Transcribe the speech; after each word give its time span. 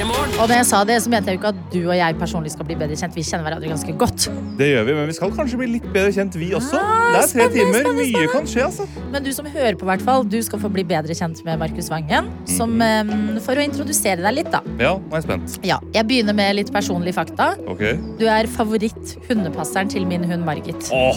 Og 0.00 0.48
når 0.48 0.54
jeg 0.54 0.66
sa 0.70 0.78
det, 0.88 0.96
så 1.04 1.10
mente 1.12 1.28
jeg 1.28 1.36
jo 1.36 1.40
ikke 1.42 1.50
at 1.52 1.58
du 1.72 1.78
og 1.82 1.92
jeg 1.98 2.16
personlig 2.16 2.52
skal 2.54 2.66
bli 2.68 2.76
bedre 2.80 2.96
kjent. 2.96 3.12
Vi 3.16 3.24
kjenner 3.26 3.44
hverandre 3.44 3.68
ganske 3.68 3.94
godt. 4.00 4.28
Det 4.56 4.70
gjør 4.70 4.86
vi, 4.88 4.94
men 4.96 5.10
vi 5.10 5.16
skal 5.18 5.32
kanskje 5.36 5.58
bli 5.60 5.68
litt 5.74 5.88
bedre 5.92 6.14
kjent, 6.16 6.38
vi 6.40 6.48
også. 6.56 6.80
Ah, 6.80 7.10
det 7.12 7.20
er 7.20 7.28
tre 7.34 7.48
timer. 7.52 7.82
spennende, 7.82 8.06
Mye 8.14 8.30
kan 8.32 8.48
skje, 8.48 8.64
altså. 8.70 8.86
Men 9.12 9.26
du 9.26 9.30
som 9.36 9.48
hører 9.52 9.76
på, 9.76 9.88
hvert 9.90 10.04
fall, 10.06 10.24
du 10.24 10.38
skal 10.46 10.62
få 10.62 10.72
bli 10.72 10.86
bedre 10.88 11.16
kjent 11.16 11.44
med 11.44 11.60
Markus 11.60 11.92
Vangen. 11.92 12.32
Som, 12.48 12.80
eh, 12.80 13.12
for 13.44 13.60
å 13.60 13.66
introdusere 13.66 14.24
deg 14.24 14.38
litt, 14.40 14.50
da. 14.54 14.62
Ja, 14.80 14.96
nå 14.96 15.12
er 15.12 15.20
jeg 15.20 15.28
spent. 15.28 15.58
Ja, 15.68 15.80
jeg 15.92 16.08
begynner 16.08 16.36
med 16.36 16.56
litt 16.56 16.72
personlige 16.72 17.18
fakta. 17.20 17.52
Ok. 17.68 17.84
Du 18.20 18.24
er 18.24 18.48
favoritt-hundepasseren 18.48 19.92
til 19.92 20.06
min 20.08 20.24
hund 20.24 20.48
Margit. 20.48 20.88
Oh. 20.96 21.12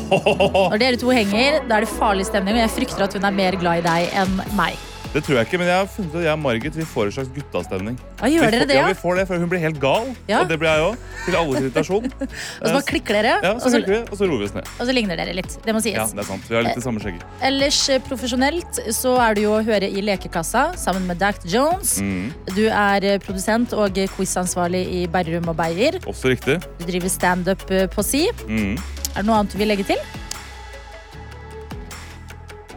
Når 0.73 0.79
dere 0.83 0.99
to 0.99 1.13
henger, 1.15 1.63
da 1.69 1.79
er 1.79 1.87
det 1.87 1.93
farlig 1.95 2.27
stemning, 2.27 2.59
og 2.59 2.67
jeg 2.67 2.75
frykter 2.81 3.07
at 3.07 3.15
hun 3.15 3.23
er 3.23 3.31
mer 3.31 3.55
glad 3.63 3.85
i 3.85 3.87
deg 3.87 4.17
enn 4.25 4.41
meg. 4.59 4.75
Det 5.13 5.21
tror 5.21 5.37
jeg 5.37 5.45
ikke, 5.45 5.59
men 5.61 5.67
jeg 5.69 5.77
har 5.77 5.89
funnet 5.93 6.15
at 6.17 6.23
jeg 6.25 6.33
og 6.33 6.39
Margit 6.41 6.77
vi 6.77 6.85
får 6.89 7.09
en 7.09 7.15
slags 7.17 7.29
guttastemning. 7.35 7.97
Ja, 8.17 8.29
gjør 8.33 8.55
dere 8.55 8.65
det, 8.65 8.77
ja? 8.77 8.85
ja? 8.87 8.93
vi 8.93 8.97
får 8.97 9.19
det, 9.19 9.25
for 9.29 9.43
hun 9.43 9.51
blir 9.51 9.61
helt 9.61 9.77
gal. 9.81 10.07
Ja. 10.25 10.39
Og 10.41 10.49
det 10.49 10.57
blir 10.61 10.71
jeg 10.71 10.87
òg. 10.87 11.03
Til 11.25 11.37
alles 11.37 11.59
irritasjon. 11.61 12.07
Og 12.61 12.65
så 12.65 12.71
bare 12.71 12.87
klikker 12.87 13.17
dere, 13.19 13.33
Ja, 13.43 13.51
og, 13.53 13.61
så 13.61 13.69
så, 13.69 13.77
klikker 13.77 13.93
vi, 13.93 13.99
og 14.09 14.19
så 14.19 14.27
roer 14.27 14.41
vi 14.41 14.47
oss 14.49 14.55
ned. 14.57 14.71
og 14.73 14.89
så 14.89 14.95
ligner 14.95 15.19
dere 15.19 15.35
litt. 15.37 15.57
Det 15.63 15.75
må 15.75 15.81
sies. 15.83 15.95
Ja, 15.95 16.07
det 16.09 16.23
er 16.23 16.27
sant. 16.27 16.49
Vi 16.49 16.57
har 16.57 16.65
litt 16.65 16.79
det 16.79 16.85
samme 16.85 17.03
skjegget. 17.03 17.23
Ellers 17.49 17.79
eh, 17.93 18.01
profesjonelt 18.07 18.81
så 18.97 19.13
er 19.23 19.37
du 19.37 19.43
jo 19.45 19.53
å 19.59 19.61
høre 19.65 19.87
i 19.87 20.03
Lekekassa 20.03 20.65
sammen 20.79 21.05
med 21.09 21.21
Dact 21.21 21.45
Jones. 21.49 21.95
Mm. 22.01 22.33
Du 22.57 22.65
er 22.67 23.07
eh, 23.13 23.19
produsent 23.23 23.75
og 23.77 24.01
eh, 24.01 24.09
quizansvarlig 24.17 24.83
i 24.97 25.05
Berrum 25.13 25.53
og 25.53 25.57
Beyer. 25.61 26.01
Også 26.09 26.33
riktig. 26.33 26.59
Du 26.81 26.85
driver 26.89 27.13
standup 27.13 27.69
eh, 27.71 27.85
på 27.91 28.05
si. 28.05 28.25
Mm. 28.49 28.75
Er 29.13 29.21
det 29.21 29.27
noe 29.29 29.43
annet 29.43 29.53
du 29.53 29.61
vil 29.61 29.69
legge 29.69 29.87
til? 29.93 30.01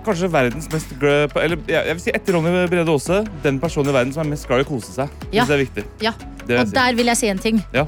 Kanskje 0.07 0.29
verdens 0.31 0.69
mest 0.71 0.93
glad 1.01 1.35
Eller 1.43 1.59
jeg 1.69 1.95
vil 1.97 2.03
si 2.05 2.13
etter 2.15 2.37
Ronny 2.37 2.53
Brede 2.71 2.93
Aase, 2.93 3.25
den 3.43 3.59
personen 3.63 3.91
i 3.91 3.95
verden 3.97 4.13
som 4.15 4.23
er 4.27 4.31
mest 4.37 4.47
glad 4.49 4.63
i 4.63 4.67
å 4.67 4.69
kose 4.69 4.93
seg. 4.95 5.11
Ja. 5.35 5.45
Det 5.49 5.57
er 5.57 5.63
viktig. 5.65 5.85
Ja. 6.05 6.13
Det 6.47 6.53
vil 6.55 6.61
Og 6.63 6.69
si. 6.71 6.75
der 6.79 6.95
vil 7.01 7.11
jeg 7.11 7.19
si 7.19 7.31
en 7.33 7.43
ting. 7.43 7.63
Ja. 7.75 7.87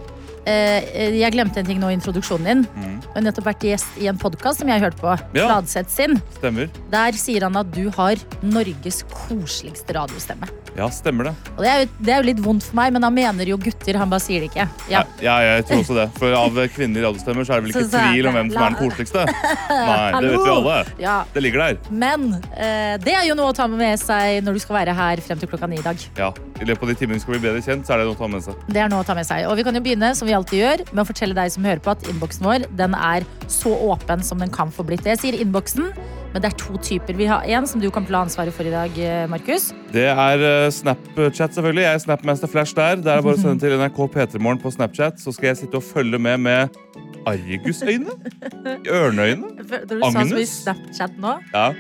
Eh, 0.48 0.84
eh, 0.96 1.16
jeg 1.20 1.34
glemte 1.34 1.60
en 1.60 1.66
ting 1.68 1.80
nå 1.82 1.90
i 1.92 1.96
introduksjonen 1.98 2.46
din. 2.48 2.62
Mm. 2.78 2.94
Jeg 3.02 3.14
har 3.18 3.24
nettopp 3.26 3.48
vært 3.50 3.66
gjest 3.68 3.98
i 4.00 4.08
en 4.08 4.20
podkast 4.20 4.62
som 4.62 4.70
jeg 4.72 4.80
hørte 4.80 5.00
på. 5.02 5.10
Ja. 5.36 5.44
Fladseth 5.48 5.92
sin. 5.92 6.16
Stemmer. 6.38 6.70
Der 6.92 7.18
sier 7.20 7.44
han 7.48 7.58
at 7.60 7.68
du 7.74 7.90
har 7.98 8.16
Norges 8.40 9.02
koseligste 9.12 9.96
radiostemme. 9.98 10.48
Ja, 10.78 10.86
stemmer 10.94 11.26
det. 11.26 11.32
Og 11.56 11.64
det 11.64 11.70
er, 11.72 11.80
jo, 11.82 11.88
det 12.06 12.12
er 12.14 12.20
jo 12.22 12.26
litt 12.28 12.40
vondt 12.44 12.64
for 12.68 12.78
meg, 12.78 12.92
men 12.94 13.02
han 13.02 13.14
mener 13.16 13.48
jo 13.50 13.56
gutter. 13.60 13.98
Han 13.98 14.12
bare 14.12 14.22
sier 14.22 14.44
det 14.44 14.52
ikke. 14.52 14.68
Ja. 14.92 15.02
Ja, 15.24 15.34
jeg 15.42 15.66
tror 15.68 15.82
også 15.82 15.96
det. 15.98 16.06
For 16.20 16.36
av 16.38 16.60
kvinnelige 16.70 17.08
radiostemmer 17.08 17.48
så 17.48 17.56
er 17.56 17.60
det 17.60 17.66
vel 17.66 17.74
ikke 17.74 17.84
Så- 17.92 18.04
tvil 18.12 18.28
om 18.30 18.38
hvem 18.38 18.52
som 18.54 18.62
er 18.62 18.76
den 18.76 18.78
koseligste. 18.84 19.24
Nei, 19.90 20.22
det 20.22 20.30
vet 20.32 20.44
vi 20.46 20.52
alle. 20.54 20.76
Ja. 21.02 21.16
Det 21.34 21.42
ligger 21.44 21.64
der. 21.64 21.80
Men 21.90 22.28
eh, 22.54 22.94
det 23.02 23.16
er 23.18 23.26
jo 23.28 23.36
noe 23.38 23.50
å 23.52 23.56
ta 23.58 23.66
med 23.72 23.98
seg 24.00 24.40
når 24.46 24.56
du 24.56 24.62
skal 24.64 24.78
være 24.80 24.94
her 24.96 25.24
frem 25.26 25.42
til 25.42 25.50
klokka 25.50 25.68
ni 25.68 25.80
i 25.82 25.84
dag. 25.84 26.06
Ja, 26.20 26.30
I 26.58 26.66
løpet 26.66 26.82
av 26.82 26.90
de 26.90 26.96
timene 26.98 27.18
vi 27.18 27.22
skal 27.22 27.36
bli 27.36 27.42
bedre 27.44 27.62
kjent, 27.62 27.86
så 27.86 27.94
er 27.94 28.02
det 28.02 28.08
noe 28.08 28.16
å 28.16 28.18
ta 28.18 28.28
med 28.30 28.42
seg. 28.42 28.62
Det 28.66 28.80
er 28.82 28.90
noe 28.90 29.04
å 29.04 29.06
ta 29.06 29.14
med 29.14 29.26
seg. 29.28 29.44
Og 29.46 29.58
vi 29.58 29.64
kan 29.66 29.78
jo 29.78 29.82
begynne 29.84 30.10
som 30.18 30.26
vi 30.28 30.34
alltid 30.34 30.58
gjør, 30.58 30.84
med 30.90 31.02
å 31.04 31.08
fortelle 31.08 31.36
deg 31.38 31.52
som 31.54 31.66
hører 31.68 31.82
på 31.84 31.92
at 31.94 32.06
innboksen 32.10 32.48
vår 32.48 32.66
den 32.78 32.96
er 32.98 33.26
så 33.50 33.74
åpen 33.88 34.24
som 34.26 34.42
den 34.42 34.50
kan 34.54 34.72
få 34.74 34.86
blitt. 34.88 35.06
Jeg 35.06 35.20
sier 35.22 35.38
innboksen, 35.38 35.92
men 36.32 36.42
det 36.44 36.50
er 36.50 36.56
to 36.60 36.80
typer. 36.82 37.14
Vi 37.18 37.28
har 37.30 37.46
en 37.46 37.68
som 37.70 37.82
du 37.82 37.88
kommer 37.94 38.10
til 38.10 38.18
å 38.18 38.22
ha 38.22 38.28
ansvaret 38.28 38.54
for 38.54 38.66
i 38.66 38.74
dag, 38.74 38.98
eh, 38.98 39.26
Markus. 39.30 39.70
Det 39.94 40.08
er 40.10 40.44
eh, 40.50 40.70
Snapchat, 40.74 41.54
selvfølgelig. 41.54 41.84
Jeg 41.86 41.94
er 41.94 42.02
Snapmaster 42.04 42.50
Flash 42.50 42.76
der. 42.76 42.98
Det 43.04 43.14
er 43.14 43.22
bare 43.22 43.38
å 43.38 43.42
sende 43.42 43.62
til 43.62 43.76
NRK 43.80 44.02
P3morgen 44.16 44.62
på 44.64 44.74
Snapchat, 44.74 45.22
så 45.22 45.34
skal 45.36 45.52
jeg 45.52 45.62
sitte 45.62 45.78
og 45.78 45.86
følge 45.86 46.18
med 46.18 46.42
med 46.48 46.80
argusøyne. 47.28 48.18
Ørneøyne. 48.98 49.54
Når 49.62 49.86
du 49.94 50.02
sa 50.02 50.12
så 50.18 50.34
mye 50.34 50.48
Snapchat 50.48 51.16
nå 51.22 51.38
Ja, 51.52 51.70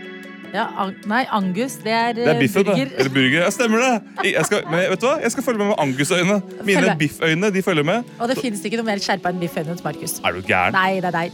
ja, 0.54 0.64
ang 0.80 0.94
Nei, 1.08 1.22
Angus, 1.34 1.78
det 1.84 1.92
er, 1.92 2.12
det 2.16 2.26
er 2.26 2.34
eh, 2.34 2.40
biffen, 2.42 2.64
burger. 2.64 2.90
Da. 2.90 2.98
Eller 3.02 3.14
burger. 3.14 3.38
Ja, 3.42 3.50
stemmer 3.54 3.84
det. 3.84 3.92
Jeg 4.32 4.48
skal, 4.48 4.64
men 4.70 4.84
vet 4.92 5.02
du 5.02 5.06
hva? 5.08 5.14
Jeg 5.22 5.34
skal 5.34 5.46
følge 5.46 5.62
med 5.62 5.70
med 5.72 5.80
Angus-øyne. 5.84 6.40
Mine 6.68 6.96
bifføyne 6.98 7.52
de 7.54 7.62
følger 7.62 7.86
med. 7.88 8.12
Og 8.18 8.32
det 8.32 8.38
finnes 8.40 8.64
ikke 8.64 8.80
noe 8.80 8.88
mer 8.88 9.02
skjerpa 9.04 9.32
enn 9.32 9.40
bifføyne 9.42 9.72
hos 9.74 9.84
Markus. 9.84 10.18
Er 10.24 10.36
du 10.36 10.44
gæren? 10.46 10.76
Nei, 10.76 11.00
nei, 11.04 11.14
nei. 11.14 11.26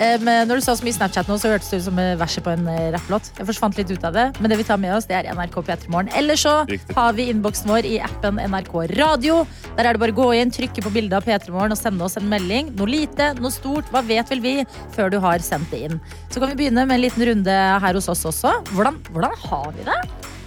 Um, 0.00 0.28
når 0.48 0.60
du 0.60 0.64
sa 0.64 0.72
så 0.78 0.84
mye 0.86 0.94
Snapchat 0.96 1.28
nå, 1.28 1.36
så 1.40 1.50
hørtes 1.52 1.68
det 1.72 1.80
ut 1.82 1.86
som 1.90 1.98
eh, 2.00 2.14
verset 2.20 2.44
på 2.46 2.52
en 2.54 2.62
uh, 2.68 2.90
rapplåt. 2.94 3.32
Jeg 3.36 3.48
forsvant 3.50 3.76
litt 3.76 3.90
ut 3.92 4.06
av 4.08 4.14
det, 4.16 4.26
men 4.40 4.52
det 4.52 4.56
vi 4.60 4.64
tar 4.68 4.80
med 4.80 4.94
oss, 4.96 5.08
det 5.10 5.18
er 5.18 5.28
NRK 5.34 5.58
P3 5.66 5.90
Morgen. 5.92 6.08
Ellers 6.16 6.44
så 6.46 6.54
Riktig. 6.70 6.96
har 6.96 7.16
vi 7.18 7.26
innboksen 7.32 7.68
vår 7.68 7.88
i 7.88 7.98
appen 8.06 8.40
NRK 8.40 8.72
Radio. 8.94 9.42
Der 9.76 9.90
er 9.90 9.96
det 9.96 10.02
bare 10.04 10.14
å 10.14 10.18
gå 10.22 10.28
inn, 10.38 10.54
trykke 10.54 10.86
på 10.86 10.94
bildet 10.94 11.18
av 11.18 11.28
P3 11.28 11.52
Morgen 11.52 11.76
og 11.76 11.80
sende 11.80 12.06
oss 12.06 12.16
en 12.20 12.30
melding. 12.32 12.72
Noe 12.78 12.88
lite, 12.88 13.32
noe 13.40 13.52
stort, 13.52 13.90
hva 13.92 14.04
vet 14.06 14.32
vel 14.32 14.40
vi, 14.44 14.56
før 14.96 15.12
du 15.12 15.20
har 15.20 15.44
sendt 15.44 15.68
det 15.74 15.84
inn. 15.90 16.00
Så 16.30 16.40
kan 16.40 16.54
vi 16.54 16.62
begynne 16.62 16.86
med 16.88 16.96
en 16.96 17.04
liten 17.04 17.26
runde 17.32 17.60
her 17.84 18.00
hos 18.00 18.08
oss 18.08 18.24
også. 18.30 18.56
Hvordan, 18.72 19.02
hvordan 19.12 19.36
har 19.44 19.72
vi 19.76 19.88
det? 19.90 20.00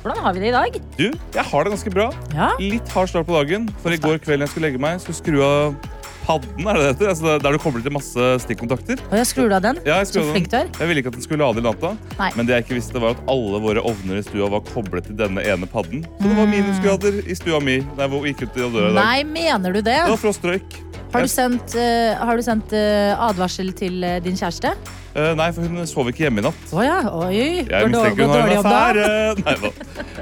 Hvordan 0.03 0.19
har 0.25 0.33
vi 0.35 0.41
det 0.43 0.49
i 0.49 0.55
dag? 0.57 0.79
Du, 0.97 1.05
jeg 1.13 1.45
har 1.47 1.63
det 1.63 1.71
ganske 1.77 1.91
bra. 1.93 2.09
Ja, 2.35 2.49
Litt 2.59 2.89
hard 2.91 3.11
start 3.11 3.29
på 3.29 3.37
dagen. 3.37 3.69
For 3.85 3.93
i 3.93 3.99
går 4.01 4.17
kveld 4.25 4.43
jeg 4.43 4.51
skulle 4.51 4.71
legge 4.71 4.81
meg, 4.83 4.97
jeg 4.99 5.15
skru 5.15 5.37
av 5.45 5.77
padden, 6.23 6.66
er 6.67 6.78
det 6.79 6.84
det 6.84 6.89
heter? 6.94 7.09
Altså, 7.13 7.35
der 7.44 7.56
du 7.56 7.59
kobler 7.61 7.84
til 7.85 7.94
masse 7.95 8.29
stikkontakter. 8.45 9.01
og 9.09 9.17
jeg 9.19 9.29
skrur 9.29 9.53
av 9.56 9.63
den. 9.66 9.81
Ja, 9.85 10.00
jeg, 10.01 10.07
Så 10.13 10.23
flink 10.31 10.50
den. 10.51 10.72
du 10.72 10.78
er. 10.78 10.81
jeg 10.84 10.91
ville 10.91 11.03
ikke 11.03 11.13
at 11.13 11.19
den 11.19 11.25
skulle 11.25 11.44
lade 11.44 11.61
i 11.61 11.66
natta. 11.67 11.94
Nei. 12.19 12.31
Men 12.38 12.47
det 12.50 12.57
jeg 12.57 12.66
ikke 12.67 12.79
visste 12.79 13.03
var 13.03 13.17
at 13.17 13.22
alle 13.35 13.61
våre 13.63 13.84
ovner 13.84 14.22
i 14.22 14.25
stua 14.25 14.50
var 14.56 14.63
koblet 14.72 15.09
til 15.09 15.19
denne 15.19 15.44
ene 15.44 15.69
padden. 15.69 16.07
Så 16.19 16.31
det 16.31 16.39
var 16.39 16.50
minusgrader 16.51 17.22
i 17.28 17.38
stua 17.38 17.59
mi 17.63 17.79
da 17.97 18.07
jeg 18.07 18.34
gikk 18.34 18.47
ut 18.47 18.57
i 18.57 18.66
døra 18.66 18.89
i 18.89 18.94
dag. 18.94 19.00
Nei, 19.01 19.23
mener 19.35 19.75
du 19.75 19.81
det? 19.81 20.00
Det 20.00 20.16
var 20.16 20.22
frostrøyk. 20.23 20.81
Har 21.13 21.22
du 21.22 21.29
sendt, 21.29 21.75
uh, 21.78 22.17
har 22.25 22.40
du 22.40 22.41
sendt 22.41 22.73
uh, 22.73 23.13
advarsel 23.29 23.69
til 23.78 24.01
uh, 24.01 24.17
din 24.23 24.38
kjæreste? 24.40 24.73
Eh, 25.13 25.34
nei, 25.38 25.50
for 25.53 25.69
hun 25.69 25.85
sov 25.90 26.09
ikke 26.09 26.25
hjemme 26.25 26.41
i 26.41 26.46
natt. 26.47 26.62
Oh, 26.74 26.81
ja, 26.81 26.97
oi. 27.13 27.62
Jeg 27.62 27.90
mistenker 27.91 28.25
hun 28.25 28.34
har 28.34 28.50
en 28.50 28.62
affære. 28.63 29.09
Nei 29.46 29.53
da. 29.62 29.72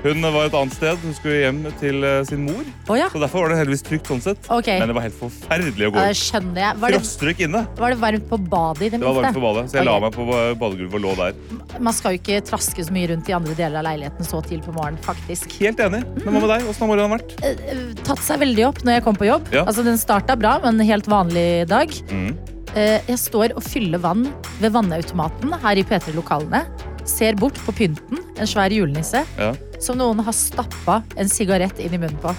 Hun 0.03 0.25
var 0.25 0.49
et 0.49 0.57
annet 0.59 0.75
sted. 0.75 0.99
Hun 1.05 1.15
skulle 1.15 1.37
hjem 1.39 1.61
til 1.79 2.03
uh, 2.03 2.17
sin 2.27 2.43
mor. 2.43 2.65
Oh, 2.89 2.97
ja, 2.99 3.07
Så 3.13 3.21
derfor 3.21 3.45
var 3.45 3.53
det 3.53 3.61
heldigvis 3.61 3.85
trygt 3.87 4.11
sånn 4.11 4.23
sett. 4.23 4.49
Okay. 4.51 4.81
Men 4.81 4.91
det 4.91 4.97
var 4.97 5.05
helt 5.07 5.15
forferdelig 5.15 5.87
å 5.87 5.93
gå 5.95 6.03
ut. 6.03 6.19
skjønner 6.19 6.63
jeg. 6.65 6.81
Var 6.83 6.97
det, 6.97 7.35
inne. 7.47 7.63
var 7.79 7.95
det 7.95 7.99
varmt 8.01 8.27
på 8.27 8.41
badet 8.51 8.87
i 8.87 8.91
det 8.91 8.99
Det 8.99 9.07
var 9.07 9.17
varmt 9.21 9.39
på 9.39 9.45
badet, 9.45 9.65
så 9.71 9.79
jeg 9.79 9.87
la 9.87 9.95
meg 10.03 10.15
på 10.17 10.27
badegulvet 10.27 10.99
og 10.99 11.05
lå 11.05 11.15
der. 11.21 11.39
Man 11.79 11.95
skal 11.95 12.17
jo 12.17 12.21
ikke 12.21 12.43
traske 12.51 12.83
så 12.87 12.95
mye 12.95 13.13
rundt 13.13 13.31
i 13.31 13.37
andre 13.37 13.55
deler 13.55 13.79
av 13.79 13.87
leiligheten 13.87 14.27
så 14.27 14.43
tidlig 14.43 14.65
på 14.67 14.75
morgenen, 14.75 14.99
faktisk. 15.07 15.55
Helt 15.63 15.79
enig. 15.87 16.03
Men 16.19 16.35
hva 16.35 16.39
med 16.41 16.51
deg? 16.57 16.67
Åssen 16.67 16.85
har 16.85 16.91
morgenen 16.91 17.15
vært? 17.15 17.35
Eh, 17.47 17.67
eh, 17.71 17.83
Tatt 18.03 18.23
seg 18.25 18.43
veldig 18.43 18.67
opp 18.67 18.83
når 18.83 18.99
jeg 18.99 19.07
kom 19.07 19.19
på 19.19 19.29
jobb. 19.29 19.51
Ja. 19.55 19.63
Altså, 19.63 19.85
den 19.87 19.99
starta 20.01 20.35
bra, 20.39 20.57
men 20.65 20.75
en 20.75 20.91
helt 20.91 21.07
vanlig 21.11 21.69
dag. 21.71 21.95
Mm. 22.11 22.33
Eh, 22.75 23.01
Jeg 23.07 23.19
står 23.19 23.53
og 23.57 23.63
fyller 23.65 23.99
vann 24.03 24.27
ved 24.61 24.71
vannautomaten 24.75 25.51
her 25.63 25.79
i 25.81 25.83
P3-lokalene. 25.87 26.63
Ser 27.09 27.35
bort 27.35 27.57
på 27.65 27.73
pynten, 27.75 28.21
en 28.37 28.47
svær 28.47 28.71
julenisse, 28.71 29.23
Ja. 29.37 29.53
som 29.81 29.97
noen 29.97 30.19
har 30.23 30.31
stappa 30.37 31.01
en 31.17 31.27
sigarett 31.27 31.79
inn 31.81 31.93
i 31.93 31.97
munnen 31.97 32.19
på. 32.21 32.31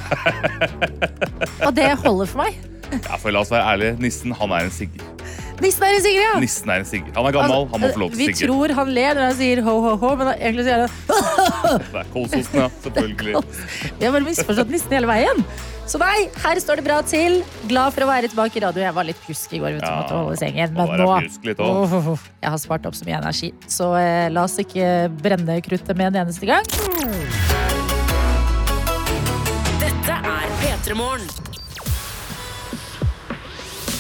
og 1.66 1.75
det 1.75 1.91
holder 1.98 2.26
for 2.31 2.44
meg. 2.44 2.56
Ja, 2.93 3.16
for 3.16 3.32
La 3.32 3.41
oss 3.41 3.50
være 3.50 3.65
ærlige. 3.75 3.98
Nissen 4.00 4.32
han 4.37 4.50
er 4.53 4.65
en 4.69 4.70
sigger. 4.70 5.03
Nissen 5.62 5.84
er 5.87 5.97
en 5.97 6.03
Sigrid, 6.03 6.23
ja! 6.25 6.39
Nissen 6.43 6.71
er 6.73 6.81
en 6.83 6.89
Sigrid. 6.89 7.12
Han 7.15 7.28
er 7.28 7.34
gammel, 7.37 7.67
han 7.71 7.83
må 7.83 7.91
få 7.95 8.00
lov 8.03 8.11
Altså, 8.12 8.19
Vi 8.19 8.27
til 8.33 8.34
å 8.34 8.39
Vi 8.41 8.47
tror 8.49 8.75
han 8.81 8.95
ler 8.97 9.19
når 9.19 9.28
han 9.28 9.37
sier 9.39 9.61
ho, 9.67 9.75
ho, 9.84 9.93
ho, 10.00 10.15
men 10.19 10.33
egentlig 10.34 10.65
sier 10.67 10.83
han 10.83 11.84
Det 11.93 12.00
er 12.00 12.09
Kolsosten, 12.15 12.59
ja. 12.65 12.71
Selvfølgelig. 12.87 13.43
Vi 14.00 14.09
har 14.09 14.17
bare 14.17 14.27
misforstått 14.27 14.73
nissen 14.75 14.97
hele 14.97 15.11
veien. 15.11 15.45
Så 15.87 15.99
nei, 16.00 16.27
her 16.45 16.61
står 16.62 16.81
det 16.81 16.87
bra 16.87 16.99
til. 17.06 17.41
Glad 17.71 17.95
for 17.95 18.06
å 18.06 18.11
være 18.11 18.31
tilbake 18.33 18.59
i 18.59 18.62
radio. 18.65 18.83
Jeg 18.84 18.97
var 18.97 19.06
litt 19.06 19.23
pjusk 19.27 19.55
i 19.55 19.62
går, 19.62 19.77
vet 19.77 19.83
du, 19.83 19.87
Ja, 19.87 19.95
måtte 20.03 20.19
holde 20.19 20.39
sengen. 20.41 20.75
Men 20.75 20.87
nå. 20.99 22.17
Jeg 22.43 22.55
har 22.55 22.61
spart 22.62 22.87
opp 22.91 22.99
så 22.99 23.06
mye 23.09 23.19
energi. 23.19 23.53
Så 23.71 23.91
eh, 23.99 24.27
la 24.33 24.47
oss 24.49 24.59
ikke 24.62 24.91
brenne 25.23 25.59
kruttet 25.67 25.94
med 25.99 26.11
en 26.12 26.23
eneste 26.25 26.49
gang. 26.49 26.67
Dette 29.83 30.21
er 30.37 30.55
P3 30.62 30.99
Morgen. 30.99 31.62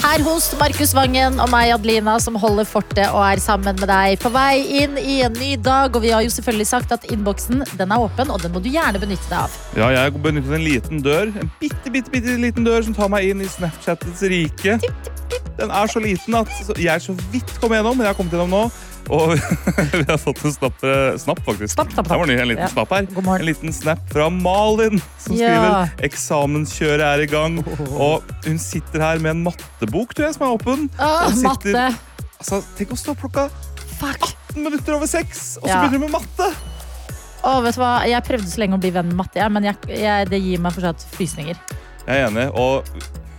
Her 0.02 0.18
hos 0.26 0.48
Markus 0.58 0.90
Vangen 0.98 1.36
og 1.38 1.46
meg, 1.52 1.68
Adelina, 1.70 2.16
som 2.18 2.34
holder 2.42 2.66
fortet 2.66 3.04
og 3.14 3.20
er 3.22 3.38
sammen 3.38 3.76
med 3.78 3.86
deg 3.86 4.16
på 4.18 4.32
vei 4.34 4.58
inn 4.82 4.96
i 4.98 5.20
en 5.22 5.36
ny 5.38 5.52
dag. 5.62 5.94
Og 5.94 6.02
vi 6.02 6.10
har 6.10 6.24
jo 6.26 6.32
selvfølgelig 6.34 6.66
sagt 6.66 6.94
at 6.96 7.06
innboksen 7.14 7.62
den 7.78 7.94
er 7.94 8.02
åpen, 8.02 8.32
og 8.34 8.42
den 8.42 8.50
må 8.50 8.58
du 8.64 8.66
gjerne 8.72 8.98
benytte 8.98 9.30
deg 9.30 9.38
av. 9.44 9.54
Ja, 9.78 9.92
jeg 9.94 10.16
benyttet 10.24 10.56
en 10.58 10.66
liten 10.66 11.04
dør. 11.06 11.30
En 11.38 11.52
bitte, 11.60 11.94
bitte, 11.94 12.10
bitte 12.10 12.34
liten 12.42 12.66
dør 12.66 12.82
som 12.82 12.96
tar 12.98 13.12
meg 13.14 13.30
inn 13.30 13.46
i 13.46 13.50
Snapchattets 13.52 14.26
rike. 14.32 14.80
Den 15.60 15.70
er 15.70 15.94
så 15.94 16.02
liten 16.02 16.34
at 16.34 16.50
jeg 16.82 17.06
så 17.06 17.14
vidt 17.30 17.54
kom 17.62 17.70
gjennom, 17.70 17.94
men 17.94 18.08
jeg 18.08 18.16
har 18.16 18.18
kommet 18.18 18.34
gjennom 18.34 18.56
nå. 18.58 18.64
Og 19.10 19.32
vi 19.98 20.04
har 20.08 20.18
fått 20.22 20.44
en 20.46 20.52
snapp, 20.54 20.82
eh, 20.86 21.16
snapp 21.18 21.40
faktisk. 21.46 21.74
Snapp, 21.74 21.90
snapp, 21.92 22.08
Der 22.08 22.20
var 22.20 22.26
ny, 22.30 22.36
en 22.38 22.48
liten 22.52 22.62
Ja. 22.62 22.68
snapp 22.70 22.92
her. 22.94 23.08
En 23.38 23.46
liten 23.46 23.72
snap 23.74 23.98
fra 24.12 24.28
Malin, 24.30 25.00
som 25.18 25.34
Ja. 25.36 25.48
skriver 25.50 26.06
eksamenskjøret 26.10 27.02
er 27.08 27.24
i 27.24 27.26
gang. 27.26 27.58
Og 27.98 28.22
hun 28.46 28.58
sitter 28.62 29.00
her 29.02 29.18
med 29.18 29.30
en 29.36 29.42
mattebok, 29.48 30.14
tror 30.14 30.26
jeg, 30.30 30.34
som 30.38 30.46
er 30.46 30.54
åpen. 30.58 30.88
Åh, 30.98 31.28
sitter- 31.34 31.48
matte. 31.48 31.98
Altså, 32.42 32.62
tenk 32.78 32.90
å 32.94 32.98
stå 32.98 33.14
klokka 33.18 33.48
18 34.02 34.62
minutter 34.64 34.94
over 34.96 35.06
6, 35.06 35.58
og 35.62 35.66
så 35.66 35.68
Ja. 35.68 35.80
begynner 35.82 35.92
du 35.92 35.98
med 36.06 36.10
matte! 36.10 36.52
Åh, 37.44 37.60
vet 37.62 37.74
du 37.74 37.80
hva? 37.80 37.92
Jeg 38.06 38.22
prøvde 38.24 38.46
så 38.46 38.58
lenge 38.62 38.74
å 38.78 38.80
bli 38.80 38.90
venn 38.94 39.08
med 39.08 39.16
matte, 39.16 39.48
men 39.50 39.64
jeg, 39.64 39.76
jeg, 39.88 40.28
det 40.30 40.40
gir 40.42 40.58
meg 40.62 40.72
fortsatt 40.72 41.02
frysninger. 41.10 41.56
Jeg 42.06 42.20
er 42.22 42.28
enig. 42.28 42.48
Og 42.54 42.84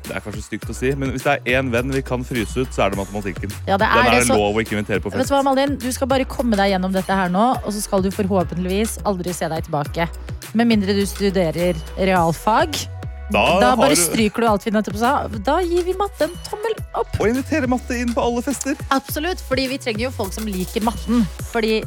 det 0.04 0.16
er 0.18 0.24
kanskje 0.26 0.44
stygt 0.44 0.72
å 0.72 0.76
si, 0.76 0.92
men 1.00 1.14
hvis 1.14 1.24
det 1.26 1.36
er 1.38 1.60
én 1.60 1.70
venn 1.74 1.94
vi 1.94 2.02
kan 2.06 2.26
fryse 2.28 2.66
ut, 2.66 2.72
så 2.76 2.86
er 2.86 2.94
det 2.94 3.00
matematikken. 3.00 3.54
Ja, 3.68 3.78
det 3.78 3.88
Den 3.88 4.00
er 4.00 4.10
er 4.10 4.18
det. 4.20 4.26
Så, 4.28 4.38
lov 4.40 4.58
å 4.58 4.64
ikke 4.64 4.76
invitere 4.78 5.04
på 5.04 5.14
vet 5.14 5.30
du 5.30 5.36
hva, 5.36 5.44
Malin? 5.48 5.78
Du 5.80 5.90
skal 5.96 6.10
bare 6.12 6.28
komme 6.28 6.60
deg 6.60 6.74
gjennom 6.74 6.96
dette 6.96 7.16
her 7.16 7.32
nå, 7.32 7.46
og 7.64 7.70
så 7.72 7.84
skal 7.84 8.04
du 8.04 8.12
forhåpentligvis 8.12 9.00
aldri 9.08 9.36
se 9.36 9.48
deg 9.52 9.70
tilbake. 9.70 10.10
Med 10.54 10.70
mindre 10.70 10.96
du 10.98 11.06
studerer 11.10 11.80
realfag. 11.98 12.84
Da, 13.32 13.60
Da 13.60 13.76
bare 13.80 13.96
du 13.96 14.02
stryker 14.02 14.44
du 14.44 14.48
alt 14.48 14.66
vi 14.68 14.72
nettopp 14.76 14.98
sa. 15.00 15.28
Da 15.46 15.60
gir 15.64 15.84
vi 15.88 15.94
matte 15.98 16.26
en 16.28 16.34
tommel 16.46 16.74
opp. 17.00 17.14
Og 17.20 17.28
invitere 17.30 17.68
matte 17.72 17.96
inn 17.98 18.12
på 18.14 18.22
alle 18.22 18.42
fester. 18.46 18.76
Absolutt, 18.92 19.40
fordi 19.48 19.68
vi 19.72 19.78
trenger 19.82 20.04
jo 20.08 20.12
folk 20.12 20.34
som 20.36 20.46
liker 20.46 20.84
matten. 20.84 21.24
Fordi 21.54 21.80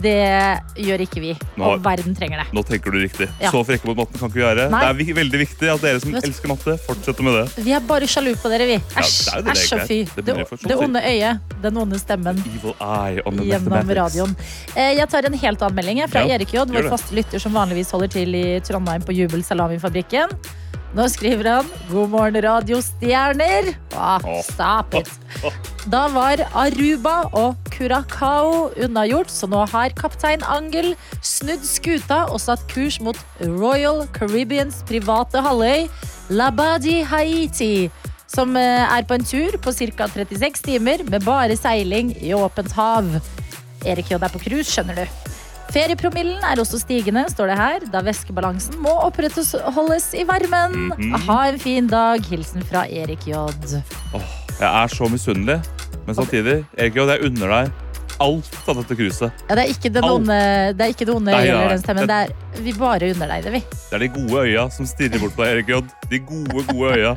det 0.00 0.14
gjør 0.78 1.02
ikke 1.04 1.20
vi. 1.20 1.32
Nå- 1.58 1.72
Og 1.74 1.82
verden 1.84 2.14
trenger 2.16 2.38
det. 2.44 2.46
Nå 2.54 2.62
tenker 2.64 2.90
du 2.94 2.98
riktig. 3.02 3.28
Ja. 3.42 3.50
Så 3.50 3.64
frekke 3.66 3.84
mot 3.90 3.96
matten 3.96 4.18
kan 4.20 4.30
ikke 4.30 4.38
vi 4.40 4.46
være. 4.46 4.70
Nei. 4.70 4.80
Det 4.94 5.08
er 5.10 5.18
veldig 5.18 5.40
viktig 5.42 5.72
at 5.74 5.80
dere 5.82 6.00
som 6.00 6.12
Vet- 6.12 6.24
elsker 6.30 6.48
matte, 6.48 6.78
fortsetter 6.86 7.22
med 7.26 7.34
det. 7.40 7.64
Vi 7.64 7.72
er 7.72 7.80
bare 7.80 8.06
sjalu 8.06 8.34
på 8.40 8.48
dere, 8.54 8.66
vi. 8.66 8.78
Æsj, 8.94 9.44
æsj 9.44 9.74
og 9.74 9.86
fy. 9.88 9.98
Det 10.04 10.14
Det, 10.14 10.24
begynner 10.24 10.38
jeg 10.38 10.48
for 10.48 10.56
så 10.56 10.68
det 10.68 10.78
onde 10.78 11.00
øyet, 11.02 11.40
den 11.62 11.76
onde 11.76 11.98
stemmen 11.98 12.38
Evil 12.38 12.74
eye 12.80 13.20
on 13.26 13.36
the 13.36 13.44
gjennom 13.44 13.90
radioen. 14.00 14.36
Eh, 14.76 14.94
Jeg 14.94 15.08
tar 15.10 15.24
en 15.26 15.32
helt 15.34 15.60
annen 15.62 15.74
melding 15.74 16.08
fra 16.08 16.20
Ja, 16.24 16.34
Erik 16.38 16.52
J, 16.54 16.64
vår 16.64 16.88
faste 16.88 17.12
lytter 17.14 17.38
som 17.40 17.52
vanligvis 17.52 17.90
holder 17.90 18.08
til 18.08 18.34
i 18.34 18.60
Trondheim 18.60 19.02
på 19.02 19.12
Jubel 19.14 19.42
Salamifabrikken. 19.42 20.30
Nå 20.94 21.08
skriver 21.10 21.48
han 21.50 21.70
'God 21.90 22.10
morgen, 22.12 22.36
radiostjerner'. 22.44 23.74
Ah, 23.98 24.22
stop 24.42 24.94
it. 24.94 25.10
Da 25.90 26.06
var 26.08 26.40
Aruba 26.56 27.28
og 27.36 27.56
Curacao 27.68 28.70
unnagjort, 28.80 29.28
så 29.28 29.46
nå 29.50 29.66
har 29.68 29.92
kaptein 29.98 30.40
Angel 30.48 30.94
snudd 31.20 31.66
skuta 31.66 32.22
og 32.30 32.40
satt 32.40 32.62
kurs 32.70 32.96
mot 33.04 33.18
Royal 33.42 34.06
Caribbeans 34.16 34.80
private 34.88 35.42
halvøy, 35.44 35.84
Labadi 36.30 37.02
Haiti. 37.04 37.90
Som 38.30 38.56
eh, 38.56 38.86
er 38.86 39.04
på 39.04 39.18
en 39.18 39.28
tur 39.28 39.58
på 39.60 39.74
ca. 39.76 40.08
36 40.08 40.64
timer 40.64 41.04
med 41.10 41.26
bare 41.26 41.58
seiling 41.58 42.14
i 42.16 42.32
åpent 42.34 42.72
hav. 42.78 43.12
Erik 43.84 44.08
J 44.10 44.16
er 44.16 44.32
på 44.32 44.40
cruise, 44.46 44.70
skjønner 44.72 45.04
du. 45.04 45.33
Feriepromillen 45.74 46.38
er 46.46 46.60
også 46.62 46.78
stigende, 46.78 47.24
står 47.32 47.50
det 47.50 47.54
her, 47.58 47.84
da 47.90 47.98
væskebalansen 48.06 48.76
må 48.82 48.92
opprettholdes 49.08 50.12
i 50.14 50.22
varmen. 50.28 50.92
Mhm. 50.92 51.14
Ha 51.26 51.38
en 51.48 51.58
fin 51.58 51.88
dag. 51.90 52.22
Hilsen 52.30 52.62
fra 52.62 52.84
Erik 52.86 53.26
J. 53.26 53.40
Jeg 54.60 54.68
er 54.70 54.92
så 54.92 55.08
misunnelig, 55.10 55.56
men 56.06 56.14
samtidig, 56.14 56.60
Erik 56.78 56.94
J, 56.94 57.08
jeg 57.10 57.26
unner 57.26 57.54
deg 57.56 57.72
alt 58.22 58.68
av 58.70 58.78
dette 58.78 58.94
cruiset. 58.94 59.32
Ja, 59.48 59.56
det 59.58 59.64
er 59.64 59.72
ikke 59.72 59.90
den 59.90 60.04
onde, 60.06 60.36
det 60.78 60.84
er 60.84 60.92
ikke 60.94 61.08
det 61.08 61.14
onde 61.16 61.32
Nei, 61.34 61.48
nei, 61.50 61.64
den 61.72 61.82
stemmen. 61.82 62.06
Det 62.06 62.18
er, 62.22 62.60
vi 62.62 62.74
bare 62.78 63.08
unner 63.10 63.32
deg 63.34 63.48
det, 63.48 63.54
vi. 63.56 63.62
Det 63.74 63.96
er 63.98 64.04
de 64.04 64.10
gode 64.14 64.44
øya 64.46 64.68
som 64.70 64.86
stirrer 64.86 65.18
bort 65.18 65.34
på 65.34 65.42
Erik 65.42 65.72
J. 65.72 65.80
De 66.12 66.20
gode, 66.22 66.62
gode 66.70 66.92
øya. 66.94 67.16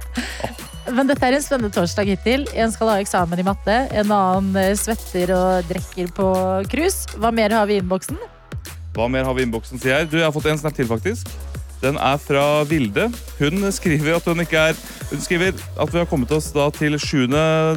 Men 0.98 1.06
dette 1.06 1.22
er 1.28 1.38
en 1.38 1.46
spennende 1.46 1.70
torsdag 1.76 2.10
hittil. 2.10 2.48
En 2.58 2.74
skal 2.74 2.90
ha 2.90 2.98
eksamen 3.04 3.38
i 3.38 3.46
matte, 3.46 3.78
en 3.92 4.10
annen 4.18 4.58
eh, 4.58 4.74
svetter 4.80 5.36
og 5.36 5.70
drikker 5.70 6.10
på 6.18 6.32
cruise. 6.72 7.06
Hva 7.22 7.30
mer 7.30 7.54
har 7.54 7.70
vi 7.70 7.78
i 7.78 7.84
innboksen? 7.84 8.18
Hva 8.98 9.06
mer 9.14 9.28
har 9.28 9.36
vi 9.38 9.44
i 9.44 9.46
innboksen, 9.46 9.78
sier 9.82 10.00
jeg? 10.00 10.10
Du, 10.10 10.18
jeg 10.18 10.26
har 10.26 10.34
fått 10.34 10.48
en 10.50 10.58
snap 10.58 10.74
til, 10.78 10.88
faktisk. 10.90 11.30
Den 11.84 12.00
er 12.02 12.18
fra 12.18 12.64
Vilde. 12.66 13.04
Hun 13.38 13.68
skriver 13.76 14.16
at 14.18 14.26
hun 14.26 14.42
ikke 14.42 14.58
er 14.72 14.80
Hun 15.12 15.20
skriver 15.22 15.54
at 15.78 15.92
vi 15.94 16.00
har 16.02 16.08
kommet 16.10 16.32
oss 16.34 16.48
da 16.56 16.66
til 16.74 16.98
7. 16.98 17.28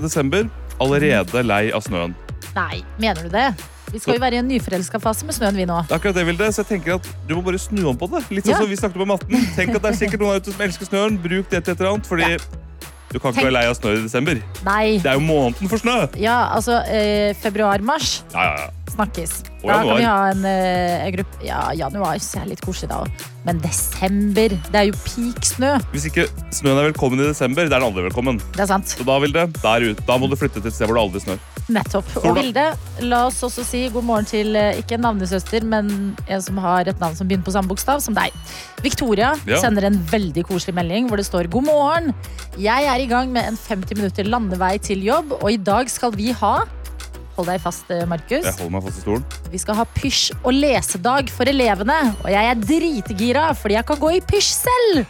desember. 0.00 0.48
Allerede 0.80 1.42
lei 1.44 1.66
av 1.76 1.84
snøen. 1.84 2.14
Nei, 2.56 2.80
mener 2.98 3.28
du 3.28 3.34
det? 3.34 3.50
Vi 3.92 3.98
skal 4.00 4.16
jo 4.16 4.22
være 4.22 4.38
i 4.38 4.40
en 4.40 4.48
nyforelska 4.48 5.00
fase 5.02 5.26
med 5.28 5.34
snøen, 5.36 5.56
vi 5.58 5.66
nå. 5.68 5.76
Det 5.88 5.92
er 5.92 5.98
akkurat 6.00 6.16
det, 6.16 6.24
Vilde. 6.30 6.48
Så 6.54 6.62
jeg 6.64 6.70
tenker 6.78 6.96
at 6.96 7.10
du 7.28 7.34
må 7.36 7.42
bare 7.44 7.60
snu 7.60 7.82
om 7.90 7.98
på 8.00 8.08
det. 8.14 8.24
Litt 8.32 8.46
sånn 8.48 8.54
Ja. 8.56 8.62
som 8.64 8.70
vi 8.70 8.78
snakket 8.80 9.02
om 9.04 9.08
matten. 9.12 9.44
Tenk 9.58 9.74
at 9.76 9.82
det 9.84 9.90
er 9.92 9.98
sikkert 10.00 10.20
noen 10.24 10.32
der 10.38 10.40
ute 10.46 10.52
som 10.56 10.64
elsker 10.64 10.88
snøen. 10.88 11.20
Bruk 11.20 11.50
det 11.52 11.64
til 11.66 11.74
et 11.74 11.80
eller 11.80 11.92
annet, 11.92 12.06
fordi 12.08 12.30
du 13.10 13.18
kan 13.18 13.30
ikke 13.34 13.40
Tenk- 13.42 13.44
være 13.44 13.52
lei 13.58 13.66
av 13.68 13.74
snø 13.76 13.92
i 13.98 14.02
desember. 14.06 14.40
Nei. 14.64 14.98
Det 15.02 15.10
er 15.12 15.18
jo 15.20 15.24
måneden 15.26 15.68
for 15.68 15.76
snø! 15.82 15.98
Ja, 16.16 16.38
altså 16.54 16.80
eh, 16.88 17.34
februar-mars 17.42 18.22
Ja, 18.32 18.44
ja, 18.46 18.54
ja. 18.64 18.68
Snakkes. 18.94 19.42
Og 19.62 19.68
Da 19.70 19.82
kan 19.84 19.96
vi 19.98 20.04
ha 20.08 20.30
en, 20.30 20.44
eh, 20.44 21.06
en 21.06 21.12
gruppe 21.14 21.44
Ja, 21.44 21.70
januar 21.76 22.16
så 22.18 22.42
er 22.42 22.46
litt 22.50 22.60
koselig 22.64 22.88
da 22.90 23.02
òg. 23.04 23.26
Men 23.44 23.58
desember, 23.64 24.48
det 24.52 24.74
er 24.76 24.86
jo 24.90 24.92
peak 25.04 25.40
snø. 25.48 25.70
Hvis 25.94 26.04
ikke 26.10 26.26
snøen 26.52 26.76
er 26.76 26.90
velkommen 26.92 27.20
i 27.22 27.28
desember, 27.30 27.64
det 27.64 27.72
er 27.72 27.80
den 27.80 27.86
aldri 27.88 28.02
velkommen. 28.10 28.40
Det 28.52 28.60
er 28.60 28.66
sant. 28.68 28.84
Så 28.92 29.04
da, 29.08 29.18
Vilde, 29.22 29.46
der 29.62 29.86
ut. 29.90 30.02
da 30.06 30.16
må 30.20 30.28
du 30.28 30.36
flytte 30.36 30.60
til 30.60 30.68
et 30.68 30.74
sted 30.76 30.86
hvor 30.90 30.98
det 30.98 31.04
aldri 31.06 31.20
snør. 31.24 31.38
Nettopp. 31.70 32.04
Sola. 32.12 32.28
Og 32.28 32.36
Vilde, 32.36 32.66
la 33.08 33.22
oss 33.30 33.40
også 33.46 33.64
si 33.64 33.88
god 33.88 34.04
morgen 34.04 34.26
til 34.28 34.54
eh, 34.56 34.76
ikke 34.82 34.98
en 34.98 35.06
navnesøster, 35.06 35.64
men 35.64 36.16
en 36.28 36.42
som 36.42 36.58
har 36.58 36.88
et 36.88 37.00
navn 37.00 37.16
som 37.16 37.28
begynner 37.30 37.44
på 37.46 37.52
samme 37.56 37.68
bokstav 37.72 38.00
som 38.04 38.14
deg. 38.14 38.30
Victoria 38.82 39.34
Ja. 39.46 39.56
sender 39.62 39.84
en 39.88 39.98
veldig 40.10 40.44
koselig 40.48 40.74
melding 40.74 41.08
hvor 41.08 41.16
det 41.16 41.26
står 41.26 41.48
god 41.50 41.64
morgen. 41.64 42.14
Jeg 42.58 42.84
er 42.84 42.98
i 43.00 43.06
gang 43.06 43.32
med 43.32 43.44
en 43.46 43.56
50 43.56 43.96
minutter 43.96 44.24
landevei 44.24 44.78
til 44.82 45.00
jobb, 45.02 45.32
og 45.40 45.50
i 45.52 45.56
dag 45.56 45.88
skal 45.88 46.10
vi 46.12 46.32
ha 46.32 46.64
Hold 47.40 47.48
deg 47.48 47.62
fast, 47.62 47.88
eh, 47.88 48.04
Markus. 48.04 48.44
Jeg 48.44 48.52
holder 48.58 48.72
meg 48.74 48.82
fast 48.84 48.98
i 48.98 49.02
stolen. 49.06 49.22
Vi 49.48 49.58
skal 49.62 49.78
ha 49.78 49.86
pysj- 49.96 50.34
og 50.44 50.52
lesedag 50.52 51.30
for 51.32 51.48
elevene. 51.48 51.96
Og 52.20 52.28
jeg 52.28 52.50
er 52.50 52.60
dritgira, 52.60 53.46
fordi 53.56 53.78
jeg 53.78 53.86
kan 53.88 53.96
gå 53.96 54.10
i 54.12 54.20
pysj 54.20 54.50
selv. 54.60 55.06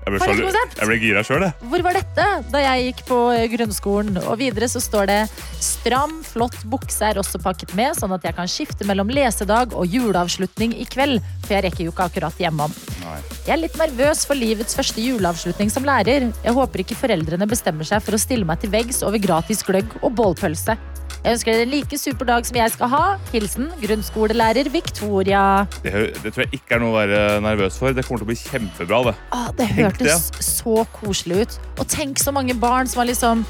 Jeg 0.00 0.14
ble, 0.14 0.20
konsept! 0.22 0.78
jeg 0.78 0.88
ble 0.88 0.98
gira 1.02 1.22
sjøl, 1.26 1.42
jeg. 1.44 1.52
Hvor 1.70 1.82
var 1.84 1.98
dette 1.98 2.26
da 2.50 2.60
jeg 2.62 2.84
gikk 2.86 3.02
på 3.08 3.18
eh, 3.34 3.48
grunnskolen? 3.50 4.20
Og 4.30 4.38
videre 4.38 4.68
så 4.70 4.80
står 4.80 5.10
det 5.10 5.18
stram, 5.58 6.22
flott 6.24 6.56
bukse 6.70 7.10
er 7.10 7.18
også 7.20 7.42
pakket 7.42 7.74
med, 7.74 7.98
sånn 7.98 8.14
at 8.14 8.24
jeg 8.24 8.38
kan 8.38 8.48
skifte 8.48 8.86
mellom 8.86 9.10
lesedag 9.10 9.74
og 9.74 9.90
juleavslutning 9.90 10.78
i 10.78 10.86
kveld. 10.86 11.18
For 11.44 11.56
jeg 11.56 11.66
rekker 11.66 11.84
jo 11.84 11.94
ikke 11.94 12.06
akkurat 12.06 12.38
hjemom. 12.38 12.70
Nei. 13.02 13.18
Jeg 13.44 13.56
er 13.56 13.62
litt 13.64 13.76
nervøs 13.82 14.22
for 14.22 14.38
livets 14.38 14.78
første 14.78 15.02
juleavslutning 15.02 15.74
som 15.74 15.82
lærer. 15.82 16.30
Jeg 16.30 16.56
håper 16.56 16.86
ikke 16.86 16.98
foreldrene 17.02 17.50
bestemmer 17.50 17.90
seg 17.90 18.06
for 18.06 18.14
å 18.14 18.22
stille 18.22 18.46
meg 18.46 18.62
til 18.62 18.70
veggs 18.70 19.02
over 19.02 19.18
gratis 19.18 19.66
gløgg 19.66 19.98
og 20.00 20.14
bålpølse. 20.14 20.78
Jeg 21.20 21.34
ønsker 21.36 21.52
dere 21.52 21.68
like 21.68 21.98
super 22.00 22.24
dag 22.24 22.46
som 22.48 22.56
jeg 22.56 22.72
skal 22.72 22.88
ha. 22.88 23.02
Hilsen 23.32 23.66
grunnskolelærer 23.82 24.70
Victoria. 24.72 25.66
Det, 25.84 25.92
det 26.22 26.32
tror 26.32 26.46
jeg 26.46 26.54
ikke 26.60 26.78
er 26.78 26.80
noe 26.80 26.94
å 26.94 27.00
være 27.00 27.18
nervøs 27.44 27.76
for. 27.76 27.92
Det 27.92 28.06
kommer 28.06 28.22
til 28.22 28.28
å 28.28 28.30
bli 28.30 28.38
kjempebra. 28.40 29.02
det. 29.10 29.16
Ah, 29.36 29.50
det 29.58 29.66
hørtes 29.76 30.30
det. 30.32 30.46
så 30.46 30.86
koselig 30.96 31.42
ut. 31.44 31.58
Og 31.78 31.84
tenk 31.92 32.22
så 32.24 32.32
mange 32.32 32.56
barn 32.56 32.88
som 32.88 33.02
har 33.02 33.10
liksom 33.10 33.44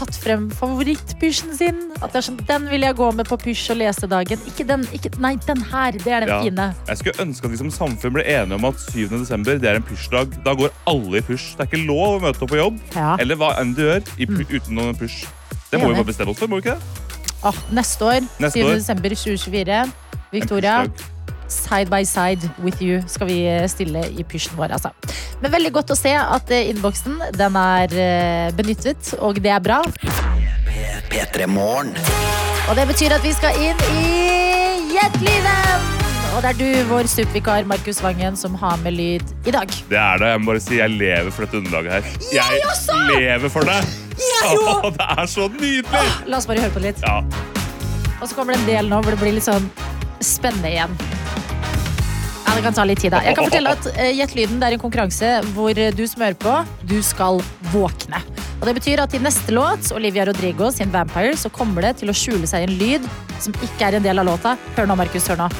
tatt 0.00 0.16
frem 0.16 0.46
favorittpysjen 0.56 1.52
sin. 1.58 1.80
At 2.00 2.14
det 2.14 2.22
er 2.22 2.26
sånn, 2.30 2.38
Den 2.48 2.64
vil 2.70 2.86
jeg 2.86 2.96
gå 2.96 3.10
med 3.12 3.28
på 3.28 3.36
pysj- 3.42 3.74
og 3.74 3.80
lesedagen. 3.82 4.40
Ikke 4.48 4.64
den, 4.70 4.86
ikke, 4.96 5.12
nei, 5.20 5.34
den 5.44 5.60
her. 5.60 5.92
Det 5.92 6.06
er 6.16 6.24
den 6.24 6.28
Ja. 6.32 6.40
fine. 6.46 6.68
Jeg 6.88 7.02
skulle 7.02 7.20
ønske 7.26 7.44
at 7.44 7.50
vi 7.52 7.60
som 7.60 7.70
samfunn 7.74 8.14
ble 8.16 8.24
enige 8.24 8.54
om 8.56 8.64
at 8.64 8.80
7. 8.80 9.08
desember 9.18 9.58
det 9.60 9.68
er 9.68 9.76
en 9.76 9.84
pysjdag. 9.84 10.40
Da 10.42 10.54
går 10.56 10.72
alle 10.88 11.18
i 11.20 11.20
pysj. 11.20 11.52
Det 11.58 11.66
er 11.66 11.70
ikke 11.76 11.84
lov 11.86 12.16
å 12.16 12.24
møte 12.24 12.42
opp 12.42 12.50
på 12.50 12.56
jobb 12.62 12.80
Ja. 12.96 13.16
eller 13.20 13.36
hva 13.36 13.58
enn 13.60 13.74
du 13.76 13.82
gjør 13.84 14.00
i, 14.16 14.24
pu- 14.24 14.48
uten 14.48 14.74
noen 14.74 14.96
pysj. 14.96 15.26
Det 15.70 15.78
må 15.78 15.88
vi 15.92 15.94
bare 16.00 16.04
bestemme 16.08 16.30
oss 16.32 16.38
for, 16.38 16.48
må 16.48 16.56
vi 16.62 16.70
ikke 16.70 16.78
det? 16.80 17.09
Ah, 17.42 17.56
neste 17.72 18.04
år, 18.04 18.20
Neste 18.38 18.60
7. 18.60 18.74
desember 18.74 19.14
2024. 19.16 19.84
Victoria, 20.30 20.84
side 21.48 21.90
by 21.90 22.04
side 22.04 22.50
with 22.62 22.82
you 22.82 23.00
skal 23.08 23.26
vi 23.26 23.38
eh, 23.48 23.66
stille 23.68 24.04
i 24.12 24.24
pysjen 24.24 24.56
vår. 24.58 24.76
Altså. 24.76 24.92
Men 25.42 25.52
veldig 25.52 25.72
godt 25.74 25.94
å 25.94 25.98
se 25.98 26.12
at 26.14 26.52
eh, 26.54 26.70
innboksen 26.70 27.18
den 27.38 27.58
er 27.58 27.96
eh, 27.96 28.50
benyttet, 28.56 29.14
og 29.18 29.40
det 29.42 29.54
er 29.56 29.64
bra. 29.64 29.80
Og 32.70 32.76
det 32.78 32.86
betyr 32.92 33.16
at 33.16 33.24
vi 33.26 33.32
skal 33.34 33.64
inn 33.70 33.86
i 33.96 34.04
Gjettlyden! 34.94 35.89
Og 36.30 36.44
det 36.44 36.50
er 36.52 36.58
du, 36.60 36.66
vår 36.86 37.08
supervikar 37.10 37.64
Markus 37.66 37.98
Vangen, 38.04 38.36
som 38.38 38.54
har 38.60 38.78
med 38.84 38.94
lyd 38.94 39.32
i 39.48 39.54
dag. 39.54 39.72
Det 39.90 39.98
er 39.98 40.20
det. 40.22 40.28
Jeg 40.30 40.40
må 40.42 40.52
bare 40.52 40.62
si 40.62 40.76
jeg 40.78 40.92
lever 40.94 41.30
for 41.34 41.46
dette 41.46 41.58
underlaget 41.58 41.96
her. 41.96 42.26
Jeg 42.36 42.60
også! 42.70 42.98
lever 43.10 43.50
for 43.50 43.66
det! 43.66 43.78
Jeg 44.20 44.60
Åh, 44.60 44.84
det 44.94 45.08
er 45.16 45.30
så 45.32 45.48
nydelig! 45.56 46.04
La 46.30 46.38
oss 46.38 46.46
bare 46.46 46.62
høre 46.62 46.74
på 46.76 46.82
det 46.84 46.92
litt. 46.92 47.02
Ja. 47.02 47.18
Og 48.20 48.28
så 48.30 48.36
kommer 48.36 48.54
det 48.54 48.60
en 48.62 48.68
del 48.68 48.92
nå 48.92 49.00
hvor 49.02 49.16
det 49.16 49.18
blir 49.24 49.34
litt 49.34 49.48
sånn 49.48 49.66
spennende 50.22 50.70
igjen. 50.70 50.94
Ja, 52.44 52.54
Det 52.54 52.62
kan 52.68 52.78
ta 52.78 52.86
litt 52.86 53.02
tid, 53.02 53.10
da. 53.16 53.24
Jeg 53.26 53.34
kan 53.38 53.50
fortelle 53.50 53.74
at 53.74 53.90
uh, 53.90 54.06
Gjett 54.20 54.36
lyden 54.38 54.62
det 54.62 54.70
er 54.70 54.78
en 54.78 54.84
konkurranse 54.84 55.32
hvor 55.56 55.74
eh, 55.74 55.90
du 55.94 56.04
som 56.10 56.22
hører 56.22 56.38
på, 56.38 56.54
du 56.86 56.98
skal 57.06 57.42
våkne. 57.74 58.22
Og 58.60 58.68
Det 58.68 58.76
betyr 58.78 59.02
at 59.02 59.18
i 59.18 59.22
neste 59.24 59.56
låt, 59.56 59.90
Olivia 59.96 60.28
Rodrigo 60.30 60.70
sin 60.70 60.94
'Vampire', 60.94 61.34
så 61.34 61.50
kommer 61.50 61.88
det 61.88 61.96
til 62.04 62.12
å 62.12 62.14
skjule 62.14 62.46
seg 62.46 62.68
en 62.68 62.78
lyd 62.78 63.10
som 63.42 63.56
ikke 63.64 63.90
er 63.90 63.98
en 63.98 64.06
del 64.06 64.22
av 64.22 64.30
låta. 64.30 64.54
Hør 64.76 64.90
nå, 64.90 65.00
Markus. 65.00 65.26
Hør 65.26 65.46
nå. 65.46 65.50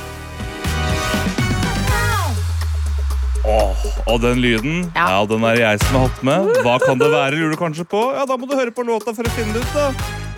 Åh, 3.45 3.85
og 4.07 4.21
den 4.21 4.41
lyden, 4.43 4.83
Ja. 4.95 5.07
ja. 5.15 5.21
den 5.27 5.45
er 5.49 5.57
jeg 5.57 5.81
som 5.85 5.97
har 5.97 6.09
hatt 6.09 6.23
med. 6.27 6.51
Hva 6.65 6.79
kan 6.83 6.99
det 7.01 7.09
være, 7.11 7.37
lurer 7.39 7.55
du 7.55 7.61
kanskje 7.61 7.87
på? 7.89 8.01
Ja, 8.17 8.27
Da 8.29 8.37
må 8.37 8.49
du 8.51 8.57
høre 8.57 8.71
på 8.75 8.85
låta 8.85 9.15
for 9.17 9.25
å 9.25 9.31
finne 9.37 9.55
det 9.57 9.63
ut. 9.65 9.73
da. 9.75 9.87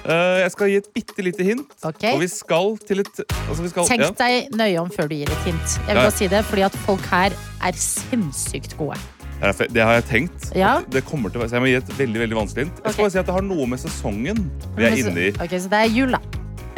uh, 0.06 0.38
jeg 0.42 0.50
skal 0.54 0.66
gi 0.70 0.76
et 0.82 0.88
bitte 0.94 1.22
lite 1.26 1.42
hint. 1.46 1.74
Ok. 1.82 2.04
Og 2.12 2.20
vi 2.22 2.28
skal 2.30 2.76
til 2.86 3.00
et 3.02 3.24
altså 3.48 3.62
vi 3.62 3.68
skal, 3.72 3.86
Tenk 3.90 4.00
ja. 4.06 4.10
deg 4.22 4.54
nøye 4.54 4.78
om 4.82 4.90
før 4.90 5.08
du 5.10 5.16
gir 5.18 5.30
et 5.30 5.44
hint. 5.48 5.78
Jeg 5.88 5.94
vil 5.96 6.02
bare 6.04 6.14
si 6.14 6.28
det, 6.30 6.44
fordi 6.46 6.62
at 6.68 6.78
folk 6.86 7.04
her 7.10 7.34
er 7.62 7.72
sinnssykt 7.78 8.76
gode. 8.78 8.98
Det 9.42 9.82
har 9.82 9.96
jeg 9.98 10.04
tenkt. 10.06 10.52
Ja. 10.54 10.76
Det 10.86 11.02
kommer 11.04 11.28
til 11.28 11.40
å 11.40 11.42
være, 11.42 11.50
så 11.50 11.58
jeg 11.58 11.64
må 11.64 11.70
gi 11.72 11.78
et 11.80 11.90
veldig 11.98 12.20
veldig 12.22 12.36
vanskelig 12.38 12.68
hint. 12.68 12.76
Jeg 12.84 12.92
skal 12.94 13.02
bare 13.08 13.14
si 13.16 13.18
at 13.18 13.26
det 13.26 13.34
har 13.34 13.42
noe 13.42 13.66
med 13.66 13.82
sesongen 13.82 14.38
vi 14.78 14.86
er 14.86 14.94
inne 15.02 15.24
i. 15.26 15.32
Ok, 15.42 15.56
Så 15.58 15.66
det 15.72 15.80
er 15.82 15.90
jul, 15.90 16.14
da. 16.14 16.20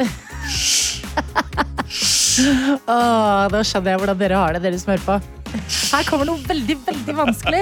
Åh, 2.89 3.45
nå 3.53 3.61
skjønner 3.63 3.93
jeg 3.93 4.01
hvordan 4.01 4.17
dere 4.19 4.39
har 4.41 4.57
det, 4.57 4.63
dere 4.65 4.79
som 4.81 4.91
hører 4.95 5.05
på. 5.05 5.19
Her 5.95 6.07
kommer 6.09 6.27
noe 6.27 6.41
veldig, 6.43 6.75
veldig 6.83 7.13
vanskelig. 7.15 7.61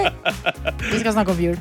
Vi 0.90 1.02
skal 1.04 1.14
snakke 1.14 1.36
om 1.36 1.42
jul. 1.42 1.58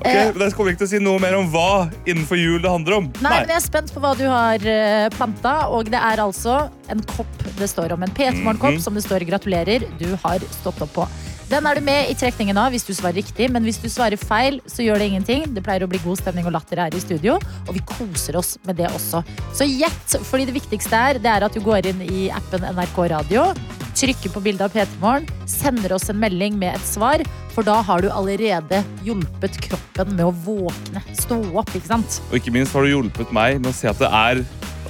Ok, 0.00 0.08
men 0.10 0.42
Jeg 0.42 0.54
kommer 0.56 0.72
ikke 0.72 0.82
til 0.82 0.88
å 0.88 0.90
si 0.90 0.98
noe 1.02 1.20
mer 1.22 1.36
om 1.38 1.46
hva 1.52 1.86
innenfor 2.04 2.40
jul 2.40 2.58
det 2.64 2.72
handler 2.72 2.98
om. 2.98 3.06
Nei, 3.22 3.36
men 3.38 3.52
Jeg 3.52 3.60
er 3.60 3.64
spent 3.64 3.94
på 3.94 4.02
hva 4.02 4.12
du 4.18 4.24
har 4.26 4.66
eh, 4.72 5.06
planta. 5.14 5.54
Og 5.70 5.92
det 5.92 6.00
er 6.00 6.24
altså 6.24 6.58
en 6.92 7.04
kopp 7.14 7.46
det 7.60 7.70
står 7.70 7.94
om. 7.94 8.02
En 8.02 8.12
P3morgen-kopp 8.12 8.74
-hmm. 8.74 8.84
som 8.84 8.94
det 8.94 9.06
står 9.06 9.24
'gratulerer, 9.24 9.86
du 9.98 10.18
har 10.24 10.42
stått 10.60 10.82
opp' 10.82 10.94
på. 10.98 11.08
Den 11.46 11.62
er 11.62 11.78
du 11.78 11.84
med 11.86 12.08
i 12.10 12.14
trekningen 12.18 12.58
av 12.58 12.72
hvis 12.74 12.82
du 12.82 12.90
svarer 12.90 13.20
riktig, 13.20 13.46
men 13.54 13.62
hvis 13.62 13.78
du 13.78 13.86
svarer 13.86 14.18
feil, 14.18 14.58
så 14.66 14.82
gjør 14.82 14.98
det 14.98 15.06
ingenting. 15.12 15.44
Det 15.54 15.62
pleier 15.62 15.84
å 15.86 15.88
bli 15.90 16.00
god 16.02 16.18
stemning 16.18 16.48
og 16.48 16.56
latter 16.56 16.80
her 16.82 16.94
i 16.96 17.02
studio, 17.02 17.36
og 17.38 17.70
vi 17.76 17.82
koser 17.86 18.38
oss 18.40 18.56
med 18.66 18.80
det 18.80 18.88
også. 18.90 19.22
Så 19.54 19.68
gjett, 19.68 20.16
fordi 20.26 20.48
det 20.48 20.56
viktigste 20.56 20.98
er, 20.98 21.22
det 21.22 21.30
er 21.30 21.46
at 21.46 21.54
du 21.54 21.62
går 21.62 21.86
inn 21.92 22.02
i 22.02 22.26
appen 22.34 22.66
NRK 22.66 22.98
Radio, 23.14 23.46
trykker 23.96 24.34
på 24.34 24.42
bildet 24.42 24.66
av 24.66 24.74
P3morgen, 24.74 25.30
sender 25.46 25.94
oss 25.94 26.10
en 26.10 26.18
melding 26.18 26.58
med 26.58 26.74
et 26.74 26.88
svar, 26.90 27.22
for 27.54 27.64
da 27.66 27.78
har 27.78 28.02
du 28.02 28.10
allerede 28.10 28.82
hjulpet 29.06 29.62
kroppen 29.70 30.16
med 30.18 30.26
å 30.26 30.34
våkne, 30.50 31.04
stå 31.14 31.38
opp, 31.54 31.70
ikke 31.70 31.94
sant? 31.94 32.22
Og 32.32 32.40
ikke 32.40 32.58
minst 32.58 32.74
har 32.74 32.82
du 32.82 32.90
hjulpet 32.90 33.30
meg 33.30 33.62
med 33.62 33.70
å 33.70 33.78
se 33.78 33.88
at 33.92 34.02
det 34.02 34.10
er, 34.10 34.42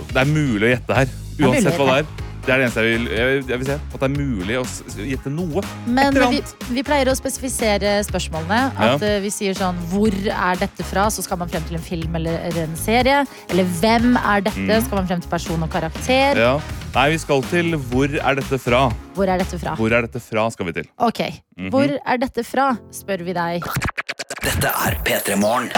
det 0.08 0.22
er 0.24 0.32
mulig 0.32 0.70
å 0.70 0.78
gjette 0.78 1.02
her. 1.04 1.18
er 1.36 1.50
Uansett 1.50 1.76
hva 1.76 1.92
det 1.92 1.98
er. 2.00 2.25
Det 2.46 2.54
er 2.54 2.60
det 2.60 2.66
eneste 2.68 2.82
jeg 2.84 2.98
vil, 3.00 3.06
jeg, 3.10 3.38
jeg 3.50 3.58
vil 3.58 3.66
se. 3.66 3.76
At 3.90 4.02
det 4.02 4.06
er 4.06 4.12
mulig 4.14 4.56
å 4.60 4.64
gjette 5.02 5.30
noe. 5.34 5.62
Men 5.90 6.14
vi, 6.30 6.38
vi 6.76 6.84
pleier 6.86 7.10
å 7.10 7.14
spesifisere 7.18 7.96
spørsmålene. 8.06 8.60
At 8.78 9.02
ja. 9.02 9.16
vi 9.24 9.32
sier 9.34 9.56
sånn 9.58 9.78
Hvor 9.90 10.14
er 10.14 10.60
dette 10.60 10.86
fra? 10.86 11.08
Så 11.10 11.24
skal 11.26 11.40
man 11.42 11.50
frem 11.50 11.66
til 11.66 11.80
en 11.80 11.82
film 11.82 12.14
eller, 12.20 12.46
en 12.62 12.78
serie. 12.78 13.24
Eller 13.50 13.66
hvem 13.80 14.14
er 14.20 14.46
dette? 14.46 14.62
Mm. 14.62 14.86
Skal 14.86 15.00
man 15.00 15.10
frem 15.10 15.24
til 15.26 15.32
person 15.34 15.66
og 15.66 15.72
karakter? 15.74 16.38
Ja. 16.46 16.54
Nei, 16.94 17.08
vi 17.16 17.18
skal 17.20 17.42
til 17.50 17.74
hvor 17.90 18.14
er 18.14 18.38
dette 18.38 18.62
fra? 18.62 18.86
Hvor 19.18 19.28
er 19.34 19.42
dette 19.42 19.58
fra? 19.60 19.74
Hvor 19.76 19.92
er 19.98 20.06
dette 20.06 20.22
fra, 20.22 20.46
skal 20.54 20.70
vi 20.70 20.78
til. 20.78 20.88
Ok, 21.02 21.24
Mhm. 21.56 21.70
Hvor 21.72 21.88
er 21.96 22.18
dette 22.20 22.42
fra, 22.44 22.70
spør 22.92 23.22
vi 23.24 23.32
deg. 23.32 23.64
Dette 24.44 24.68
er 24.86 24.98
P3 25.02 25.38
Morgen. 25.40 25.72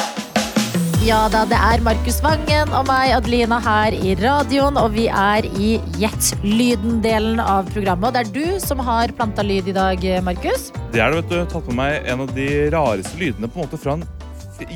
Ja 1.06 1.20
da, 1.30 1.44
det 1.46 1.54
er 1.54 1.82
Markus 1.86 2.16
Vangen 2.24 2.72
og 2.74 2.88
meg, 2.88 3.12
Adelina, 3.14 3.60
her 3.62 3.94
i 3.94 4.16
radioen. 4.18 4.76
Og 4.80 4.96
vi 4.96 5.06
er 5.06 5.46
i 5.54 5.76
Gjett 6.00 6.32
lyden-delen 6.42 7.38
av 7.38 7.70
programmet. 7.70 8.10
Og 8.10 8.16
det 8.16 8.24
er 8.24 8.32
du 8.34 8.58
som 8.62 8.82
har 8.82 9.14
planta 9.14 9.44
lyd 9.46 9.70
i 9.70 9.76
dag, 9.76 10.02
Markus. 10.26 10.72
Det 10.90 10.98
er 10.98 11.14
det, 11.14 11.20
vet 11.20 11.30
du. 11.30 11.38
Tatt 11.54 11.68
med 11.70 11.78
meg 11.78 12.08
en 12.10 12.24
av 12.26 12.32
de 12.34 12.48
rareste 12.74 13.14
lydene 13.20 13.46
på 13.46 13.60
en 13.60 13.68
måte 13.68 13.78
fra 13.78 13.94
en 13.94 14.02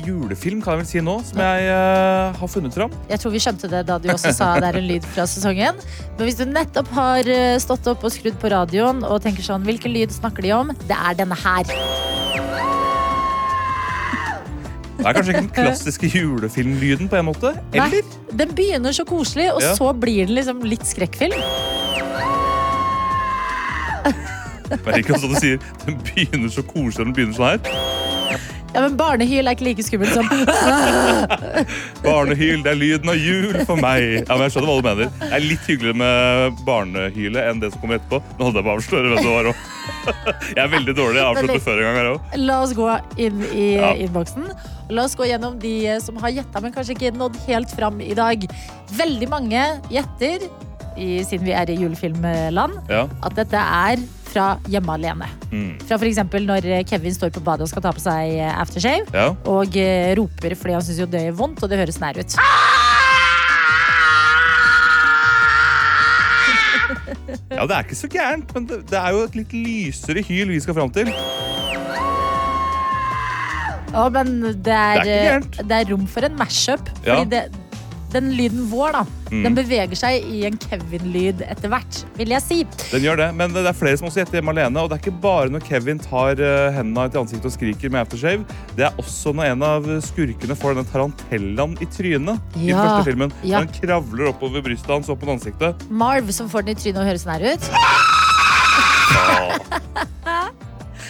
julefilm, 0.05 0.61
kan 0.63 0.77
jeg 0.77 0.79
vel 0.79 0.87
si 0.87 1.01
nå, 1.03 1.17
som 1.27 1.41
jeg 1.43 1.67
uh, 1.67 2.39
har 2.39 2.51
funnet 2.53 2.77
fram. 2.77 2.93
Jeg 3.11 3.19
tror 3.19 3.33
vi 3.33 3.43
skjønte 3.43 3.67
det 3.73 3.83
da 3.89 3.99
du 3.99 4.07
også 4.13 4.31
sa 4.37 4.53
det 4.63 4.69
er 4.69 4.79
en 4.79 4.87
lyd 4.87 5.03
fra 5.03 5.27
sesongen. 5.27 5.83
Men 6.15 6.23
hvis 6.29 6.39
du 6.39 6.45
nettopp 6.47 6.87
har 6.95 7.27
eh, 7.27 7.59
stått 7.59 7.91
opp 7.91 8.07
og 8.07 8.15
skrudd 8.15 8.39
på 8.39 8.53
radioen 8.53 9.03
og 9.03 9.19
tenker 9.27 9.43
sånn, 9.43 9.67
hvilken 9.67 9.91
lyd 9.91 10.15
snakker 10.15 10.47
de 10.47 10.55
om? 10.55 10.73
Det 10.87 10.95
er 10.95 11.19
denne 11.19 11.37
her. 11.43 12.02
Det 15.03 15.09
er 15.09 15.15
kanskje 15.17 15.33
ikke 15.33 15.41
den 15.43 15.49
klassiske 15.57 16.09
julefilmlyden 16.13 17.09
på 17.11 17.17
en 17.19 17.25
måte? 17.27 17.49
Nei, 17.75 18.01
den 18.31 18.53
begynner 18.55 18.95
så 18.95 19.03
koselig, 19.03 19.49
og 19.51 19.61
Ja. 19.61 19.73
så 19.75 19.91
blir 19.99 20.25
den 20.25 20.35
liksom 20.35 20.63
litt 20.63 20.85
skrekkfilm. 20.87 21.35
Det 24.73 24.79
er 24.87 24.97
ikke 25.03 25.19
sånn 25.19 25.35
du 25.35 25.39
sier. 25.41 25.59
Den 25.85 25.99
begynner 26.07 26.49
så 26.49 26.63
koselig 26.65 27.05
den 27.05 27.13
begynner 27.13 27.35
sånn 27.37 27.49
her. 27.51 28.02
Ja, 28.73 28.81
men 28.81 28.95
Barnehyl 28.97 29.45
er 29.47 29.53
ikke 29.53 29.67
like 29.67 29.83
skummelt 29.85 30.13
som 30.15 30.25
Barnehyl, 32.03 32.63
det 32.65 32.71
er 32.73 32.77
lyden 32.79 33.11
av 33.11 33.19
jul 33.19 33.53
for 33.67 33.77
meg. 33.79 34.05
Ja, 34.23 34.33
men 34.35 34.45
jeg 34.47 34.53
skjønner 34.55 34.69
hva 34.71 34.77
du 34.81 34.87
mener. 34.87 35.11
Det 35.21 35.29
er 35.37 35.43
litt 35.45 35.67
hyggeligere 35.69 35.99
med 36.01 36.57
barnehylet 36.67 37.49
enn 37.51 37.61
det 37.61 37.69
som 37.73 37.83
kommer 37.83 37.99
etterpå. 37.99 38.19
Nå 38.39 38.47
holdt 38.47 38.59
jeg 38.59 38.65
på 38.67 38.71
å 38.73 38.77
avsløre 38.79 39.11
hvem 39.13 39.21
det 39.27 39.33
var 39.35 39.49
òg. 39.51 39.69
Jeg 40.53 40.61
er 40.63 40.71
veldig 40.71 40.93
dårlig. 40.95 41.19
Jeg 41.19 41.27
avslørte 41.29 41.63
før 41.65 41.79
en 41.81 41.87
gang 41.87 41.97
her 41.99 42.09
òg. 42.13 42.35
La 42.39 42.57
oss 42.63 42.73
gå 42.77 42.89
inn 43.27 43.41
i 43.51 43.67
Ja. 43.77 43.93
innboksen. 44.05 44.49
La 44.93 45.05
oss 45.07 45.15
gå 45.19 45.27
gjennom 45.29 45.57
de 45.61 45.73
eh, 45.93 45.99
som 46.03 46.17
har 46.23 46.33
gjetta, 46.35 46.61
men 46.63 46.73
kanskje 46.75 46.95
ikke 46.97 47.13
nådd 47.19 47.37
helt 47.47 47.71
fram 47.77 48.01
i 48.03 48.13
dag. 48.17 48.43
Veldig 48.97 49.29
mange 49.31 49.63
gjetter, 49.93 50.47
siden 50.97 51.45
vi 51.47 51.55
er 51.57 51.71
i 51.73 51.77
julefilmland, 51.79 52.81
Ja. 52.91 53.05
at 53.25 53.35
dette 53.39 53.57
er 53.59 54.03
fra 54.33 54.47
Hjemme 54.71 54.97
alene. 54.97 55.29
Mm. 55.51 55.77
Fra 55.85 55.99
for 55.99 56.09
eksempel 56.09 56.47
når 56.49 56.69
Kevin 56.89 57.15
står 57.15 57.33
på 57.35 57.43
badet 57.45 57.67
og 57.67 57.71
skal 57.71 57.85
ta 57.85 57.93
på 57.95 58.03
seg 58.03 58.35
eh, 58.39 58.53
aftershave, 58.63 59.07
ja. 59.13 59.29
og 59.49 59.77
eh, 59.79 60.13
roper 60.19 60.57
fordi 60.57 60.77
han 60.77 60.85
syns 60.85 61.03
jo 61.03 61.09
det 61.09 61.27
gjør 61.27 61.39
vondt, 61.43 61.63
og 61.63 61.71
det 61.71 61.81
høres 61.83 62.01
nær 62.03 62.19
ut. 62.19 62.39
Ja, 67.53 67.65
det 67.69 67.75
er 67.75 67.85
ikke 67.85 67.95
så 67.97 68.07
gærent, 68.11 68.49
men 68.55 68.65
det, 68.69 68.79
det 68.89 68.97
er 68.99 69.13
jo 69.13 69.23
et 69.27 69.35
litt 69.37 69.53
lysere 69.55 70.23
hyl 70.25 70.51
vi 70.53 70.59
skal 70.63 70.75
fram 70.77 70.91
til. 70.93 71.09
Å, 73.93 74.07
men 74.13 74.31
det 74.65 74.73
er, 74.73 75.03
Det 75.05 75.17
er 75.17 75.35
eh, 75.37 75.59
det 75.69 75.77
er 75.77 75.91
rom 75.93 76.07
for 76.09 76.25
en 76.25 76.37
mashup. 76.39 76.89
Ja. 77.05 77.19
Fordi 77.19 77.29
det, 77.35 77.62
den 78.13 78.31
lyden 78.37 78.67
vår, 78.71 78.91
da, 78.99 79.03
Mm. 79.33 79.43
den 79.47 79.55
beveger 79.57 79.97
seg 79.97 80.25
i 80.29 80.43
en 80.45 80.57
Kevin-lyd 80.61 81.39
etter 81.49 81.71
hvert, 81.71 82.03
vil 82.19 82.29
jeg 82.35 82.41
si. 82.43 82.57
Den 82.91 83.01
gjør 83.01 83.17
det, 83.17 83.27
men 83.33 83.49
det 83.55 83.63
er 83.65 83.73
flere 83.73 83.97
som 83.97 84.05
også 84.07 84.21
gjetter 84.21 84.37
hjemme 84.37 84.53
alene. 84.53 84.77
Og 84.83 84.91
det 84.91 84.99
er 84.99 85.01
ikke 85.09 85.21
bare 85.23 85.49
når 85.49 85.63
Kevin 85.65 85.97
tar 86.03 86.37
eh, 86.37 86.69
hendene 86.75 87.07
til 87.09 87.23
ansiktet 87.23 87.49
og 87.49 87.55
skriker 87.55 87.89
med 87.89 88.03
aftershave. 88.05 88.45
Det 88.77 88.85
er 88.85 88.93
også 89.01 89.33
når 89.33 89.49
en 89.55 89.65
av 89.65 89.89
skurkene 90.05 90.55
får 90.59 90.77
denne 90.77 90.91
tarantellaen 90.93 91.73
i 91.81 91.89
trynet. 91.89 92.37
I 92.61 92.69
den 92.69 92.77
første 92.77 93.07
filmen. 93.09 93.33
ja. 93.43 93.57
Han 93.63 93.71
kravler 93.73 94.29
oppover 94.29 94.61
brystet 94.69 94.93
hans 94.93 95.09
og 95.09 95.17
på 95.23 95.33
ansiktet. 95.33 95.87
Marv 95.89 96.29
som 96.31 96.49
får 96.53 96.67
den 96.69 96.77
i 96.77 96.79
trynet 96.83 97.01
og 97.01 97.09
høres 97.09 97.25
nær 97.25 97.41
ut. 97.41 97.69
Er 99.13 99.57
et 99.57 100.07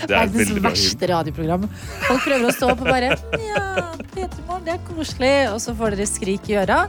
Verdens 0.09 0.49
er 0.49 0.59
bra 0.59 0.71
verste 0.71 1.09
radioprogram. 1.11 1.67
Folk 2.07 2.23
prøver 2.25 2.47
å 2.49 2.53
stå 2.55 2.71
opp 2.73 2.83
og 2.83 2.89
bare 2.91 3.11
Ja, 3.43 3.65
Petermorgen, 4.13 4.63
det 4.67 4.75
er 4.75 4.81
koselig. 4.87 5.33
Og 5.53 5.59
så 5.63 5.75
får 5.77 5.95
dere 5.95 6.07
skrik 6.09 6.49
i 6.51 6.57
øra. 6.63 6.83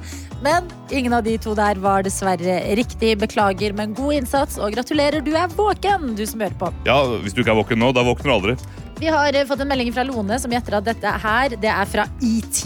Men 0.44 0.68
ingen 0.92 1.14
av 1.16 1.25
de 1.26 1.37
to 1.40 1.54
der 1.59 1.80
var 1.83 2.04
dessverre 2.06 2.59
riktig. 2.78 3.14
Beklager, 3.23 3.76
men 3.76 3.94
god 3.97 4.21
innsats, 4.21 4.59
og 4.61 4.75
gratulerer, 4.76 5.25
du 5.25 5.33
er 5.38 5.52
våken, 5.56 6.12
du 6.18 6.25
som 6.28 6.42
hører 6.44 6.56
på. 6.61 6.73
Ja, 6.88 6.99
Hvis 7.25 7.37
du 7.37 7.42
ikke 7.44 7.54
er 7.54 7.61
våken 7.62 7.80
nå, 7.80 7.92
da 7.97 8.04
våkner 8.06 8.30
du 8.30 8.35
aldri. 8.38 8.56
Vi 9.00 9.11
har 9.11 9.35
eh, 9.35 9.47
fått 9.49 9.64
en 9.64 9.71
melding 9.71 9.90
fra 9.94 10.04
Lone 10.06 10.38
som 10.38 10.52
gjetter 10.54 10.78
at 10.78 10.87
dette 10.87 11.14
her, 11.25 11.56
det 11.61 11.71
er 11.73 11.88
fra 11.90 12.06
ET. 12.23 12.61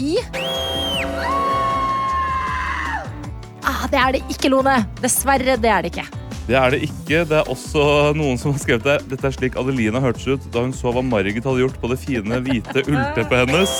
Ah, 3.65 3.85
det 3.89 3.99
er 4.01 4.17
det 4.17 4.25
ikke, 4.33 4.51
Lone. 4.53 4.75
Dessverre, 5.01 5.57
det 5.61 5.71
er 5.71 5.85
det 5.85 5.93
ikke. 5.93 6.28
Det 6.49 6.57
er 6.57 6.73
det 6.73 6.79
ikke. 6.87 7.21
Det 7.29 7.35
er 7.37 7.51
også 7.53 7.83
noen 8.17 8.39
som 8.41 8.55
har 8.55 8.61
skrevet 8.63 8.87
der. 8.87 9.03
Dette 9.11 9.29
er 9.29 9.35
slik 9.35 9.57
Adelina 9.59 10.01
hørtes 10.01 10.25
ut 10.25 10.47
da 10.53 10.63
hun 10.65 10.73
så 10.73 10.89
hva 10.95 11.03
Margit 11.05 11.45
hadde 11.45 11.61
gjort 11.61 11.77
på 11.81 11.91
det 11.91 11.99
fine, 12.01 12.41
hvite 12.47 12.85
ullteppet 12.87 13.43
hennes. 13.43 13.75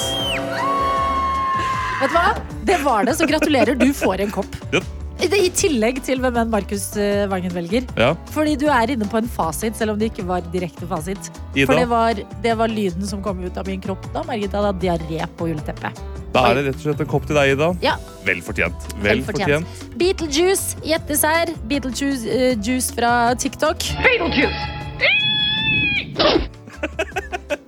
Vet 1.99 2.13
du 2.13 2.15
hva? 2.15 2.27
Det 2.69 2.77
var 2.83 3.09
det, 3.09 3.17
så 3.17 3.25
gratulerer. 3.27 3.73
Du 3.79 3.89
får 3.97 4.21
en 4.27 4.37
kopp. 4.37 4.59
Ja. 4.75 4.83
I 5.19 5.49
tillegg 5.51 5.97
til 6.05 6.21
hvem 6.23 6.37
enn 6.39 6.51
Markus 6.53 6.93
eh, 6.95 7.25
Vangen 7.27 7.51
velger. 7.51 7.89
Ja, 7.99 8.13
Fordi 8.31 8.53
du 8.59 8.69
er 8.71 8.93
inne 8.93 9.07
på 9.09 9.19
en 9.19 9.27
fasit, 9.27 9.75
selv 9.75 9.95
om 9.95 9.99
det 9.99 10.13
ikke 10.13 10.27
var 10.29 10.45
direkte 10.53 10.87
fasit. 10.87 11.31
For 11.57 11.73
det 11.75 11.89
var, 11.91 12.21
det 12.45 12.55
var 12.61 12.71
lyden 12.71 13.03
som 13.09 13.25
kom 13.25 13.41
ut 13.43 13.57
av 13.59 13.67
min 13.67 13.81
kropp 13.83 14.07
da 14.13 14.23
Margit 14.29 14.55
hadde 14.55 14.77
diaré 14.79 15.27
på 15.35 15.49
ullteppet. 15.51 16.18
Da 16.33 16.43
er 16.49 16.59
det 16.59 16.65
rett 16.67 16.75
og 16.77 16.83
slett 16.85 16.99
en 17.01 17.09
kopp 17.09 17.25
til 17.29 17.35
deg, 17.39 17.55
Ida. 17.55 17.71
Ja. 17.81 17.95
Vel 18.27 18.41
fortjent. 18.45 18.87
Vel 19.01 19.07
Vel 19.19 19.23
fortjent. 19.25 19.65
fortjent. 19.65 19.97
Beetlejuice 19.97 20.77
gjettes 20.85 21.23
her. 21.25 21.51
Beetlejuice 21.71 22.29
eh, 22.29 22.55
juice 22.61 22.93
fra 22.93 23.33
TikTok. 23.39 23.87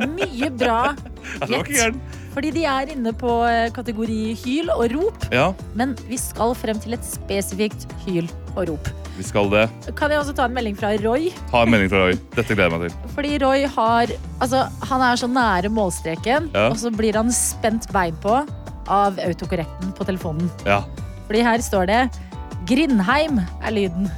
Mye 0.02 0.50
bra 0.58 0.80
Ja, 1.42 1.46
det 1.46 1.52
var 1.52 1.62
ikke 1.64 1.76
gjett. 1.76 1.80
gæren. 1.80 2.02
Fordi 2.32 2.52
de 2.56 2.64
er 2.70 2.92
inne 2.94 3.12
på 3.18 3.30
eh, 3.50 3.70
kategori 3.76 4.20
hyl 4.46 4.70
og 4.72 4.86
rop. 4.96 5.26
Ja, 5.34 5.50
Men 5.76 5.96
vi 6.08 6.18
skal 6.22 6.54
frem 6.56 6.80
til 6.80 6.94
et 6.96 7.04
spesifikt 7.08 7.88
hyl 8.06 8.30
og 8.56 8.70
rop. 8.70 8.88
vi 9.18 9.24
skal 9.28 9.50
det. 9.52 9.66
Kan 10.00 10.10
jeg 10.12 10.20
også 10.22 10.34
ta 10.36 10.46
en 10.48 10.54
melding 10.56 10.78
fra 10.80 10.94
Roy? 11.04 11.28
Ha 11.52 11.64
en 11.66 11.70
melding 11.74 11.90
fra 11.92 12.06
Roy. 12.06 12.16
Dette 12.36 12.56
gleder 12.56 12.70
jeg 12.70 12.80
meg 12.80 12.88
til. 12.88 13.12
Fordi 13.18 13.34
Roy 13.44 13.66
har 13.76 14.14
Altså, 14.42 14.64
han 14.90 15.02
er 15.06 15.16
så 15.20 15.28
nære 15.30 15.70
målstreken, 15.70 16.50
Ja. 16.56 16.70
og 16.72 16.78
så 16.82 16.90
blir 16.96 17.14
han 17.20 17.30
spent 17.32 17.86
bein 17.94 18.16
på 18.24 18.40
av 18.88 19.20
autokorrekten 19.22 19.92
på 19.94 20.08
telefonen. 20.08 20.50
Ja. 20.66 20.82
Fordi 21.28 21.44
her 21.46 21.62
står 21.62 21.86
det 21.92 22.02
Grindheim 22.68 23.40
er 23.62 23.72
lyden. 23.76 24.10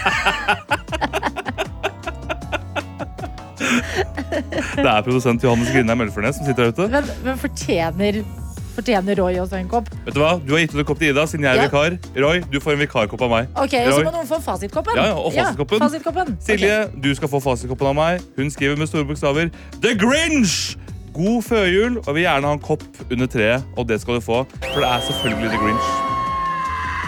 Det 4.50 4.86
er 4.86 5.02
produsent 5.06 5.42
Johannes 5.44 5.70
Grindheim 5.74 6.00
Ølfernes 6.06 6.36
som 6.38 6.46
sitter 6.46 6.68
der 6.68 6.72
ute. 6.74 6.88
Men, 6.92 7.04
men 7.24 7.38
fortjener, 7.40 8.20
fortjener 8.76 9.18
Roy 9.20 9.38
også 9.42 9.58
en 9.60 9.68
kopp? 9.68 9.88
Vet 10.06 10.14
du 10.16 10.20
hva? 10.22 10.32
Du 10.44 10.52
har 10.54 10.62
gitt 10.64 10.74
ut 10.74 10.80
en 10.82 10.88
kopp 10.88 10.98
til 11.02 11.10
Ida, 11.14 11.24
siden 11.30 11.44
jeg 11.44 11.56
er 11.56 11.62
Ja. 11.62 11.68
vikar. 11.68 11.96
Roy, 12.24 12.40
du 12.52 12.60
får 12.60 12.72
en 12.76 12.82
vikarkopp 12.84 13.22
av 13.26 13.30
meg. 13.30 13.48
Ok, 13.56 13.74
Og 13.74 13.92
så 13.92 13.96
Roy. 13.98 14.04
må 14.04 14.12
noen 14.18 14.26
få 14.30 14.40
fasitkoppen. 14.44 14.96
Ja, 14.96 15.06
ja, 15.12 15.16
og 15.18 15.32
fasitkoppen. 15.34 15.80
fasitkoppen. 15.84 16.36
Silje, 16.40 16.76
du 17.02 17.10
skal 17.14 17.28
få 17.28 17.40
fasitkoppen 17.44 17.86
av 17.92 17.94
meg. 17.98 18.20
Hun 18.36 18.50
skriver 18.50 18.78
med 18.78 18.88
store 18.88 19.04
bokstaver 19.04 19.50
The 19.82 19.94
Grinch! 19.98 20.76
God 21.12 21.42
førjul, 21.42 21.98
og 22.06 22.14
vil 22.14 22.22
gjerne 22.22 22.46
ha 22.46 22.52
en 22.54 22.60
kopp 22.62 22.84
under 23.10 23.26
treet. 23.26 23.64
Og 23.76 23.88
det 23.88 24.00
skal 24.00 24.14
du 24.14 24.20
få, 24.20 24.44
for 24.72 24.80
det 24.80 24.88
er 24.88 25.00
selvfølgelig 25.10 25.50
The 25.50 25.58
Grinch. 25.58 26.09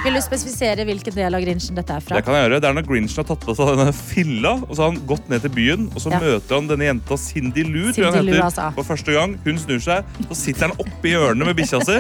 Vil 0.03 0.17
du 0.17 0.19
spesifisere 0.25 0.83
hvilken 0.83 1.15
del 1.15 1.37
av 1.37 1.43
Grinchen 1.45 1.77
dette 1.79 1.95
er 1.95 2.03
fra? 2.03 2.17
Det 2.19 2.25
kan 2.27 2.35
jeg 2.35 2.49
gjøre. 2.49 2.57
Det 2.63 2.67
er 2.69 2.75
når 2.75 2.87
Grinchen 2.89 3.21
har 3.21 3.27
tatt 3.29 3.45
på 3.47 3.55
seg 3.55 3.69
denne 3.79 3.93
filla, 3.95 4.53
og 4.67 4.73
så 4.75 4.83
har 4.83 4.89
han 4.91 4.97
gått 5.07 5.29
ned 5.31 5.45
til 5.45 5.53
byen, 5.55 5.85
og 5.93 6.01
så 6.03 6.11
Ja. 6.11 6.19
møter 6.19 6.57
han 6.59 6.67
denne 6.67 6.89
jenta 6.89 7.17
Cindy 7.23 7.63
Lou, 7.69 7.93
tror 7.93 8.09
jeg 8.11 8.15
heter, 8.27 8.43
altså. 8.43 8.65
for 8.75 8.83
første 8.83 9.13
gang. 9.15 9.37
Hun 9.45 9.59
snur 9.63 9.79
seg, 9.79 10.05
så 10.27 10.35
sitter 10.35 10.67
han 10.69 10.75
oppi 10.83 11.13
hjørnet 11.15 11.47
med 11.47 11.55
bikkja 11.57 11.81
si, 11.87 11.99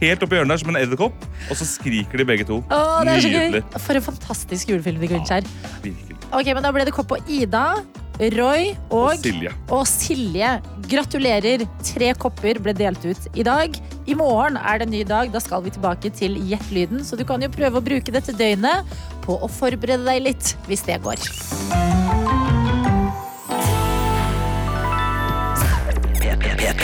helt 0.00 0.22
oppi 0.24 0.36
hjørnet 0.40 0.54
der 0.56 0.62
som 0.64 0.72
en 0.72 0.80
edderkopp, 0.80 1.26
og 1.50 1.56
så 1.60 1.68
skriker 1.68 2.16
de 2.16 2.24
begge 2.24 2.46
to. 2.48 2.62
Nydelig. 3.04 3.62
For 3.76 3.92
en 4.00 4.06
fantastisk 4.08 4.68
julefilm 4.72 5.00
de 5.04 5.06
Grinch 5.12 5.30
er. 5.30 5.42
Virkelig. 5.84 6.16
Ok, 6.32 6.46
men 6.46 6.62
Da 6.64 6.72
ble 6.72 6.84
det 6.88 6.94
kopp 6.96 7.08
på 7.12 7.20
Ida, 7.28 7.76
Roy 8.20 8.76
Og 8.90 9.08
og, 9.10 9.16
Silje. 9.18 9.50
og 9.74 9.86
Silje. 9.90 10.50
Gratulerer. 10.86 11.64
Tre 11.82 12.12
kopper 12.14 12.60
ble 12.62 12.74
delt 12.76 13.02
ut 13.02 13.26
i 13.34 13.42
dag. 13.46 13.74
I 14.06 14.14
morgen 14.14 14.56
er 14.60 14.78
det 14.78 14.86
en 14.86 14.94
ny 14.94 15.02
dag. 15.08 15.32
Da 15.34 15.40
skal 15.42 15.64
vi 15.64 15.72
tilbake 15.74 16.12
til 16.14 16.38
Gjett 16.46 16.70
lyden. 16.70 17.02
Så 17.04 17.18
du 17.18 17.24
kan 17.26 17.42
jo 17.42 17.50
prøve 17.50 17.80
å 17.80 17.84
bruke 17.84 18.14
dette 18.14 18.36
døgnet 18.36 18.86
på 19.24 19.38
å 19.42 19.50
forberede 19.50 20.06
deg 20.06 20.22
litt, 20.28 20.54
hvis 20.68 20.86
det 20.86 21.00
går. 21.02 21.18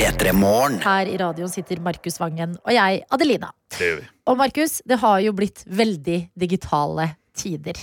P3 0.00 0.32
Her 0.80 1.08
i 1.12 1.16
radioen 1.20 1.50
sitter 1.52 1.80
Markus 1.84 2.18
Vangen 2.20 2.56
og 2.64 2.72
jeg, 2.72 3.02
Adelina. 3.12 3.50
Det 3.76 3.86
gjør 3.86 3.98
vi. 4.00 4.06
Og 4.32 4.36
Markus, 4.40 4.80
det 4.88 4.98
har 5.02 5.20
jo 5.20 5.32
blitt 5.36 5.62
veldig 5.68 6.18
digitale 6.40 7.10
tider. 7.36 7.76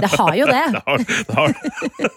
Det 0.00 0.10
har 0.14 0.34
jo 0.38 0.46
det. 0.48 0.64
Det 0.74 0.82
har, 0.86 0.98
det 1.04 1.36
har. 1.36 1.54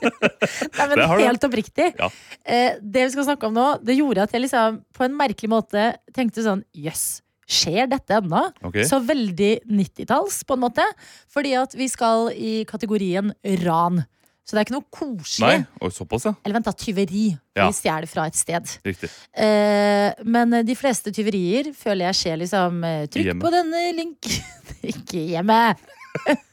Nei, 0.77 0.87
men 0.87 0.95
Det 0.97 1.07
har 1.11 1.21
helt 1.25 1.47
oppriktig. 1.47 1.87
Ja. 1.99 2.09
Eh, 2.47 2.79
det 2.81 3.07
vi 3.07 3.13
skal 3.13 3.27
snakke 3.27 3.49
om 3.49 3.55
nå, 3.57 3.67
det 3.83 3.97
gjorde 3.97 4.23
at 4.23 4.35
jeg 4.35 4.45
liksom 4.45 4.81
på 4.95 5.05
en 5.05 5.15
merkelig 5.19 5.49
måte 5.51 5.87
tenkte 6.15 6.45
sånn 6.45 6.63
Jøss, 6.77 7.21
skjer 7.47 7.89
dette 7.91 8.17
ennå? 8.19 8.45
Okay. 8.65 8.87
Så 8.87 8.99
veldig 9.03 9.53
90-talls, 9.67 10.41
på 10.47 10.57
en 10.57 10.63
måte. 10.65 10.85
Fordi 11.31 11.53
at 11.59 11.75
vi 11.77 11.89
skal 11.91 12.31
i 12.35 12.61
kategorien 12.67 13.33
ran. 13.63 14.03
Så 14.47 14.55
det 14.55 14.61
er 14.61 14.67
ikke 14.69 14.77
noe 14.77 14.87
koselig. 14.95 15.43
Nei, 15.43 15.83
og 15.83 15.91
såpass, 15.91 16.23
ja. 16.29 16.31
Eller 16.47 16.55
vent, 16.55 16.67
da. 16.69 16.75
Tyveri. 16.79 17.25
Ja. 17.57 17.67
Vi 17.67 17.75
stjeler 17.75 18.07
fra 18.07 18.29
et 18.31 18.39
sted. 18.39 18.77
Riktig. 18.87 19.11
Eh, 19.35 20.23
men 20.23 20.61
de 20.67 20.75
fleste 20.79 21.11
tyverier 21.15 21.73
føler 21.75 22.07
jeg 22.09 22.19
skjer 22.21 22.39
liksom 22.45 22.79
eh, 22.87 23.01
Trykk 23.11 23.41
på 23.43 23.51
denne 23.51 23.81
link 23.97 24.29
Ikke 24.93 25.25
hjemme! 25.33 25.59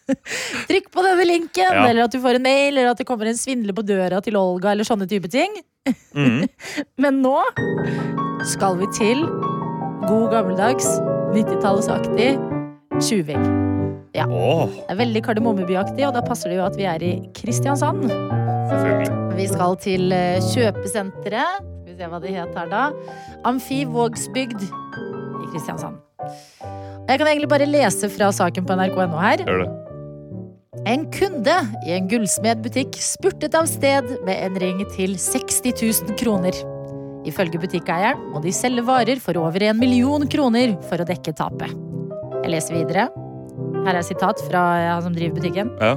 Trykk 0.69 0.91
på 0.93 1.03
denne 1.07 1.25
linken, 1.29 1.71
Ja. 1.73 1.87
eller 1.89 2.05
at 2.05 2.13
du 2.13 2.21
får 2.21 2.37
en 2.39 2.45
mail, 2.45 2.77
eller 2.77 2.91
at 2.93 2.99
det 3.01 3.07
kommer 3.09 3.27
en 3.31 3.39
svindler 3.41 3.73
på 3.77 3.85
døra 3.87 4.21
til 4.25 4.37
Olga, 4.37 4.73
eller 4.75 4.85
sånne 4.89 5.09
type 5.11 5.31
ting. 5.33 5.55
Mhm. 6.15 6.47
Men 7.03 7.23
nå 7.25 7.39
skal 8.53 8.77
vi 8.81 8.89
til 8.97 9.25
god 10.05 10.27
gammeldags 10.33 10.87
90-tallsaktig 11.35 12.35
tjuving. 13.03 13.45
Åh, 14.15 14.69
Det 14.71 14.85
er 14.93 14.99
veldig 15.01 15.21
Kardemommebyaktig, 15.27 16.05
og 16.07 16.15
da 16.15 16.21
passer 16.23 16.53
det 16.53 16.59
jo 16.61 16.65
at 16.69 16.77
vi 16.79 16.85
er 16.87 17.03
i 17.03 17.13
Kristiansand. 17.35 18.05
Vi 19.35 19.47
skal 19.51 19.75
til 19.83 20.13
eh, 20.15 20.39
kjøpesenteret. 20.53 21.65
Skal 21.83 21.91
vi 21.91 21.97
se 21.99 22.09
hva 22.13 22.21
det 22.23 22.31
het 22.37 22.55
her 22.55 22.71
da. 22.71 22.85
Amfi 23.45 23.83
Vågsbygd 23.91 24.63
i 24.63 25.49
Kristiansand. 25.51 25.99
Jeg 27.09 27.19
kan 27.21 27.27
egentlig 27.29 27.51
bare 27.51 27.67
lese 27.69 28.09
fra 28.09 28.31
saken 28.33 28.65
på 28.65 28.77
nrk.no 28.79 29.19
her. 29.21 29.43
Gjør 29.45 29.65
det. 29.65 29.73
En 30.83 31.07
kunde 31.15 31.55
i 31.87 31.95
en 31.95 32.09
gullsmedbutikk 32.11 32.99
spurtet 33.01 33.55
av 33.57 33.69
sted 33.71 34.09
med 34.27 34.37
en 34.37 34.59
ring 34.61 34.83
til 34.97 35.15
60 35.21 35.71
000 35.79 36.17
kroner. 36.21 36.57
Ifølge 37.25 37.61
butikkeieren 37.63 38.21
må 38.35 38.43
de 38.45 38.53
selge 38.53 38.85
varer 38.85 39.23
for 39.23 39.39
over 39.41 39.65
en 39.65 39.79
million 39.81 40.27
kroner 40.29 40.75
for 40.91 41.01
å 41.01 41.07
dekke 41.09 41.33
tapet. 41.39 41.73
Jeg 42.43 42.53
leser 42.53 42.77
videre. 42.83 43.07
Her 43.87 44.01
er 44.01 44.05
sitat 44.05 44.43
fra 44.49 44.65
han 44.91 45.07
som 45.07 45.17
driver 45.17 45.39
butikken. 45.39 45.73
Ja. 45.81 45.95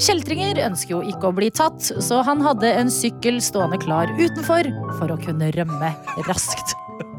Kjeltringer 0.00 0.60
ønsker 0.64 0.94
jo 0.94 1.00
ikke 1.10 1.28
å 1.28 1.34
bli 1.36 1.50
tatt, 1.52 1.82
så 1.82 2.22
han 2.24 2.44
hadde 2.44 2.70
en 2.72 2.92
sykkel 2.92 3.40
stående 3.44 3.80
klar 3.82 4.12
utenfor 4.20 4.70
for 5.00 5.12
å 5.12 5.18
kunne 5.20 5.50
rømme 5.56 5.90
raskt. 6.28 6.76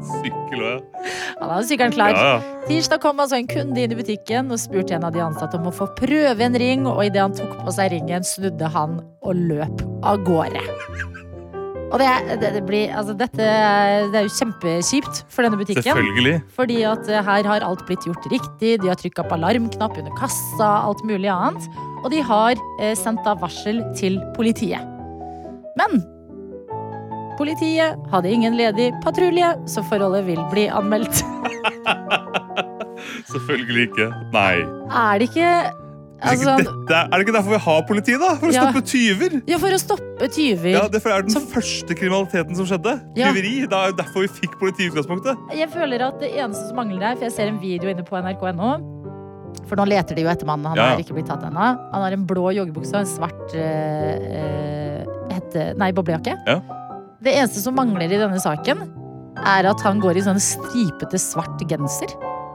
Sykkel 0.08 0.62
òg, 0.62 0.72
ja. 0.72 1.04
Han 1.40 1.54
hadde 1.54 1.68
sykkelen 1.70 1.94
klar. 1.94 2.16
Ja, 2.16 2.26
ja. 2.34 2.64
Tirsdag 2.68 3.02
kom 3.02 3.22
altså 3.22 3.38
en 3.38 3.48
kunde 3.50 3.82
inn 3.82 3.94
i 3.94 3.98
butikken 3.98 4.52
og 4.54 4.60
spurte 4.62 4.96
en 4.96 5.06
av 5.08 5.14
de 5.14 5.22
ansatte 5.24 5.58
om 5.58 5.70
å 5.70 5.74
få 5.74 5.88
prøve 5.98 6.46
en 6.46 6.58
ring, 6.58 6.86
og 6.90 7.04
idet 7.06 7.24
han 7.24 7.36
tok 7.36 7.56
på 7.62 7.74
seg 7.74 7.94
ringen, 7.94 8.26
snudde 8.26 8.70
han 8.74 9.00
og 9.22 9.46
løp 9.50 9.82
av 10.06 10.22
gårde. 10.26 10.62
Og 11.92 12.00
det, 12.00 12.08
det, 12.40 12.54
det 12.54 12.62
blir 12.64 12.92
Altså, 12.96 13.14
dette 13.16 13.36
det 13.42 14.16
er 14.16 14.24
jo 14.24 14.32
kjempekjipt 14.32 15.22
for 15.32 15.44
denne 15.44 15.58
butikken. 15.60 15.84
Selvfølgelig. 15.90 16.38
Fordi 16.56 16.78
at 16.88 17.10
eh, 17.10 17.24
her 17.26 17.48
har 17.50 17.66
alt 17.66 17.84
blitt 17.88 18.06
gjort 18.08 18.28
riktig. 18.32 18.78
De 18.80 18.88
har 18.88 18.96
trykka 19.00 19.26
på 19.28 19.36
alarmknapp 19.36 19.98
under 20.00 20.16
kassa, 20.16 20.70
alt 20.88 21.04
mulig 21.08 21.28
annet. 21.32 21.68
Og 22.02 22.08
de 22.14 22.22
har 22.24 22.56
eh, 22.80 22.94
sendt 22.98 23.28
av 23.28 23.44
varsel 23.44 23.82
til 23.98 24.16
politiet. 24.38 24.88
Men 25.76 26.00
politiet 27.42 28.08
hadde 28.14 28.30
ingen 28.32 28.54
ledig 28.58 28.92
patrulje, 29.04 29.52
så 29.68 29.82
forholdet 29.90 30.24
vil 30.30 30.40
bli 30.54 30.68
anmeldt. 30.70 31.22
Selvfølgelig 33.32 33.86
ikke. 33.90 34.08
Nei. 34.34 34.56
Er 34.92 35.18
det 35.22 35.30
ikke 35.30 35.46
Er 36.22 36.22
det, 36.22 36.36
altså, 36.36 36.52
dette, 36.62 36.98
er 37.02 37.10
det 37.18 37.24
ikke 37.26 37.32
derfor 37.34 37.50
vi 37.56 37.60
har 37.64 37.80
politi, 37.88 38.12
da? 38.20 38.28
For 38.38 38.46
å 38.46 38.52
Ja. 38.54 38.62
stoppe 38.68 38.82
tyver? 38.86 39.32
Ja, 39.50 39.56
for 39.58 39.74
å 39.74 39.78
stoppe 39.82 40.28
tyver. 40.30 40.68
Ja, 40.70 40.84
Det 40.88 41.00
er 41.04 41.22
den 41.22 41.30
Som- 41.34 41.46
første 41.50 41.96
kriminaliteten 41.98 42.54
som 42.54 42.64
skjedde. 42.66 42.92
Ja. 43.16 43.32
Tyveri. 43.32 43.66
Det 43.66 43.72
er 43.72 43.92
derfor 43.98 44.20
vi 44.22 44.28
fikk 44.28 44.54
politi 44.60 44.84
i 44.86 44.90
utgangspunktet. 44.90 45.36
Jeg 45.58 45.68
føler 45.70 46.00
at 46.06 46.20
det 46.20 46.30
eneste 46.36 46.68
som 46.68 46.76
mangler 46.76 47.00
der, 47.00 47.14
for 47.16 47.24
jeg 47.24 47.32
ser 47.32 47.48
en 47.48 47.58
video 47.58 47.90
inne 47.90 48.04
på 48.06 48.16
nrk.no 48.22 48.78
For 49.68 49.76
nå 49.76 49.84
leter 49.86 50.14
de 50.14 50.22
jo 50.22 50.28
etter 50.28 50.46
mannen. 50.46 50.66
Han 50.66 50.76
Ja. 50.76 50.90
har 50.94 50.98
ikke 50.98 51.12
blitt 51.14 51.26
tatt 51.26 51.42
ennå. 51.42 51.58
Han 51.92 52.02
har 52.02 52.12
en 52.12 52.24
blå 52.26 52.52
joggebukse 52.54 52.94
og 52.94 53.00
en 53.00 53.06
svart 53.06 53.54
eh, 53.54 55.04
hette, 55.30 55.74
nei, 55.76 55.92
boblejakke. 55.92 56.36
Ja. 56.46 56.60
Det 57.22 57.32
eneste 57.38 57.62
som 57.62 57.76
mangler 57.78 58.10
i 58.10 58.18
denne 58.18 58.40
saken, 58.42 58.82
er 59.46 59.66
at 59.70 59.80
han 59.86 60.00
går 60.02 60.18
i 60.18 60.24
sånn 60.26 60.40
stripete 60.42 61.18
svart 61.22 61.62
genser. 61.70 62.10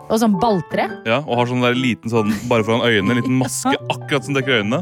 Og 0.08 0.22
sånn 0.22 0.38
balltre. 0.40 0.86
Ja, 1.08 1.18
Og 1.28 1.36
har 1.42 1.50
sånn 1.50 1.64
der 1.66 1.76
liten 1.76 2.12
sånn 2.12 2.30
bare 2.48 2.64
foran 2.64 2.84
øynene, 2.88 3.12
en 3.12 3.20
liten 3.22 3.40
maske 3.42 3.74
akkurat 3.94 4.24
som 4.28 4.38
dekker 4.38 4.62
øynene. 4.62 4.80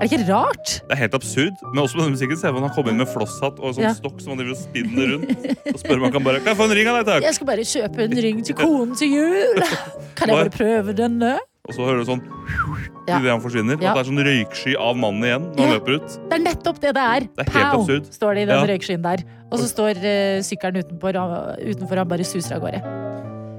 Er 0.00 0.08
det 0.08 0.10
ikke 0.16 0.26
rart? 0.32 0.74
Det 0.88 0.94
er 0.96 1.00
helt 1.02 1.16
absurd. 1.16 1.56
Men 1.74 1.82
også 1.82 1.96
på 1.98 2.02
denne 2.02 2.14
musikken 2.16 2.38
ser 2.40 2.52
man 2.56 2.64
han 2.64 2.72
kommer 2.76 2.92
inn 2.92 3.00
med 3.00 3.08
flosshatt 3.12 3.58
og 3.60 3.74
sånn 3.76 3.84
Ja. 3.84 3.92
stokk 3.96 4.20
som 4.24 4.32
han 4.34 4.40
driver 4.40 4.56
og 4.56 4.60
spinner 4.60 5.10
rundt. 5.14 5.48
Og 5.74 5.80
spør 5.80 5.96
om 6.00 6.06
han 6.08 6.14
kan 6.16 6.24
bare 6.24 6.40
Kan 6.40 6.52
jeg 6.54 6.60
få 6.60 6.68
en 6.70 6.76
ring 6.76 6.88
av 6.92 6.96
deg, 7.00 7.08
takk? 7.10 7.26
Jeg 7.28 7.36
skal 7.36 7.50
bare 7.52 7.66
kjøpe 7.72 8.04
en 8.06 8.16
ring 8.24 8.40
til 8.48 8.56
konen 8.60 8.96
til 9.00 9.16
jul. 9.16 9.60
Kan 10.20 10.32
jeg 10.32 10.36
bare 10.40 10.54
prøve 10.56 10.96
denne? 10.96 11.34
Og 11.68 11.74
så 11.76 11.84
hører 11.86 12.00
du 12.02 12.08
sånn 12.08 12.22
Ja. 13.06 13.18
idet 13.20 13.30
han 13.30 13.40
forsvinner. 13.42 13.76
Ja. 13.82 13.90
At 13.92 13.98
det 13.98 14.02
er 14.06 14.08
sånn 14.10 14.22
røyksky 14.24 14.72
av 14.80 14.96
mannen 14.96 15.22
igjen 15.26 15.44
når 15.54 15.60
han 15.66 15.74
løper 15.76 15.96
ut. 16.00 16.08
Det 16.30 16.38
er 16.38 16.42
nettopp 16.44 16.80
det 16.80 16.94
det 16.96 17.04
er. 17.04 17.20
Det 17.20 17.46
er 17.46 17.50
Pow, 17.50 17.80
absurd. 17.82 18.04
står 18.14 18.34
det 18.34 18.42
i 18.42 18.48
den 18.50 18.56
Ja. 18.56 18.66
røykskyen 18.70 19.02
der. 19.02 19.24
Og 19.52 19.58
så 19.58 19.66
står 19.68 19.94
uh, 20.00 20.40
sykkelen 20.46 20.80
utenfor, 20.84 21.12
utenfor 21.60 21.96
han 21.96 22.08
bare 22.08 22.24
suser 22.24 22.54
av 22.56 22.62
gårde. 22.62 22.80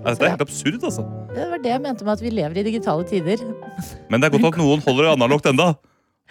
Ja, 0.02 0.14
det 0.16 0.22
er 0.26 0.30
helt 0.34 0.42
absurd, 0.42 0.82
altså. 0.82 1.04
Det 1.36 1.46
var 1.52 1.58
det 1.62 1.70
jeg 1.72 1.82
mente 1.82 2.04
med 2.04 2.14
at 2.14 2.22
vi 2.22 2.30
lever 2.32 2.58
i 2.58 2.64
digitale 2.64 3.04
tider. 3.06 3.38
Men 4.10 4.20
det 4.20 4.34
er 4.34 4.38
godt 4.40 4.54
at 4.56 4.58
noen 4.58 4.82
holder 4.82 5.04
det 5.04 5.12
analogt 5.22 5.46
enda. 5.46 5.76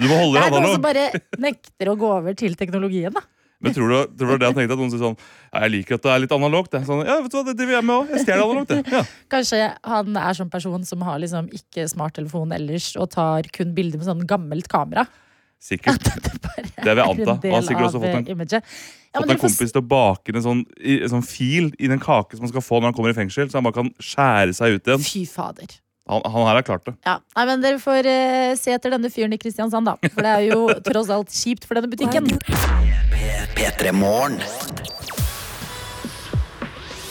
Du 0.01 0.09
må 0.09 0.17
holde 0.17 0.41
Det 0.41 0.51
det 0.51 0.57
er 0.59 0.61
noen 0.61 0.73
som 0.75 0.83
bare 0.83 1.05
nekter 1.39 1.87
å 1.93 1.97
gå 1.97 2.09
over 2.19 2.35
til 2.35 2.55
teknologien. 2.57 3.13
da. 3.15 3.21
Men 3.61 3.75
tror 3.77 3.91
du, 3.93 3.97
tror 4.17 4.31
du 4.33 4.39
det 4.41 4.47
han 4.49 4.55
tenkte? 4.57 4.73
At 4.73 4.81
noen 4.81 4.91
sier 4.93 5.03
sånn 5.03 5.17
Ja, 5.53 5.61
jeg 5.67 5.71
liker 5.75 5.99
at 5.99 6.03
det 6.07 6.13
er 6.15 6.21
litt 6.25 6.33
analogt. 6.33 6.71
Det 6.73 6.81
sånn, 6.89 7.03
ja, 7.05 7.19
vet 7.21 7.31
du 7.33 7.37
hva, 7.37 7.43
det 7.45 7.57
driver 7.59 7.75
jeg 7.77 7.85
med 7.85 7.97
òg. 7.97 8.13
Jeg 8.15 8.23
stjeler 8.25 8.45
analogt, 8.47 8.69
det. 8.73 8.79
Ja. 8.95 9.03
Kanskje 9.35 9.59
han 9.85 10.17
er 10.17 10.39
sånn 10.39 10.51
person 10.53 10.85
som 10.89 11.03
har 11.05 11.19
liksom 11.21 11.51
ikke 11.53 11.85
smarttelefon 11.93 12.55
ellers 12.57 12.95
og 12.97 13.11
tar 13.13 13.51
kun 13.53 13.75
bilder 13.77 14.01
med 14.01 14.09
sånn 14.09 14.25
gammelt 14.31 14.69
kamera. 14.73 15.05
Sikkert. 15.61 16.01
Det 16.01 16.41
Det 16.81 16.95
vil 16.97 16.97
jeg 16.97 16.97
er 16.97 17.05
anta. 17.05 17.21
en 17.21 17.37
Og 17.37 17.43
han 17.45 17.53
har 17.53 17.67
sikkert 17.69 17.87
også 17.91 18.01
fått 18.01 18.17
en, 18.17 18.27
imaget. 18.33 18.63
Ja, 19.13 19.21
fått 19.21 19.31
en 19.35 19.41
kompis 19.43 19.73
til 19.75 19.83
å 19.83 19.87
bake 19.91 20.33
en 20.35 20.43
sånn, 20.47 20.63
i- 20.81 21.03
en 21.03 21.11
sånn 21.13 21.25
fil 21.27 21.69
i 21.79 21.87
den 21.93 22.01
kake 22.01 22.33
som 22.39 22.47
han 22.47 22.49
skal 22.55 22.65
få 22.65 22.81
når 22.81 22.89
han 22.89 22.95
kommer 22.97 23.11
i 23.13 23.19
fengsel, 23.19 23.51
så 23.53 23.61
han 23.61 23.65
bare 23.69 23.77
kan 23.77 23.91
skjære 24.01 24.55
seg 24.57 24.79
ut 24.79 24.89
igjen. 24.89 25.05
Fy 25.05 25.27
fader. 25.29 25.69
Han, 26.09 26.23
han 26.25 26.47
her 26.49 26.55
har 26.57 26.63
klart 26.67 26.85
det. 26.89 26.95
Ja. 27.07 27.19
Nei, 27.37 27.45
men 27.47 27.61
Dere 27.61 27.79
får 27.79 28.09
uh, 28.09 28.55
se 28.57 28.73
etter 28.73 28.91
denne 28.97 29.11
fyren 29.13 29.37
i 29.37 29.39
Kristiansand, 29.39 29.85
da. 29.87 29.95
For 30.09 30.25
det 30.25 30.33
er 30.33 30.49
jo 30.49 30.65
tross 30.89 31.11
alt 31.13 31.29
kjipt 31.29 31.69
for 31.69 31.77
denne 31.79 31.93
butikken. 31.93 32.25
P3 33.55 33.93
Morgen. 33.93 34.41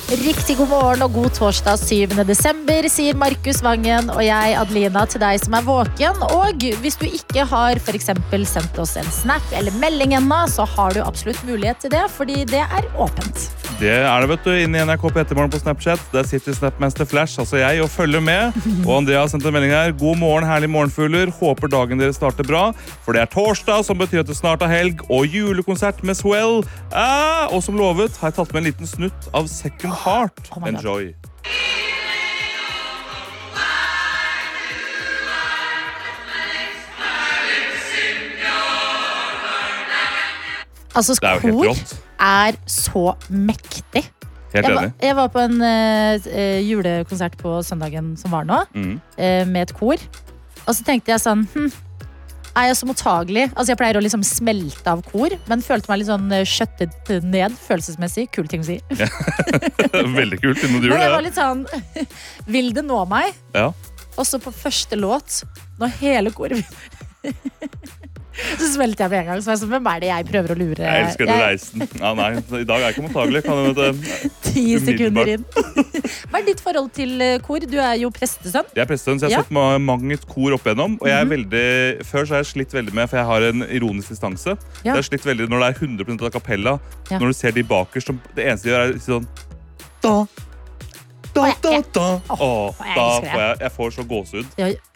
Riktig 0.10 0.56
god 0.58 0.72
morgen 0.72 1.04
og 1.06 1.12
god 1.14 1.36
torsdag 1.38 1.78
7. 1.84 2.16
desember, 2.26 2.88
sier 2.90 3.18
Markus 3.20 3.60
Vangen 3.62 4.10
og 4.10 4.24
jeg, 4.26 4.56
Adelina, 4.58 5.04
til 5.06 5.22
deg 5.22 5.38
som 5.44 5.54
er 5.54 5.68
våken. 5.68 6.24
Og 6.34 6.66
hvis 6.82 6.98
du 6.98 7.06
ikke 7.06 7.46
har 7.46 7.78
for 7.78 7.94
eksempel 7.94 8.48
sendt 8.50 8.82
oss 8.82 8.96
en 8.98 9.14
snap 9.14 9.54
eller 9.54 9.76
melding 9.78 10.18
ennå, 10.18 10.42
så 10.50 10.66
har 10.66 10.98
du 10.98 11.04
absolutt 11.06 11.46
mulighet 11.46 11.86
til 11.86 11.94
det, 11.94 12.08
fordi 12.16 12.42
det 12.50 12.66
er 12.66 12.90
åpent. 12.98 13.52
Det 13.80 13.94
er 13.96 14.26
det, 14.26 14.28
vet 14.28 14.44
du. 14.44 14.50
Inn 14.60 14.74
i 14.76 14.82
NRK 14.84 15.06
P3morgen 15.16 15.54
på 15.54 15.60
Snapchat. 15.62 16.02
Der 16.12 16.26
sitter 16.28 16.58
Snapmaster 16.58 17.08
Flash, 17.08 17.40
altså 17.40 17.62
jeg, 17.62 17.80
og 17.80 17.88
følger 17.94 18.20
med. 18.20 18.58
Og 18.82 18.98
Andrea 18.98 19.22
har 19.22 19.30
sendt 19.32 19.46
en 19.48 19.56
melding 19.56 19.72
her. 19.72 19.94
God 19.96 20.20
morgen, 20.20 20.48
herlige 20.50 20.74
morgenfugler. 20.74 21.32
Håper 21.38 21.72
dagen 21.72 22.02
deres 22.02 22.20
starter 22.20 22.44
bra. 22.44 22.66
For 23.06 23.16
det 23.16 23.22
er 23.24 23.32
torsdag, 23.32 23.86
som 23.88 24.02
betyr 24.02 24.26
at 24.26 24.28
det 24.28 24.36
snart 24.36 24.66
er 24.66 24.74
helg, 24.74 25.06
og 25.08 25.30
julekonsert 25.32 26.02
med 26.04 26.20
Swell. 26.20 26.60
Eh, 26.92 27.46
og 27.54 27.64
som 27.64 27.80
lovet 27.80 28.20
har 28.20 28.34
jeg 28.34 28.40
tatt 28.42 28.52
med 28.52 28.66
en 28.66 28.70
liten 28.72 28.90
snutt 28.90 29.32
av 29.32 29.48
Second 29.48 29.96
heart. 30.06 30.50
Oh 30.56 30.68
Enjoy. 30.68 31.14
Altså, 40.96 41.16
kor 41.22 41.76
er 42.20 42.56
så 42.68 43.14
mektig. 43.30 44.10
Helt 44.54 44.66
enig. 44.66 44.82
Jeg, 44.82 44.94
jeg 45.04 45.16
var, 45.16 45.28
på 45.28 45.40
en 45.40 45.62
uh, 45.62 46.70
julekonsert 46.70 47.38
på 47.38 47.62
søndagen 47.64 48.16
som 48.18 48.34
var 48.34 48.48
nå, 48.50 48.64
mm. 48.74 48.96
uh, 49.20 49.46
med 49.48 49.62
et 49.62 49.74
kor. 49.78 50.02
Og 50.66 50.76
så 50.76 50.84
tenkte 50.86 51.14
jeg 51.14 51.22
sånn 51.24 51.46
hm, 51.54 51.70
er 52.60 52.68
jeg 52.68 52.76
så 52.76 52.88
mottagelig? 52.90 53.46
Altså 53.54 53.72
Jeg 53.72 53.80
pleier 53.80 53.98
å 54.00 54.02
liksom 54.04 54.24
smelte 54.28 54.92
av 54.92 55.00
kor, 55.08 55.32
men 55.48 55.62
følte 55.64 55.88
meg 55.92 56.02
litt 56.02 56.10
sånn 56.10 56.26
eh, 56.36 56.44
skjøttet 56.48 57.12
ned 57.24 57.56
følelsesmessig. 57.64 58.26
Kul 58.36 58.50
ting 58.52 58.66
å 58.66 58.68
si. 58.68 58.76
Veldig 60.20 60.40
kult. 60.42 60.66
Når 60.66 60.84
du 60.84 60.90
gjør 60.90 60.98
det. 60.98 61.06
jeg 61.06 61.14
var 61.16 61.24
litt 61.24 61.40
sånn 61.40 61.64
Vil 62.58 62.74
det 62.76 62.84
nå 62.90 63.00
meg? 63.12 63.38
ja. 63.56 63.70
Og 64.20 64.26
så 64.28 64.36
på 64.44 64.52
første 64.52 64.98
låt, 65.00 65.46
når 65.80 65.94
hele 66.02 66.32
koret 66.36 66.60
Så 68.60 68.68
smelte 68.74 69.04
jeg 69.06 69.12
med 69.12 69.20
en 69.20 69.26
gang. 69.34 69.42
Så 69.44 69.52
jeg 69.54 69.60
så, 69.62 69.68
Hvem 69.70 69.88
er 69.92 70.00
det 70.04 70.10
jeg 70.10 70.26
prøver 70.30 70.54
å 70.54 70.58
lure? 70.60 70.84
Jeg 70.86 71.06
elsker 71.06 71.30
den 71.30 71.42
reisen. 71.44 71.84
Ja, 72.00 72.14
nei, 72.18 72.30
I 72.40 72.64
dag 72.70 72.76
er 72.80 72.86
jeg 72.88 72.96
ikke 72.96 73.06
mottagelig. 73.08 73.42
Ti 74.50 74.64
sekunder 74.84 75.32
inn. 75.36 75.44
Hva 76.30 76.40
er 76.42 76.46
ditt 76.48 76.62
forhold 76.64 76.90
til 76.96 77.16
eh, 77.26 77.36
kor? 77.46 77.64
Du 77.70 77.78
er 77.82 77.96
jo 78.02 78.10
prestesønn. 78.16 78.70
Jeg 78.76 78.84
er 78.86 78.90
prestesønn, 78.90 79.20
så 79.22 79.28
jeg 79.30 79.36
har 79.36 79.44
Ja. 79.44 79.46
sett 79.48 79.54
ma- 79.56 79.78
mange 79.82 80.18
kor 80.30 80.56
opp 80.58 80.66
igjennom. 80.70 80.98
Og 81.02 81.08
jeg 81.12 81.18
er 81.20 81.30
veldig, 81.34 81.66
før 82.10 82.26
så 82.30 82.38
har 82.38 82.44
jeg 82.44 82.52
slitt 82.54 82.74
veldig 82.76 82.94
med, 82.98 83.10
for 83.12 83.20
jeg 83.22 83.30
har 83.30 83.48
en 83.52 83.66
ironisk 83.68 84.14
distanse. 84.16 84.56
Ja. 84.84 84.92
Jeg 84.92 84.98
har 85.00 85.08
slitt 85.10 85.26
veldig 85.28 85.50
når 85.52 85.66
det 85.66 85.70
er 85.70 85.80
100 85.88 86.26
av 86.30 86.34
kapella, 86.40 86.78
Ja. 87.10 87.18
Når 87.20 87.32
du 87.34 87.34
ser 87.34 87.52
de 87.56 87.64
bakerst, 87.66 88.12
det 88.38 88.46
eneste 88.46 88.70
de 88.70 88.74
gjør, 88.76 88.94
er 88.94 89.00
sånn 89.02 89.28
da, 90.04 90.12
da, 91.40 91.54
da, 91.64 91.80
da. 91.96 92.36
Åh, 92.36 92.82
da 92.96 93.06
får 93.20 93.40
jeg, 93.42 93.58
jeg 93.64 93.72
får 93.76 93.94
så 93.96 94.06
gåsehud. 94.10 94.46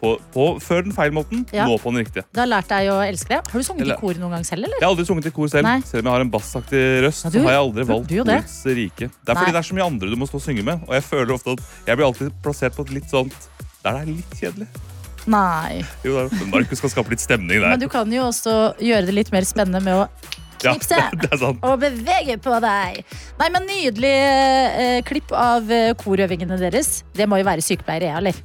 På, 0.00 0.12
på, 0.34 0.46
før 0.64 0.84
den 0.86 0.94
feil 0.96 1.14
måten, 1.16 1.44
nå 1.52 1.78
på 1.82 1.92
den 1.94 2.02
riktige. 2.04 2.24
Du 2.34 2.40
har 2.42 2.50
lært 2.50 2.68
deg 2.72 2.90
å 2.92 2.98
elske 3.04 3.34
det. 3.34 3.40
Har 3.50 3.64
du 3.64 3.66
sunget 3.66 3.92
i 3.94 3.98
kor 4.00 4.20
noen 4.22 4.36
gang 4.38 4.46
selv, 4.48 4.64
eller? 4.68 4.78
Jeg 4.80 4.86
har 4.86 4.94
aldri 4.94 5.06
sunget 5.08 5.30
i 5.30 5.34
kor 5.36 5.52
selv. 5.52 5.68
Nei. 5.68 5.76
Selv 5.88 6.04
om 6.04 6.10
jeg 6.10 6.16
har 6.18 6.26
en 6.26 6.32
bassaktig 6.34 6.84
røst, 7.06 7.24
Ja, 7.24 7.30
du- 7.30 7.38
så 7.40 7.44
har 7.48 7.56
jeg 7.56 7.64
aldri 7.64 7.88
valgt 7.92 8.14
korets 8.14 8.56
rike. 8.80 9.10
Det 9.10 9.28
er 9.28 9.34
Nei. 9.34 9.40
fordi 9.42 9.52
det 9.52 9.60
er 9.62 9.68
så 9.70 9.78
mye 9.80 9.86
andre 9.86 10.10
du 10.10 10.16
må 10.16 10.28
stå 10.30 10.40
og 10.40 10.46
synge 10.48 10.64
med. 10.64 10.84
Og 10.88 10.94
jeg 10.98 11.04
føler 11.10 11.34
ofte 11.34 11.52
at 11.58 11.60
jeg 11.86 11.96
blir 11.96 12.06
alltid 12.06 12.32
plassert 12.42 12.74
på 12.76 12.86
et 12.88 12.90
litt 13.00 13.08
sånt 13.10 13.34
der 13.84 13.92
det 13.92 14.00
er 14.00 14.06
litt 14.14 14.36
kjedelig. 14.40 14.68
Nei. 15.26 15.80
Jo, 16.04 16.28
Markus 16.52 16.78
skal 16.82 16.90
skape 16.92 17.14
litt 17.14 17.22
stemning 17.22 17.60
der. 17.60 17.70
Men 17.74 17.80
du 17.80 17.88
kan 17.88 18.10
jo 18.12 18.26
også 18.28 18.74
gjøre 18.80 19.06
det 19.08 19.14
litt 19.16 19.32
mer 19.32 19.46
spennende 19.48 19.80
med 19.84 19.94
å 20.02 20.08
knipse. 20.64 20.98
er 21.30 21.44
og 21.52 21.76
bevege 21.82 22.38
på 22.42 22.56
deg. 22.64 23.04
Nei, 23.40 23.52
men 23.54 23.68
Nydelig 23.68 24.16
eh, 24.16 24.98
klipp 25.06 25.32
av 25.36 25.70
eh, 25.72 25.92
korøvingene 26.00 26.58
deres. 26.60 27.02
Det 27.16 27.28
må 27.28 27.40
jo 27.40 27.46
være 27.48 27.64
sykepleiere, 27.64 28.16
eller? 28.18 28.42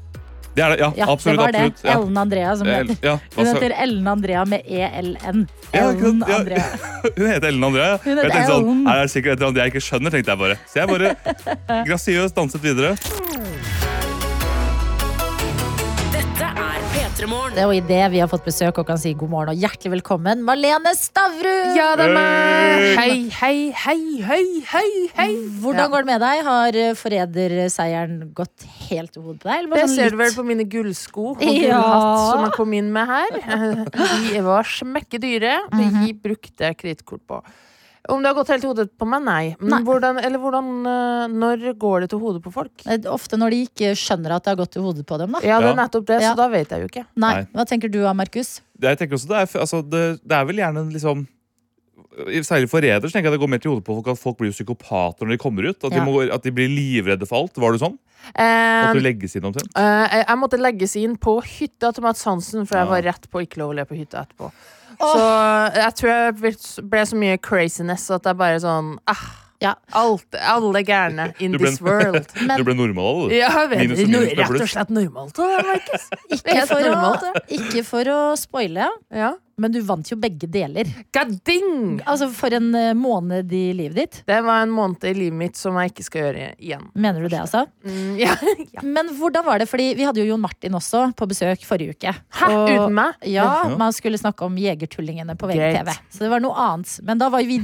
Det 0.55 0.63
er 0.65 0.73
det, 0.73 0.79
ja. 0.81 0.89
Ja, 0.97 1.05
absolutt. 1.11 1.37
det 1.37 1.43
var 1.43 1.51
det. 1.51 1.59
absolutt. 1.59 1.83
Ja. 1.85 1.93
Ellen 1.99 2.17
Andrea 2.17 2.55
som 2.57 2.67
heter. 2.67 2.95
ja, 3.01 3.11
Hun 3.35 3.45
altså, 3.45 3.53
heter 3.55 3.75
Ellen 3.83 4.07
Andrea 4.07 4.45
med 4.45 4.61
ELN. 4.65 5.45
Ja, 5.71 5.83
Ellen? 5.89 6.23
Ja. 6.27 6.35
Andrea. 6.39 6.65
hun 7.17 7.27
heter 7.27 7.47
Ellen 7.47 7.63
Andrea. 7.63 7.87
ja. 7.87 7.97
Hun 8.03 8.17
heter 8.17 8.35
jeg 8.35 8.49
sånn, 8.49 8.67
Ellen. 8.67 8.83
er 8.87 9.01
det 9.01 9.13
sikkert 9.13 9.31
et 9.31 9.37
eller 9.37 9.51
annet 9.51 9.63
jeg 9.63 9.75
ikke 9.75 9.85
skjønner, 9.87 10.15
tenkte 10.17 10.35
jeg 10.35 10.43
bare. 10.43 10.59
Så 10.67 10.81
jeg 10.81 10.91
bare 10.95 11.15
grasiøst 11.89 12.39
danset 12.41 12.65
videre. 12.65 12.95
Det 17.19 17.59
er 17.59 17.65
jo 17.67 17.73
i 17.75 17.81
det 17.83 18.03
vi 18.13 18.19
har 18.21 18.29
fått 18.31 18.45
besøk 18.45 18.77
og 18.79 18.85
kan 18.87 18.99
si 18.99 19.09
god 19.19 19.27
morgen 19.33 19.49
og 19.51 19.59
hjertelig 19.59 19.89
velkommen, 19.97 20.39
Malene 20.47 20.93
Stavrum! 20.95 21.73
Ja, 21.75 21.89
det 21.99 22.05
er 22.05 22.13
meg! 22.15 22.85
Hei, 22.95 23.17
hei, 23.35 23.57
hei, 23.75 23.97
hei, 24.23 24.45
hei, 24.69 24.91
hei. 25.17 25.25
Hvordan 25.59 25.91
går 25.91 26.05
det 26.05 26.09
med 26.13 26.23
deg? 26.23 26.43
Har 26.47 26.77
eh, 26.79 26.93
forræderseieren 26.95 28.21
gått 28.37 28.63
helt 28.87 29.11
til 29.17 29.25
hodet 29.25 29.41
på 29.43 29.49
deg? 29.49 29.65
eller 29.65 29.81
Det 29.81 29.83
sånn 29.89 29.97
ser 29.97 30.15
du 30.15 30.19
vel 30.21 30.31
på 30.37 30.45
mine 30.47 30.63
gullsko 30.71 31.25
og 31.33 31.43
Ja. 31.43 31.81
gullhatt 31.81 32.23
som 32.29 32.45
jeg 32.47 32.55
kom 32.55 32.77
inn 32.79 32.93
med 32.95 33.11
her. 33.11 33.39
De 34.31 34.45
var 34.47 34.71
smekke 34.79 35.19
dyre. 35.19 35.57
Mhm. 35.75 35.99
De 36.05 36.15
brukte 36.23 36.71
kredittkort 36.79 37.25
på. 37.27 37.41
Om 38.09 38.23
det 38.23 38.29
har 38.31 38.35
gått 38.39 38.47
helt 38.53 38.61
til 38.65 38.71
hodet 38.73 38.89
på 38.97 39.05
meg, 39.07 39.21
nei. 39.23 39.55
Men 39.59 39.69
Nei. 39.69 39.79
Hvordan, 39.87 40.19
eller 40.25 40.39
hvordan 40.41 40.69
eh, 40.89 41.27
Når 41.29 41.65
går 41.77 42.01
det 42.01 42.09
til 42.09 42.19
hodet 42.23 42.41
på 42.43 42.51
folk? 42.51 42.71
Eh, 42.87 42.97
Ofte 43.11 43.37
når 43.37 43.51
de 43.55 43.59
ikke 43.67 43.91
skjønner 43.95 44.35
at 44.35 44.43
det 44.43 44.53
har 44.55 44.59
gått 44.65 44.71
til 44.73 44.81
hodet 44.85 45.05
på 45.05 45.17
dem. 45.21 45.31
da 45.37 45.39
Ja, 45.45 45.59
det 45.59 45.67
Ja. 45.69 45.73
er 45.73 45.79
nettopp 45.83 46.05
det, 46.09 46.21
Ja. 46.21 46.31
så 46.33 46.37
da 46.37 46.47
vet 46.49 46.69
jeg 46.69 46.81
jo 46.81 46.87
ikke. 46.91 47.05
Nei. 47.15 47.33
Nei. 47.35 47.47
Hva 47.53 47.65
tenker 47.69 47.91
du, 47.91 47.99
Markus? 48.13 48.61
Jeg 48.81 48.97
tenker 48.97 49.13
også 49.19 49.27
det 49.27 49.37
er, 49.37 49.59
altså, 49.59 49.81
det, 49.89 50.03
det 50.25 50.31
er 50.35 50.45
vel 50.45 50.55
gjerne 50.57 50.91
liksom 50.91 51.27
Særlig 52.43 52.67
forræder 52.67 53.07
tenker 53.07 53.29
jeg 53.29 53.35
det 53.37 53.39
går 53.39 53.47
mer 53.53 53.61
til 53.63 53.71
hodet 53.71 53.85
på 53.87 53.93
folk 53.95 54.07
at 54.11 54.19
folk 54.19 54.37
blir 54.39 54.49
jo 54.49 54.55
psykopater 54.57 55.23
når 55.27 55.37
de 55.37 55.37
kommer 55.39 55.67
ut. 55.69 55.77
At, 55.85 55.91
Ja. 55.93 55.99
de, 55.99 56.05
må, 56.05 56.19
at 56.33 56.43
de 56.43 56.51
blir 56.51 56.67
livredde 56.67 57.25
for 57.29 57.37
alt. 57.45 57.55
Var 57.55 57.71
det 57.71 57.79
sånn? 57.79 57.97
Eh, 58.35 58.83
Måtte 58.83 58.97
du 58.99 59.05
legges 59.05 59.35
inn 59.37 59.45
omtrent? 59.47 59.71
eh, 59.77 60.25
jeg, 60.27 60.37
måtte 60.41 60.59
legges 60.59 60.95
inn 60.99 61.15
på 61.15 61.37
hytta 61.41 61.93
til 61.93 62.03
Mads 62.03 62.23
Hansen, 62.25 62.65
for 62.67 62.75
jeg 62.75 62.85
Ja. 62.87 62.91
var 62.91 63.01
rett 63.03 63.29
på 63.31 63.39
ikke 63.45 63.57
lov 63.61 63.71
å 63.71 63.75
le 63.75 63.85
på 63.85 63.95
hytta 63.95 64.25
etterpå. 64.25 64.51
Så 64.99 65.75
jeg 65.79 65.93
tror 65.95 66.09
jeg 66.11 66.33
ble- 66.35 67.05
så 67.07 67.15
mye 67.19 67.37
craziness 67.39 68.09
at 68.11 68.23
det 68.25 68.33
er 68.33 68.39
bare 68.39 68.59
sånn 68.63 68.97
ah, 69.07 69.21
Ja. 69.61 69.73
alt, 69.95 70.23
Alle 70.39 70.83
gærne 70.87 71.33
in 71.43 71.53
ble- 71.57 71.69
this 71.69 71.81
world. 71.81 72.27
Men 72.45 72.57
du 72.61 72.63
ble 72.67 72.75
normal, 72.75 73.29
du. 73.29 73.35
Ja, 73.35 73.51
vet 73.67 73.79
Minus 73.85 73.99
minus 74.07 74.33
rett 74.39 74.61
og 74.61 74.69
slett 74.71 74.89
normalt. 74.95 75.37
Ikke 76.35 76.65
for, 76.67 76.89
å, 76.95 77.33
ikke 77.49 77.83
for 77.87 78.03
å 78.13 78.19
spoile, 78.39 78.89
Ja. 79.11 79.33
Men 79.61 79.73
du 79.73 79.79
vant 79.85 80.07
jo 80.11 80.17
begge 80.19 80.47
deler. 80.51 80.89
Gadding! 81.15 81.99
Altså 82.09 82.29
For 82.33 82.53
en 82.55 82.69
eh, 82.77 82.91
måned 82.97 83.51
i 83.55 83.63
livet 83.77 83.97
ditt. 83.99 84.19
Det 84.29 84.39
var 84.45 84.63
en 84.63 84.73
måned 84.73 85.03
i 85.09 85.13
livet 85.17 85.37
mitt 85.39 85.59
som 85.59 85.77
jeg 85.79 85.93
ikke 85.93 86.05
skal 86.07 86.23
gjøre 86.25 86.47
igjen. 86.57 86.85
Mener 86.95 87.25
du 87.25 87.29
det, 87.31 87.41
altså? 87.43 87.65
Mm, 87.85 88.15
ja. 88.21 88.35
ja. 88.75 88.83
Men 88.85 89.11
hvordan 89.19 89.45
var 89.47 89.61
det? 89.61 89.69
Fordi 89.71 89.91
vi 89.99 90.07
hadde 90.07 90.23
jo 90.23 90.29
Jon 90.31 90.43
Martin 90.43 90.77
også 90.79 91.05
på 91.19 91.27
besøk 91.29 91.63
forrige 91.67 91.97
uke. 91.97 92.15
Hæ, 92.39 92.49
Og- 92.53 92.71
uten 92.73 92.97
meg? 92.97 93.19
Ja, 93.29 93.49
man 93.79 93.95
skulle 93.95 94.19
snakke 94.21 94.47
om 94.47 94.57
Jegertullingene 94.59 95.35
på. 95.39 95.49
VGTV. 95.49 95.93
Så 96.13 96.25
det 96.25 96.31
var 96.33 96.43
noe 96.43 96.55
annet. 96.69 96.95
Men 97.05 97.21
da 97.21 97.29
var 97.33 97.43
vi 97.45 97.59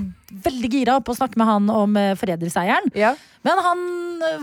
veldig 0.45 0.71
gira 0.71 0.99
på 1.05 1.13
å 1.13 1.19
snakke 1.19 1.37
med 1.39 1.47
han 1.49 1.69
om 1.71 1.97
eh, 1.99 2.13
forræderseieren. 2.19 2.91
Ja. 2.97 3.13
Men 3.45 3.61
han 3.61 3.83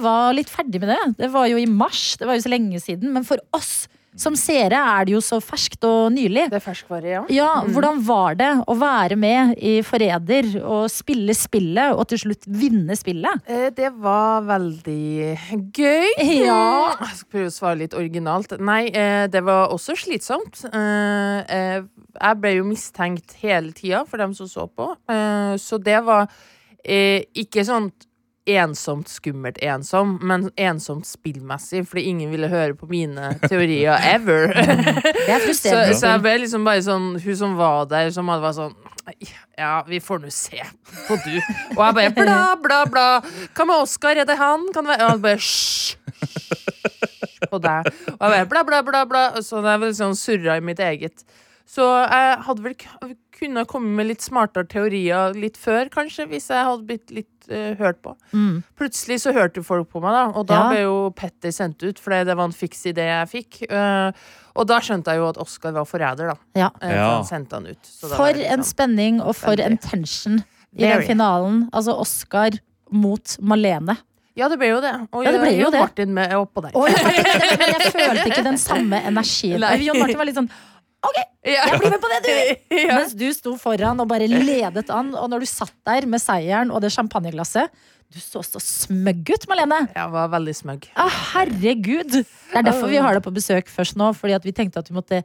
var 0.03 0.33
litt 0.37 0.51
ferdig 0.53 0.81
med 0.83 0.93
det. 0.93 1.01
Det 1.25 1.33
var 1.33 1.49
jo 1.51 1.59
i 1.59 1.67
mars, 1.67 2.15
det 2.21 2.29
var 2.29 2.39
jo 2.39 2.45
så 2.45 2.53
lenge 2.53 2.79
siden. 2.83 3.11
Men 3.15 3.27
for 3.27 3.43
oss 3.57 3.89
som 4.19 4.35
seere 4.37 4.77
er 4.77 5.07
det 5.09 5.15
jo 5.15 5.21
så 5.25 5.39
ferskt 5.41 5.85
og 5.89 6.11
nylig. 6.13 6.49
Det 6.53 6.59
er 6.59 6.65
ferskvare, 6.65 7.09
ja. 7.15 7.23
Ja, 7.33 7.49
Hvordan 7.65 8.03
var 8.05 8.35
det 8.37 8.51
å 8.69 8.75
være 8.77 9.17
med 9.17 9.55
i 9.57 9.79
Forræder 9.87 10.51
og 10.61 10.91
spille 10.93 11.33
spillet, 11.37 11.95
og 11.97 12.05
til 12.11 12.21
slutt 12.27 12.45
vinne 12.47 12.97
spillet? 12.99 13.41
Eh, 13.49 13.71
Det 13.71 13.89
var 14.03 14.43
veldig 14.43 15.39
gøy. 15.73 16.13
Ja. 16.43 16.93
Jeg 17.01 17.17
skal 17.23 17.31
prøve 17.33 17.49
å 17.49 17.57
svare 17.57 17.79
litt 17.81 17.95
originalt. 17.97 18.53
Nei, 18.61 18.87
eh, 18.93 19.27
det 19.33 19.43
var 19.45 19.73
også 19.73 19.97
slitsomt. 19.97 20.65
Eh, 20.73 21.83
Jeg 22.13 22.41
ble 22.43 22.57
jo 22.59 22.65
mistenkt 22.69 23.33
hele 23.41 23.73
tida 23.73 24.05
for 24.07 24.19
dem 24.19 24.35
som 24.35 24.47
så 24.47 24.69
på, 24.69 24.91
så 25.59 25.79
det 25.83 26.03
var 26.05 26.29
ikke 26.85 27.65
sånn 27.65 27.91
ensomt, 28.49 29.09
skummelt 29.09 29.59
ensom, 29.63 30.17
men 30.23 30.49
ensomt 30.59 31.07
spillmessig, 31.07 31.85
fordi 31.89 32.09
ingen 32.11 32.31
ville 32.33 32.49
høre 32.51 32.75
på 32.75 32.89
mine 32.91 33.35
teorier 33.47 33.99
ever. 34.13 34.51
Er 35.33 35.45
Så, 35.53 35.77
så 35.95 36.09
jeg 36.09 36.23
ble 36.25 36.33
liksom 36.43 36.65
bare 36.67 36.83
sånn 36.83 37.13
Hun 37.23 37.37
som 37.39 37.53
var 37.59 37.87
der, 37.91 38.09
som 38.15 38.29
hadde 38.31 38.43
vært 38.43 38.57
sånn 38.59 38.73
Ja, 39.59 39.83
vi 39.87 40.01
får 40.03 40.23
nå 40.23 40.31
se 40.35 40.63
på 41.07 41.19
du. 41.23 41.37
Og 41.77 41.83
jeg 41.85 41.95
bare 41.99 42.11
bla, 42.17 42.41
bla, 42.63 42.81
bla. 42.91 43.07
Hva 43.55 43.67
med 43.69 43.85
Oskar? 43.85 44.19
Er 44.19 44.27
det 44.29 44.39
han? 44.41 44.67
Kan 44.75 44.87
det 44.87 44.95
være? 44.97 45.07
Og 45.07 45.13
han 45.15 45.23
bare 45.23 45.39
hysj. 45.39 45.95
hysj 46.23 47.49
På 47.53 47.61
deg. 47.63 47.91
Og 48.17 48.27
jeg 48.27 48.33
bare 48.33 48.49
bla, 48.51 48.65
bla, 48.67 48.83
bla. 48.87 49.05
bla. 49.07 49.25
Så 49.45 49.63
det 49.63 49.77
var 49.77 49.87
liksom 49.87 50.17
surra 50.19 50.59
i 50.59 50.65
mitt 50.65 50.83
eget. 50.83 51.25
Så 51.73 51.85
jeg 51.89 52.33
hadde 52.45 52.65
vel 52.67 52.75
kunne 53.39 53.63
komme 53.65 53.95
med 53.97 54.11
litt 54.11 54.21
smartere 54.25 54.69
teorier 54.69 55.33
litt 55.39 55.57
før, 55.57 55.89
kanskje, 55.93 56.27
hvis 56.29 56.51
jeg 56.53 56.67
hadde 56.69 56.85
blitt 56.91 57.15
litt 57.17 57.49
uh, 57.49 57.73
hørt 57.81 58.03
på. 58.05 58.13
Mm. 58.37 58.59
Plutselig 58.79 59.23
så 59.25 59.33
hørte 59.33 59.63
jo 59.63 59.67
folk 59.67 59.89
på 59.95 60.03
meg, 60.05 60.13
da, 60.13 60.25
og 60.37 60.47
da 60.51 60.59
Ja. 60.61 60.67
ble 60.69 60.83
jo 60.85 60.99
Petter 61.17 61.55
sendt 61.57 61.81
ut, 61.83 61.99
fordi 62.03 62.27
det 62.29 62.37
var 62.37 62.51
en 62.51 62.53
fiks 62.57 62.85
idé 62.93 63.09
jeg 63.09 63.31
fikk. 63.33 63.63
Uh, 63.73 64.13
og 64.53 64.69
da 64.69 64.83
skjønte 64.85 65.15
jeg 65.15 65.23
jo 65.23 65.31
at 65.33 65.41
Oskar 65.41 65.73
var 65.73 65.89
forræder, 65.89 66.35
da. 66.35 66.37
Ja. 66.61 66.69
Uh, 66.77 66.85
for 66.93 67.09
han 67.09 67.25
sendte 67.33 67.57
han 67.57 67.67
ut. 67.73 67.93
For 68.03 68.17
var 68.21 68.37
en 68.37 68.43
liksom- 68.45 68.69
spenning 68.69 69.23
og 69.25 69.35
for 69.41 69.57
en 69.65 69.79
tension 69.81 70.43
i 70.77 70.85
den 70.85 71.03
finalen. 71.09 71.71
Altså 71.73 71.97
Oscar 71.99 72.61
mot 72.93 73.39
Malene. 73.41 73.97
Ja, 74.37 74.49
det 74.49 74.57
ble 74.61 74.71
jo 74.71 74.81
det. 74.81 74.93
Og 75.13 75.25
Ja, 75.27 75.33
det 75.33 75.41
ble 75.43 75.51
jo 75.57 75.67
Jon 75.67 75.73
det. 75.75 75.81
Martin 75.81 76.15
med 76.17 76.31
oppå 76.33 76.63
der. 76.65 76.73
Oh, 76.77 76.89
Jon 76.89 77.05
men, 77.05 77.75
jeg 77.75 77.93
følte 77.93 78.29
ikke 78.31 78.45
den 78.47 78.57
samme 78.61 79.01
energien. 79.05 79.61
Nei. 79.65 79.75
Jon 79.85 79.99
Martin 80.01 80.21
var 80.21 80.29
litt 80.29 80.39
sånn 80.39 80.49
Ja. 81.43 81.65
Jeg 81.67 81.79
blir 81.83 81.91
med 81.91 82.03
på 82.03 82.11
det, 82.13 82.19
du! 82.23 82.35
Ja. 82.83 82.99
Mens 83.01 83.15
du 83.19 83.25
sto 83.35 83.57
foran 83.59 83.99
og 84.03 84.07
bare 84.11 84.29
ledet 84.31 84.87
an. 84.95 85.09
Og 85.19 85.27
når 85.33 85.43
du 85.43 85.49
satt 85.51 85.75
der 85.89 86.07
med 86.07 86.23
seieren 86.23 86.71
og 86.71 86.81
det 86.85 86.93
champagneglasset 86.95 87.73
Du 88.13 88.21
så 88.23 88.43
så 88.47 88.61
smøgg 88.63 89.33
ut, 89.35 89.47
Malene. 89.51 89.81
Jeg 89.97 90.13
var 90.13 90.31
veldig 90.37 90.55
smøgg. 90.55 90.87
Ah, 91.01 91.11
herregud! 91.33 92.13
Det 92.21 92.59
er 92.59 92.67
derfor 92.67 92.91
vi 92.93 93.01
har 93.03 93.17
deg 93.17 93.25
på 93.25 93.33
besøk 93.35 93.71
først 93.73 93.97
nå. 93.99 94.13
Fordi 94.15 94.37
at 94.37 94.45
vi 94.47 94.53
tenkte 94.55 94.83
at 94.83 94.89
du 94.91 94.95
måtte, 94.95 95.23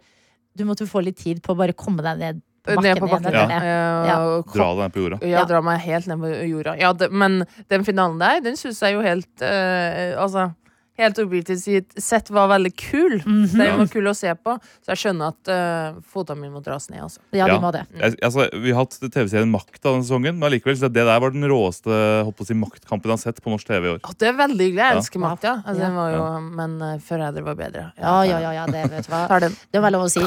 du 0.58 0.64
måtte 0.66 0.88
få 0.90 1.04
litt 1.06 1.20
tid 1.22 1.42
på 1.46 1.54
å 1.54 1.60
bare 1.60 1.76
komme 1.78 2.02
deg 2.06 2.22
ned 2.24 2.42
bakken. 2.68 2.84
Ned 2.88 3.00
på 3.04 3.08
bakken. 3.12 3.36
Ja. 3.36 3.64
Ja. 4.08 4.16
Dra 4.54 4.70
deg 4.74 4.82
ned 4.88 4.96
på 4.96 5.04
jorda. 5.04 5.20
Ja, 5.22 5.42
Ja. 5.42 5.44
dra 5.52 5.62
meg 5.64 5.84
helt 5.86 6.08
ned 6.10 6.24
på 6.24 6.32
jorda. 6.50 6.74
Ja, 6.80 6.94
det, 6.98 7.12
men 7.12 7.44
den 7.70 7.86
finalen 7.88 8.18
der, 8.24 8.42
den 8.44 8.58
syns 8.60 8.82
jeg 8.84 8.96
jo 8.98 9.04
helt 9.06 9.30
uh, 9.44 10.16
Altså, 10.24 10.50
helt 10.98 11.20
objektivt 11.22 11.98
sett 12.02 12.30
var 12.34 12.48
veldig 12.52 12.72
kul. 12.76 13.18
Mhm. 13.26 13.46
Den 13.58 13.78
var 13.80 13.88
kul 13.92 14.08
å 14.10 14.16
se 14.18 14.34
på. 14.36 14.56
Så 14.86 14.94
jeg 14.94 15.02
skjønner 15.04 15.34
at 15.36 15.52
uh, 15.52 16.00
fotene 16.14 16.42
mine 16.42 16.54
må 16.58 16.62
dras 16.66 16.90
ned. 16.90 17.02
Altså. 17.06 17.20
Ja, 17.32 17.46
Ja. 17.48 17.54
de 17.54 17.60
må 17.64 17.72
det. 17.76 17.84
Jeg, 18.02 18.18
altså, 18.24 18.48
vi 18.64 18.72
har 18.74 18.84
hatt 18.86 18.98
TV-serien 19.14 19.52
Makt 19.52 19.80
av 19.86 19.94
denne 19.98 20.04
sesongen, 20.08 20.38
men 20.40 20.52
likevel, 20.52 20.76
så 20.80 20.90
det 20.92 21.06
der 21.06 21.20
var 21.24 21.32
den 21.32 21.46
råeste 21.48 21.88
å 22.28 22.46
si, 22.46 22.54
maktkampen 22.58 23.10
jeg 23.12 23.18
har 23.18 23.24
sett 23.32 23.44
på 23.44 23.54
norsk 23.54 23.68
TV 23.68 23.86
i 23.88 23.94
år. 23.96 24.00
Oh, 24.04 24.14
det 24.18 24.28
er 24.32 24.34
veldig 24.34 24.58
hyggelig. 24.70 24.84
Jeg 24.84 24.94
Ja. 24.94 25.00
elsker 25.00 25.20
makt, 25.20 25.44
ja. 25.44 25.56
Altså, 25.66 25.80
Ja. 25.82 25.86
den 25.88 25.96
var 25.96 26.12
jo, 26.12 26.40
Men 26.58 26.82
uh, 26.82 26.98
Forræder 27.00 27.44
var 27.44 27.56
bedre. 27.56 27.92
Ja, 28.00 28.22
ja, 28.24 28.40
ja, 28.40 28.52
ja, 28.52 28.66
det 28.66 28.90
vet 28.92 29.06
du 29.08 29.12
hva. 29.14 29.28
Det 29.40 29.52
må 29.78 29.82
være 29.88 29.92
lov 29.98 30.06
å 30.06 30.10
si. 30.10 30.22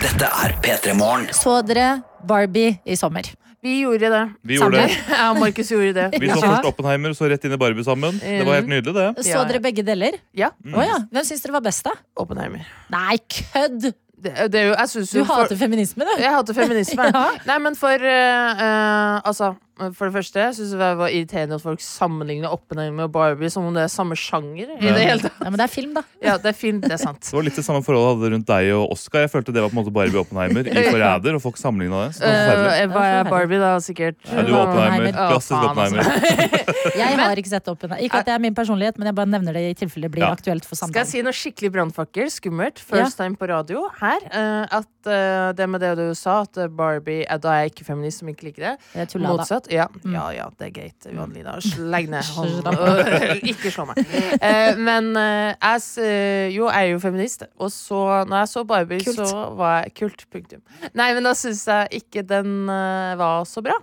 Dette 0.00 0.24
er 0.24 0.54
P3 0.62 0.94
Morgen. 0.96 1.26
Så 1.36 1.60
dere 1.66 2.02
Barbie 2.24 2.78
i 2.86 2.94
sommer? 2.96 3.22
Vi 3.62 3.80
gjorde 3.82 4.08
det. 4.08 4.22
Vi 4.48 4.56
gjorde 4.56 4.80
det. 4.80 4.98
Ja, 5.10 5.30
Markus 5.36 5.70
gjorde 5.70 5.92
det. 5.92 6.20
Vi 6.20 6.28
så 6.32 6.40
først 6.40 6.68
Oppenheimer, 6.70 7.12
så 7.16 7.28
rett 7.28 7.44
inn 7.44 7.52
i 7.52 7.58
Barbie 7.60 7.84
sammen. 7.84 8.16
Det 8.22 8.44
var 8.48 8.60
helt 8.62 8.70
nydelig, 8.72 8.94
det. 8.96 9.24
Så 9.26 9.42
dere 9.48 9.60
begge 9.64 9.84
deler? 9.84 10.16
Ja. 10.36 10.48
Å 10.64 10.86
ja. 10.86 11.00
Hvem 11.12 11.26
syns 11.28 11.44
dere 11.44 11.58
var 11.58 11.64
best, 11.66 11.84
da? 11.84 11.92
Oppenheimer. 12.20 12.64
Nei, 12.92 13.18
kødd! 13.28 13.90
Det, 14.20 14.32
det 14.52 14.58
er 14.60 14.66
jo, 14.68 14.72
jeg 14.76 15.04
Du 15.08 15.24
for- 15.24 15.30
hater 15.42 15.56
feminisme, 15.56 16.04
du. 16.04 16.10
Jeg 16.20 16.32
hater 16.34 16.56
feminisme. 16.56 17.06
Ja. 17.14 17.22
Nei, 17.48 17.58
men 17.64 17.76
for 17.78 17.96
uh, 18.04 18.60
uh, 18.60 19.20
Altså, 19.28 19.54
for 19.96 20.08
det 20.10 20.14
første 20.18 20.44
syns 20.56 20.72
jeg 20.74 20.78
det 20.80 20.90
var 21.00 21.08
irriterende 21.14 21.56
at 21.58 21.62
folk 21.64 21.80
sammenligner 21.84 22.52
Oppenheimer 22.52 23.08
og 23.08 23.12
Barbie 23.14 23.50
som 23.52 23.64
om 23.68 23.74
det 23.76 23.82
er 23.86 23.92
samme 23.92 24.16
sjanger. 24.18 24.70
I 24.76 24.90
det 24.92 25.04
hele 25.06 25.24
tatt. 25.24 25.38
Ja, 25.40 25.48
men 25.50 25.58
det 25.60 25.66
er 25.66 25.72
film, 25.72 25.94
da. 25.96 26.02
Ja, 26.30 26.36
det 26.36 26.50
er 26.52 26.56
film, 26.58 26.80
det 26.84 26.92
er 26.92 27.00
sant. 27.00 27.20
Det 27.24 27.32
var 27.36 27.46
litt 27.46 27.56
det 27.56 27.64
samme 27.66 27.80
forholdet 27.86 28.10
jeg 28.10 28.18
hadde 28.20 28.32
rundt 28.36 28.48
deg 28.50 28.70
og 28.76 28.92
Oscar. 28.94 29.24
Jeg 29.24 29.32
følte 29.32 29.54
det 29.56 29.62
var 29.64 29.72
på 29.72 29.76
en 29.78 29.80
måte 29.82 29.94
Barbie 29.96 30.18
og 30.20 30.26
Oppenheimer 30.26 30.68
i 30.68 30.84
Forræder, 30.92 31.38
og 31.38 31.42
folk 31.44 31.56
sammenligna 31.60 32.04
det. 32.06 32.16
Så 32.18 32.24
det 32.24 32.30
var 32.30 32.50
forferdelig. 32.50 33.04
jeg 33.10 33.20
er 33.24 33.30
Barbie, 33.30 33.60
da, 33.64 33.70
sikkert? 33.86 34.20
Ja, 34.28 34.44
du 34.46 34.52
var 34.54 34.66
Oppenheimer. 34.68 35.10
Å, 35.10 35.28
Klassisk 35.32 35.56
faen, 35.56 35.70
Oppenheimer. 35.70 36.04
altså. 36.04 36.66
Jeg 37.00 37.16
har 37.20 37.38
ikke 37.40 37.50
sett 37.52 37.68
Oppenheimer. 37.70 38.02
Ikke 38.04 38.20
at 38.22 38.28
det 38.28 38.32
er 38.34 38.40
min 38.42 38.54
personlighet, 38.56 38.96
men 39.00 39.08
jeg 39.10 39.16
bare 39.16 39.30
nevner 39.30 39.56
det 39.56 39.62
i 39.70 39.74
tilfelle 39.78 40.08
det 40.08 40.14
blir 40.14 40.24
Ja. 40.26 40.30
aktuelt 40.34 40.64
for 40.66 40.76
Skal 40.76 40.88
jeg 40.90 41.06
samtalen. 41.06 41.10
si 41.10 41.22
noe 41.26 41.36
skikkelig 41.36 41.70
brannfakkel? 41.74 42.30
Skummelt. 42.32 42.80
First 42.82 43.16
time 43.20 43.36
på 43.38 43.48
radio 43.50 43.84
her. 44.00 44.18
eh, 44.32 44.78
at 44.80 45.08
eh, 45.10 45.52
det 45.56 45.68
med 45.70 45.80
det 45.84 45.92
du 46.00 46.04
sa, 46.18 46.40
at 46.46 46.58
Barbie 46.76 47.22
eh, 47.28 47.38
Da 47.40 47.52
er 47.54 47.62
jeg 47.66 47.72
ikke 47.74 47.86
feminist 47.92 48.20
som 48.24 48.28
ikke 48.32 48.48
liker 48.50 48.66
det. 48.66 48.72
Jeg 48.96 49.08
tulla, 49.12 49.28
da. 49.30 49.36
Motsatt. 49.38 49.69
Ja, 49.70 49.84
Mm. 50.02 50.12
ja, 50.16 50.24
ja, 50.34 50.46
det 50.58 50.66
er 50.66 50.72
greit. 50.74 51.06
Johan 51.14 51.32
Lina, 51.34 51.52
Legg 51.92 52.08
ned 52.10 52.24
hånden. 52.36 52.80
Ikke 53.52 53.70
slå 53.70 53.84
meg. 53.86 54.00
Eh, 54.42 54.74
men 54.80 55.12
eh, 55.16 55.52
jeg 55.54 55.84
eh, 56.04 56.46
Jo, 56.56 56.66
jeg 56.72 56.88
er 56.88 56.90
jo 56.94 56.98
feminist, 57.02 57.44
og 57.60 57.70
så 57.70 58.00
når 58.26 58.42
jeg 58.44 58.50
så 58.54 58.64
Barbie, 58.66 59.04
Kult. 59.04 59.20
så 59.22 59.44
var 59.58 59.84
jeg 59.84 59.94
Kult. 60.00 60.26
Punktum. 60.32 60.62
Nei, 60.98 61.12
men 61.14 61.22
da 61.28 61.34
syns 61.38 61.62
jeg 61.70 62.02
ikke 62.02 62.26
den 62.26 62.64
eh, 62.68 63.14
var 63.20 63.44
så 63.46 63.62
bra. 63.62 63.78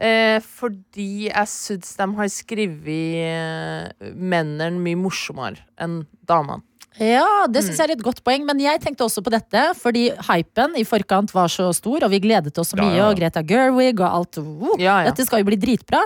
Eh, 0.00 0.38
fordi 0.40 1.26
jeg 1.28 1.48
syns 1.52 1.92
de 1.98 2.06
har 2.16 2.28
skrevet 2.32 3.20
eh, 3.20 4.10
mennene 4.16 4.80
mye 4.80 4.96
morsommere 4.96 5.60
enn 5.78 6.00
damene. 6.26 6.64
Ja, 6.98 7.46
det 7.46 7.62
Mm. 7.62 7.68
syns 7.68 7.78
jeg 7.78 7.88
er 7.88 7.92
et 7.92 8.02
godt 8.02 8.22
poeng, 8.24 8.44
men 8.44 8.58
jeg 8.58 8.80
tenkte 8.80 9.04
også 9.06 9.22
på 9.22 9.30
dette, 9.30 9.74
fordi 9.78 10.10
hypen 10.26 10.74
i 10.76 10.82
forkant 10.84 11.30
var 11.32 11.46
så 11.48 11.72
stor, 11.74 12.02
og 12.04 12.10
vi 12.10 12.18
gledet 12.20 12.58
oss 12.58 12.72
så 12.72 12.76
Ja, 12.76 12.82
mye, 12.84 12.96
ja. 12.96 13.08
og 13.10 13.16
Greta 13.16 13.42
Gerwig 13.42 14.00
og 14.00 14.10
alt. 14.10 14.38
Uh, 14.38 14.74
Ja, 14.78 15.02
ja. 15.04 15.10
Dette 15.10 15.24
skal 15.24 15.38
jo 15.40 15.44
bli 15.44 15.56
dritbra. 15.56 16.02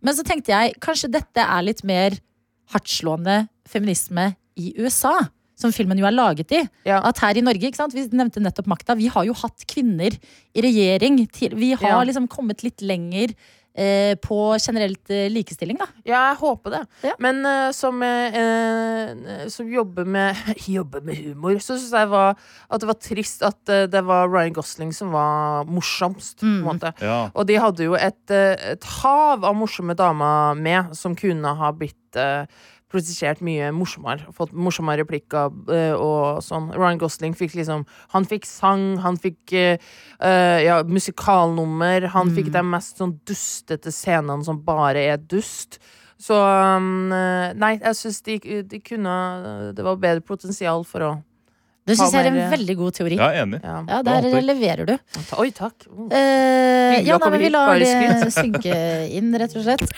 Men 0.00 0.14
så 0.14 0.22
tenkte 0.24 0.46
jeg 0.54 0.78
kanskje 0.80 1.10
dette 1.10 1.38
er 1.42 1.62
litt 1.62 1.82
mer 1.84 2.12
hardtslående 2.72 3.48
feminisme 3.68 4.34
i 4.56 4.72
USA. 4.78 5.28
Som 5.58 5.72
filmen 5.74 5.98
jo 5.98 6.06
er 6.06 6.14
laget 6.14 6.52
i. 6.54 6.60
Ja. 6.86 7.00
At 7.02 7.18
her 7.18 7.34
i 7.36 7.40
Norge, 7.42 7.66
ikke 7.66 7.74
sant? 7.80 7.92
vi 7.92 8.04
nevnte 8.14 8.38
nettopp 8.38 8.68
makta, 8.70 8.94
vi 8.96 9.08
har 9.10 9.24
jo 9.26 9.32
hatt 9.34 9.64
kvinner 9.66 10.14
i 10.54 10.60
regjering. 10.62 11.16
Til, 11.32 11.50
vi 11.58 11.72
har 11.72 11.82
Ja. 11.88 12.04
liksom 12.04 12.28
kommet 12.28 12.62
litt 12.62 12.78
lenger 12.80 13.34
på 14.20 14.38
generelt 14.58 15.10
eh, 15.14 15.28
likestilling, 15.30 15.78
da. 15.78 15.86
Ja, 16.04 16.22
jeg 16.32 16.38
håper 16.40 16.74
det. 16.74 16.80
Ja. 17.06 17.12
Men 17.22 17.38
eh, 17.46 17.70
som, 17.76 18.02
eh, 18.02 18.38
eh, 18.42 19.44
som 19.52 19.68
jobber 19.70 20.04
med 20.08 20.36
Jobber 20.68 21.00
med 21.06 21.16
humor, 21.22 21.58
så 21.62 21.76
syns 21.78 21.92
jeg 21.94 22.10
var, 22.10 22.34
at 22.70 22.80
det 22.82 22.88
var 22.90 22.98
trist 23.00 23.44
at 23.46 23.72
eh, 23.72 23.86
det 23.90 24.02
var 24.08 24.28
Ryan 24.32 24.52
Gosling 24.56 24.90
som 24.96 25.12
var 25.14 25.64
morsomst. 25.68 26.40
På 26.40 26.46
en 26.46 26.58
Mm. 26.58 26.64
måte. 26.66 26.92
Ja. 27.04 27.30
Og 27.34 27.46
de 27.46 27.56
hadde 27.60 27.84
jo 27.86 27.94
et, 27.94 28.30
eh, 28.34 28.56
et 28.74 28.84
hav 29.02 29.44
av 29.44 29.54
morsomme 29.56 29.94
damer 29.96 30.54
med, 30.58 30.94
som 30.98 31.14
kunne 31.16 31.54
ha 31.58 31.70
blitt 31.72 31.94
uh, 32.16 32.44
produsert 32.92 33.42
mye 33.44 33.70
morsommere. 33.76 34.32
Fått 34.36 34.54
morsommere 34.56 35.02
replikker 35.04 35.52
uh, 35.68 35.94
og 35.94 36.40
sånn. 36.44 36.70
Ryan 36.76 37.00
Gosling 37.02 37.36
fikk 37.36 37.58
liksom 37.58 37.84
Han 38.14 38.26
fikk 38.28 38.48
sang, 38.48 38.96
han 39.04 39.18
fikk 39.20 39.54
uh, 39.54 40.58
ja, 40.64 40.80
musikalnummer. 40.88 42.08
Han 42.16 42.32
fikk 42.34 42.52
de 42.54 42.64
mest 42.64 43.00
sånn 43.02 43.18
dustete 43.28 43.92
scenene 43.94 44.46
som 44.46 44.60
bare 44.64 45.06
er 45.12 45.20
dust. 45.20 45.80
Så 46.18 46.34
um, 46.34 47.12
eh, 47.14 47.52
Nei, 47.54 47.76
jeg 47.78 47.94
syns 47.94 48.16
de, 48.26 48.38
de 48.66 48.80
kunne 48.82 49.12
Det 49.76 49.84
var 49.86 50.00
bedre 50.02 50.24
potensial 50.26 50.82
for 50.86 51.06
å 51.06 51.10
Det 51.88 51.96
syns 51.98 52.14
jeg 52.14 52.26
er 52.26 52.30
en 52.30 52.52
veldig 52.52 52.76
god 52.82 52.98
teori. 52.98 53.18
Er 53.18 53.42
enig. 53.42 53.62
Ja, 53.64 53.78
Ja, 53.88 54.02
der 54.04 54.28
håper 54.28 54.44
leverer 54.44 54.88
du. 54.88 54.94
Oi, 55.40 55.48
takk. 55.56 55.88
Oh. 55.88 56.08
Eh, 56.12 57.00
ja, 57.06 57.16
nei, 57.16 57.30
men 57.32 57.40
vi 57.40 57.52
lar 57.54 57.80
det 57.80 58.32
synke 58.34 58.76
inn, 59.16 59.32
rett 59.40 59.56
og 59.56 59.64
slett. 59.64 59.88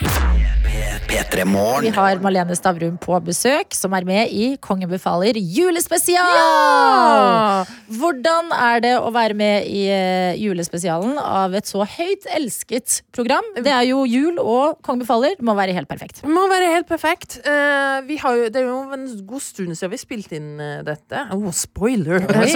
Vi 1.11 1.91
har 1.91 2.19
Malene 2.23 2.55
Stavrum 2.55 2.95
på 3.01 3.17
besøk, 3.25 3.75
som 3.75 3.91
er 3.97 4.05
med 4.07 4.31
i 4.31 4.55
Kongen 4.63 4.89
befaler 4.91 5.35
julespesial! 5.35 6.35
Ja! 6.37 7.65
Hvordan 7.99 8.51
er 8.55 8.83
det 8.83 8.93
å 8.99 9.09
være 9.11 9.35
med 9.37 9.67
i 9.67 9.83
eh, 9.91 10.39
julespesialen 10.39 11.19
av 11.19 11.55
et 11.57 11.67
så 11.67 11.83
høyt 11.83 12.27
elsket 12.31 13.01
program? 13.15 13.43
Det 13.59 13.73
er 13.73 13.89
jo 13.89 14.05
jul 14.07 14.39
og 14.39 14.79
Kongen 14.85 15.03
befaler. 15.03 15.35
Må 15.43 15.55
være 15.57 15.75
helt 15.75 15.91
perfekt. 15.91 16.23
Må 16.23 16.45
være 16.51 16.71
helt 16.77 16.87
perfekt. 16.89 17.41
Uh, 17.43 17.99
vi 18.07 18.15
har 18.21 18.37
jo, 18.37 18.47
det 18.47 18.61
er 18.61 18.69
jo 18.69 18.79
en 18.95 19.07
god 19.27 19.43
stund 19.43 19.75
siden 19.75 19.91
vi 19.91 19.99
spilte 19.99 20.39
inn 20.39 20.53
eh, 20.63 20.79
dette. 20.87 21.25
Oh, 21.35 21.49
spoiler! 21.81 22.25
Oi. 22.41 22.49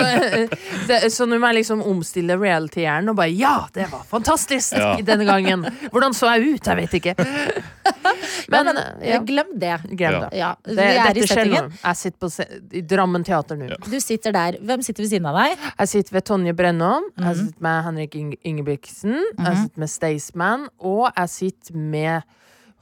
så, 0.87 0.93
eh, 0.93 1.09
så 1.09 1.25
nå 1.25 1.39
må 1.41 1.49
jeg 1.49 1.61
liksom 1.61 1.81
omstille 1.81 2.37
reality-hjernen 2.37 3.09
og 3.09 3.17
bare 3.17 3.33
Ja, 3.33 3.55
det 3.73 3.87
var 3.89 4.03
fantastisk 4.09 4.77
Ja. 4.77 4.93
denne 5.09 5.25
gangen! 5.25 5.65
Hvordan 5.89 6.13
så 6.13 6.29
jeg 6.35 6.55
ut? 6.55 6.67
Jeg 6.69 6.77
vet 6.83 6.93
ikke. 6.99 7.15
Men, 8.53 8.69
Men, 8.69 8.77
eh, 8.77 9.09
ja, 9.09 9.19
glem 9.25 9.55
det. 9.57 9.73
glem 9.97 10.19
det. 10.27 10.29
Ja, 10.37 10.53
det, 10.61 10.77
det 10.77 10.85
er 10.91 11.17
dette 11.17 11.29
skjer 11.31 11.49
nå. 11.49 11.63
Jeg 11.79 11.99
sitter 12.01 12.21
på 12.21 12.29
se 12.29 12.45
i 12.77 12.83
Drammen 12.85 13.25
teater 13.25 13.57
nå. 13.57 13.71
Ja. 13.73 13.79
Du 13.89 13.97
sitter 14.03 14.35
der. 14.35 14.59
Hvem 14.61 14.85
sitter 14.85 15.05
ved 15.05 15.13
siden 15.15 15.29
av 15.31 15.39
deg? 15.39 15.65
Jeg 15.71 15.93
sitter 15.95 16.19
ved 16.19 16.27
Tonje 16.29 16.53
Brennaa. 16.53 16.99
Mm 17.01 17.09
-hmm. 17.09 17.27
jeg 17.27 17.35
sitter 17.41 17.67
med 17.67 17.83
Henrik 17.85 18.15
Inge 18.15 18.37
Ingebrigtsen, 18.43 19.15
jeg 19.37 19.57
sitter 19.57 19.79
med 19.79 19.89
Staysman, 19.89 20.67
og 20.79 21.11
jeg 21.17 21.29
sitter 21.29 21.73
med 21.73 22.21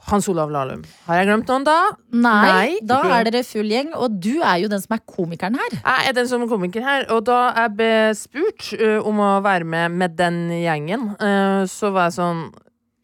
Hans 0.10 0.28
Olav 0.28 0.52
Lahlum. 0.52 0.82
Har 1.08 1.22
jeg 1.22 1.30
glemt 1.30 1.52
noen 1.52 1.68
da? 1.68 1.78
Nei, 2.12 2.48
Nei. 2.50 2.72
da 2.88 3.00
er 3.16 3.30
dere 3.30 3.44
full 3.48 3.70
gjeng, 3.72 3.94
og 3.96 4.18
du 4.24 4.34
er 4.42 4.60
jo 4.64 4.72
den 4.72 4.84
som 4.84 4.98
er 4.98 5.04
komikeren 5.08 5.56
her. 5.60 5.78
Jeg 5.80 6.10
er 6.10 6.18
den 6.18 6.28
som 6.30 6.44
er 6.44 6.52
komiker 6.52 6.84
her, 6.84 7.08
og 7.14 7.24
da 7.30 7.40
jeg 7.56 7.76
ble 7.78 7.94
spurt 8.20 8.74
uh, 8.82 9.00
om 9.08 9.22
å 9.24 9.32
være 9.46 9.68
med 9.68 9.96
med 10.04 10.20
den 10.20 10.44
gjengen, 10.60 11.14
uh, 11.22 11.64
så 11.70 11.94
var 11.96 12.12
jeg 12.12 12.18
sånn 12.20 12.46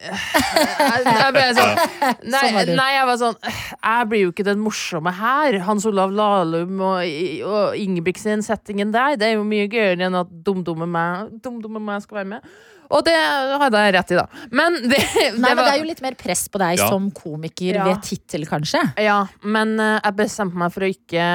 jeg, 0.00 1.02
jeg 1.04 1.32
ble 1.34 1.42
sånn 1.52 1.74
nei, 2.32 2.46
Sånn 2.54 2.70
nei, 2.72 2.86
jeg 2.94 3.04
var 3.04 3.18
sånn 3.20 3.34
Jeg 3.44 4.06
blir 4.08 4.22
jo 4.22 4.30
ikke 4.32 4.46
den 4.48 4.62
morsomme 4.64 5.12
her. 5.12 5.58
Hans 5.66 5.84
Olav 5.90 6.14
Lahlum 6.16 6.80
og, 6.80 7.04
og 7.44 7.76
Ingebrigtsen-settingen 7.76 8.94
der, 8.96 9.18
det 9.20 9.28
er 9.28 9.36
jo 9.36 9.44
mye 9.44 9.68
gøyere 9.68 10.08
enn 10.08 10.16
at 10.22 10.32
dumdumme 10.46 10.88
meg, 10.88 11.34
dum 11.44 11.60
meg 11.76 12.00
skal 12.06 12.22
være 12.22 12.30
med. 12.32 12.52
Og 12.90 13.04
det 13.06 13.14
hadde 13.14 13.80
jeg 13.84 13.92
rett 13.94 14.10
i, 14.10 14.16
da. 14.18 14.24
Men 14.50 14.76
det, 14.90 14.98
det, 15.14 15.26
Nei, 15.38 15.52
men 15.52 15.58
var 15.60 15.68
Det 15.68 15.74
er 15.76 15.78
jo 15.82 15.88
litt 15.92 16.02
mer 16.02 16.16
press 16.18 16.48
på 16.50 16.58
deg 16.58 16.80
Ja. 16.80 16.88
som 16.90 17.10
komiker 17.14 17.76
Ja. 17.78 17.84
ved 17.86 18.02
tittel, 18.02 18.46
kanskje. 18.50 18.80
Ja, 18.98 19.20
men 19.46 19.76
eh, 19.78 20.00
jeg 20.02 20.16
bestemte 20.18 20.58
meg 20.58 20.72
for 20.74 20.82
å 20.86 20.90
ikke 20.90 21.26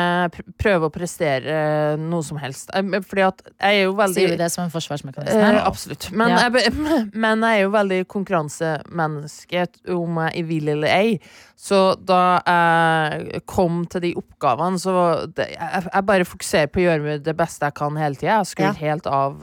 prøve 0.59 0.89
å 0.89 0.93
prestere 0.93 1.55
eh, 1.93 1.95
noe 2.01 2.25
som 2.27 2.37
helst. 2.41 2.69
Eh, 2.75 2.99
Fordi 3.07 3.23
at 3.27 3.39
jeg 3.55 3.79
er 3.79 3.83
jo 3.85 3.95
veldig 3.95 4.19
Sier 4.19 4.35
du 4.35 4.41
det 4.43 4.51
som 4.51 4.65
en 4.65 4.73
forsvarsmekanisme? 4.73 5.39
Eh, 5.55 5.61
absolutt. 5.63 6.09
Men, 6.11 6.35
Ja. 6.35 6.49
jeg, 6.49 6.73
men 7.25 7.41
jeg 7.47 7.61
er 7.61 7.63
jo 7.63 7.71
veldig 7.77 8.01
konkurransemenneske, 8.11 9.65
om 9.95 10.19
jeg 10.27 10.45
vil 10.49 10.69
eller 10.75 10.91
ei. 10.91 11.19
Så 11.55 11.95
da 12.03 12.41
jeg 12.43 13.41
kom 13.47 13.85
til 13.89 14.01
de 14.03 14.11
oppgavene, 14.19 14.75
så 14.81 15.25
det, 15.31 15.47
jeg, 15.55 15.85
jeg 15.87 16.05
bare 16.09 16.27
fokuserer 16.27 16.67
på 16.67 16.81
å 16.81 16.85
gjøre 16.89 17.15
det 17.23 17.35
beste 17.39 17.69
jeg 17.69 17.77
kan 17.79 17.95
hele 17.99 18.19
tida. 18.19 18.41
Jeg 18.41 18.51
skrudd 18.51 18.81
helt 18.83 19.07
av 19.07 19.39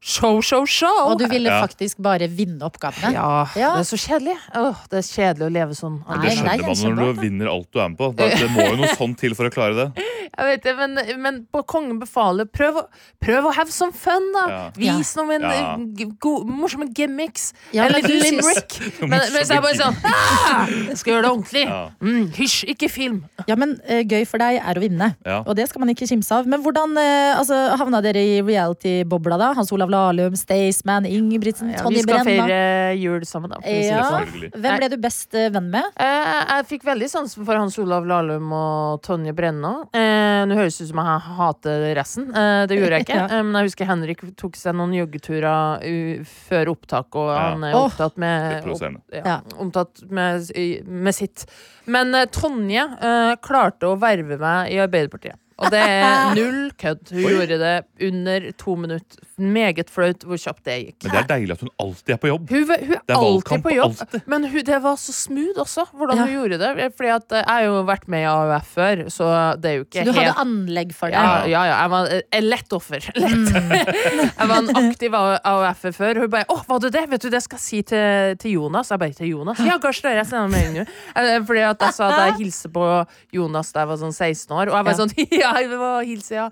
show, 0.00 0.40
show, 0.40 0.64
show. 0.64 1.10
Og 1.12 1.18
du 1.20 1.26
ville 1.28 1.49
Ja. 1.50 1.60
faktisk 1.66 1.98
bare 2.02 2.28
vinne 2.30 2.62
oppgavene? 2.68 3.12
ja, 3.14 3.46
Ja. 3.58 3.72
det 3.76 3.84
er 3.84 3.90
så 3.90 3.98
kjedelig. 4.00 4.36
Åh, 4.54 4.76
det 4.90 5.02
er 5.02 5.06
kjedelig 5.10 5.46
å 5.48 5.52
leve 5.58 5.74
sånn. 5.78 5.98
Nei, 6.06 6.16
Det 6.16 6.22
nei, 6.22 6.36
skjønner 6.36 6.54
er 6.54 6.66
man 6.66 6.96
når 7.04 7.14
du 7.14 7.20
vinner 7.26 7.50
alt 7.52 7.68
du 7.72 7.78
er 7.82 7.88
med 7.90 7.98
på. 7.98 8.12
Det, 8.16 8.30
det 8.38 8.50
må 8.54 8.66
jo 8.70 8.76
noe 8.84 8.94
sånt 8.96 9.18
til 9.20 9.34
for 9.34 9.50
å 9.50 9.52
klare 9.54 9.74
det. 9.82 9.88
Jeg 10.40 10.46
vet 10.46 10.62
det, 10.62 10.72
men, 10.78 10.94
men 11.20 11.38
på 11.52 11.60
Kongen 11.66 11.98
befaler, 12.00 12.46
prøv, 12.46 12.76
prøv 13.20 13.48
å 13.50 13.52
have 13.52 13.68
some 13.74 13.90
fun, 13.92 14.28
da. 14.32 14.44
Ja. 14.48 14.60
Vis 14.78 15.10
noen 15.18 15.42
Ja. 15.42 15.74
eh, 15.74 16.06
go- 16.22 16.44
morsomme 16.46 16.86
gimmicks. 16.94 17.50
Ja, 17.74 17.88
Eller 17.90 18.00
limerick. 18.06 18.76
Men, 19.00 19.10
men 19.10 19.42
så 19.44 19.56
er 19.56 19.58
jeg 19.58 19.64
bare 19.64 19.78
sånn 19.80 19.96
ah, 20.06 20.70
Skal 20.96 21.12
gjøre 21.12 21.24
det 21.26 21.30
ordentlig. 21.32 21.64
Ja. 21.66 21.80
Mm, 22.00 22.30
hysj, 22.36 22.60
ikke 22.72 22.88
film. 22.92 23.18
Ja, 23.48 23.56
men 23.58 23.74
uh, 23.90 24.00
Gøy 24.06 24.24
for 24.28 24.38
deg 24.42 24.60
er 24.62 24.78
å 24.78 24.80
vinne, 24.82 25.10
Ja. 25.26 25.40
og 25.42 25.56
det 25.58 25.66
skal 25.68 25.82
man 25.82 25.90
ikke 25.92 26.06
kimse 26.08 26.30
av. 26.38 26.46
Men 26.46 26.62
hvordan 26.64 26.94
uh, 26.96 27.40
altså, 27.40 27.58
havna 27.80 28.00
dere 28.04 28.22
i 28.22 28.38
reality-bobla, 28.46 29.36
da? 29.40 29.50
Hans 29.58 29.72
Olav 29.74 29.90
Lahlum, 29.92 30.36
Staysman, 30.38 31.06
Ingebrigtsen, 31.40 31.70
Ja, 31.72 31.82
Tonje 31.82 31.96
vi 31.96 32.02
skal 32.04 32.24
feire 32.28 32.96
jul 33.00 33.24
sammen, 33.24 33.50
da. 33.50 33.58
Ja. 33.64 34.02
sånn. 34.04 34.50
Hvem 34.60 34.76
ble 34.78 34.88
du 34.92 34.96
best 35.00 35.34
eh, 35.34 35.48
venn 35.54 35.70
med? 35.72 35.84
Eh, 35.96 36.44
jeg 36.50 36.66
fikk 36.68 36.84
veldig 36.84 37.08
sansen 37.10 37.46
for 37.48 37.56
Hans 37.56 37.78
Olav 37.80 38.04
Lahlum 38.06 38.52
og 38.52 39.00
Tonje 39.06 39.32
Brenna. 39.34 39.72
Eh, 39.96 40.44
Nå 40.50 40.54
høres 40.58 40.76
det 40.78 40.84
ut 40.86 40.92
som 40.92 41.00
jeg 41.02 41.24
hater 41.40 41.86
resten. 41.96 42.28
Eh, 42.36 42.66
det 42.70 42.78
gjorde 42.78 43.00
jeg 43.00 43.06
ikke. 43.08 43.18
Ja. 43.30 43.42
men 43.42 43.56
jeg 43.62 43.70
husker 43.70 43.88
Henrik 43.88 44.22
tok 44.36 44.56
seg 44.60 44.76
noen 44.76 44.92
joggeturer 44.96 46.24
før 46.28 46.70
opptak, 46.74 47.16
og 47.16 47.30
han 47.32 47.64
er 47.64 47.74
opptatt 47.78 48.16
med, 48.20 48.56
Det 48.58 48.62
provoserende. 48.68 49.00
opp, 49.00 49.14
ja, 49.16 49.22
Ja. 49.24 49.40
omtatt 49.58 50.02
med, 50.10 50.50
med 50.86 51.14
sitt. 51.16 51.46
Men 51.90 52.14
eh, 52.14 52.26
Tonje 52.30 52.84
eh, 53.00 53.34
klarte 53.42 53.88
å 53.88 53.96
verve 54.00 54.36
meg 54.40 54.74
i 54.74 54.80
Arbeiderpartiet. 54.84 55.39
Og 55.60 55.70
det 55.74 55.80
er 55.82 56.30
null 56.38 56.70
kødd. 56.80 57.10
Hun 57.12 57.24
Oi. 57.24 57.32
gjorde 57.34 57.58
det 57.60 57.74
under 58.08 58.46
to 58.56 58.76
minutter. 58.80 59.26
Meget 59.40 59.88
flaut 59.92 60.24
hvor 60.28 60.36
kjapt 60.40 60.64
det 60.68 60.74
gikk. 60.84 60.96
Men 61.06 61.12
det 61.14 61.18
er 61.22 61.28
deilig 61.30 61.54
at 61.56 61.60
hun 61.64 61.70
alltid 61.80 62.12
er 62.14 62.18
på 62.20 62.28
jobb. 62.30 62.50
Hun, 62.50 62.64
hun 62.64 62.94
er 62.96 63.00
er 63.08 63.16
alltid 63.16 63.62
på 63.64 63.72
jobb, 63.74 63.94
alltid. 64.00 64.24
men 64.28 64.44
hun, 64.52 64.64
det 64.68 64.78
var 64.84 64.96
så 65.00 65.12
smooth 65.16 65.60
også, 65.64 65.84
hvordan 65.96 66.16
Ja. 66.20 66.24
hun 66.26 66.32
gjorde 66.36 66.58
det. 66.60 66.88
Fordi 66.96 67.10
at 67.14 67.32
eh, 67.32 67.40
jeg 67.44 67.48
har 67.48 67.62
jo 67.68 67.78
vært 67.88 68.08
med 68.12 68.20
i 68.24 68.28
AUF 68.28 68.68
før, 68.76 69.02
så 69.12 69.30
det 69.60 69.70
er 69.70 69.76
jo 69.78 69.84
ikke 69.86 70.00
Så 70.00 70.04
du 70.04 70.12
hadde 70.12 70.26
helt 70.26 70.42
anlegg 70.44 70.92
for 70.96 71.08
ja, 71.12 71.22
deg? 71.40 71.50
ja, 71.54 71.62
ja. 71.70 71.76
Jeg 71.84 71.90
var 71.94 72.10
eh, 72.16 72.22
et 72.40 72.44
lett 72.44 72.72
offer. 72.76 73.08
Lett. 73.24 73.52
jeg 74.40 74.48
var 74.52 74.56
en 74.60 74.70
aktiv 74.82 75.16
AUF-er 75.20 75.92
før. 75.96 76.20
Hun 76.24 76.30
bare 76.36 76.44
'Å, 76.50 76.58
var 76.68 76.78
du 76.84 76.88
det? 76.90 77.04
Vet 77.10 77.22
du 77.22 77.30
det 77.32 77.42
skal 77.44 77.56
jeg 77.60 77.64
si 77.64 77.82
til, 77.82 78.36
til 78.40 78.56
Jonas?' 78.58 78.90
Jeg 78.92 78.98
bare 78.98 79.12
'Til 79.16 79.30
Jonas?' 79.32 79.60
Ja, 79.64 79.78
kanskje 79.82 80.08
det. 80.08 80.14
Jeg 80.20 80.26
sender 80.32 80.48
melding 80.52 80.76
nå. 80.80 80.86
Eh, 81.16 81.40
Fordi 81.46 81.64
at 81.68 81.80
jeg 81.80 81.94
sa 81.96 82.08
at 82.10 82.20
jeg 82.28 82.38
hilser 82.44 82.68
på 82.76 82.84
Jonas 83.32 83.72
da 83.72 83.80
jeg 83.84 83.88
var 83.88 83.96
sånn 84.04 84.12
16 84.14 84.52
år, 84.56 84.68
og 84.68 84.76
jeg 84.76 84.84
var 84.84 84.92
Ja. 84.92 84.98
sånn 85.00 85.12
'Ja, 85.30 85.49
jeg 85.58 85.68
vil 85.72 86.06
hilse, 86.12 86.34
ja'. 86.34 86.48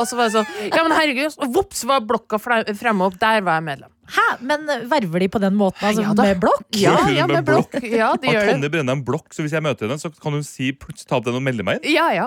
Og 0.00 0.04
så 0.08 0.16
var 0.18 0.28
jeg 0.28 0.36
sånn 0.40 0.46
'Ja, 0.72 0.82
men 0.88 0.92
herregud'. 0.98 1.38
Og 1.38 1.54
vops, 1.54 1.84
var 1.84 2.00
blokka 2.00 2.38
fremme 2.40 3.06
opp. 3.06 3.18
Der 3.20 3.40
var 3.42 3.60
jeg 3.60 3.64
medlem. 3.70 3.90
Hæ? 4.10 4.22
Men 4.42 4.64
eh, 4.68 4.80
verver 4.90 5.20
de 5.22 5.28
på 5.28 5.38
den 5.38 5.54
måten? 5.54 5.84
Altså, 5.86 6.02
Ja 6.02 6.12
med 6.18 6.40
blokk? 6.42 6.64
Ja, 6.74 6.96
ja, 7.14 7.26
med 7.30 7.44
blokk. 7.46 7.76
Ja, 7.78 8.08
de 8.18 8.26
gjør 8.32 8.40
det. 8.42 8.54
Tonje 8.56 8.70
Brenna 8.72 8.92
en 8.96 9.04
blokk, 9.06 9.28
så 9.30 9.44
hvis 9.44 9.52
jeg 9.54 9.62
møter 9.62 9.86
henne, 9.86 10.00
så 10.02 10.10
kan 10.10 10.32
hun 10.34 10.42
si 10.42 10.72
plutselig 10.72 11.06
ta 11.06 11.14
opp 11.20 11.24
den 11.28 11.36
og 11.38 11.42
melde 11.46 11.62
meg 11.62 11.78
inn? 11.78 11.92
Ja, 11.94 12.08
ja. 12.10 12.26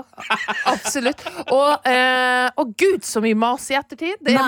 Absolutt. 0.72 1.20
Og, 1.52 1.84
eh, 1.86 2.48
og 2.56 2.72
gud, 2.80 3.04
så 3.04 3.20
mye 3.24 3.36
mas 3.36 3.68
i 3.74 3.76
ettertid. 3.76 4.16
Det 4.24 4.34
Nei. 4.38 4.48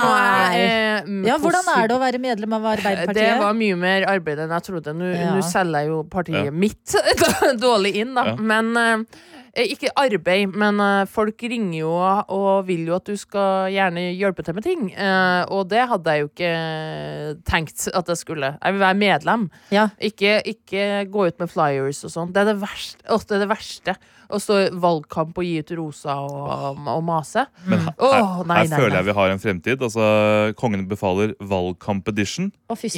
jeg 0.55 0.63
eh, 0.63 1.27
Ja, 1.27 1.35
Hvordan 1.43 1.67
er 1.75 1.87
det 1.91 1.97
å 1.97 1.99
være 1.99 2.19
medlem 2.23 2.53
av 2.55 2.69
Arbeiderpartiet? 2.77 3.19
Det 3.19 3.39
var 3.43 3.53
mye 3.53 3.75
mer 3.83 4.07
arbeid 4.15 4.39
enn 4.45 4.55
jeg 4.55 4.63
trodde. 4.69 4.95
Nå, 4.95 5.11
Ja. 5.11 5.35
nå 5.35 5.43
selger 5.43 5.83
jeg 5.83 5.91
jo 5.91 6.03
partiet 6.03 6.45
Ja. 6.45 6.51
mitt 6.51 6.95
dårlig 7.67 7.95
inn, 7.99 8.13
da. 8.15 8.23
Ja. 8.31 8.35
Men 8.39 8.77
eh, 8.77 8.97
ikke 9.55 9.91
arbeid, 9.95 10.51
men 10.57 10.79
eh, 10.83 11.05
folk 11.07 11.39
ringer 11.47 11.77
jo 11.79 11.91
og 11.95 12.65
vil 12.67 12.89
jo 12.89 12.95
at 12.97 13.07
du 13.07 13.15
skal 13.19 13.69
gjerne 13.71 14.09
hjelpe 14.17 14.43
til 14.43 14.57
med 14.57 14.65
ting. 14.65 14.89
Eh, 14.91 15.43
og 15.47 15.69
det 15.71 15.85
hadde 15.87 16.11
jeg 16.15 16.25
jo 16.25 16.29
ikke 16.31 16.51
tenkt 17.47 17.87
at 17.95 18.11
jeg 18.11 18.19
skulle. 18.19 18.51
Jeg 18.59 18.75
vil 18.75 18.83
være 18.83 18.99
medlem. 18.99 19.47
Ja. 19.71 19.87
Ikke, 20.03 20.41
ikke 20.43 21.05
gå 21.11 21.27
ut 21.29 21.39
med 21.39 21.51
flyers 21.51 22.03
og 22.07 22.13
sånn. 22.13 22.35
Det 22.35 22.43
er 22.43 22.51
det 22.51 22.59
verste. 22.63 23.01
Åh, 23.07 23.23
det 23.23 23.37
er 23.37 23.43
det 23.45 23.51
verste. 23.53 23.95
Å 24.25 24.39
stå 24.41 24.55
i 24.57 24.69
valgkamp 24.81 25.37
og 25.37 25.45
gi 25.45 25.59
ut 25.61 25.71
rosa 25.77 26.15
og, 26.25 26.79
og 26.81 27.03
mase. 27.05 27.45
Men 27.69 27.83
her, 27.85 27.93
Åh, 28.01 28.39
nei, 28.49 28.61
her 28.63 28.71
nei, 28.71 28.79
føler 28.79 28.95
nei. 28.95 29.01
jeg 29.03 29.09
vi 29.11 29.17
har 29.19 29.33
en 29.35 29.43
fremtid. 29.43 29.83
Altså, 29.85 30.07
Kongen 30.57 30.87
befaler 30.89 31.35
valgkamp-edition. 31.45 32.49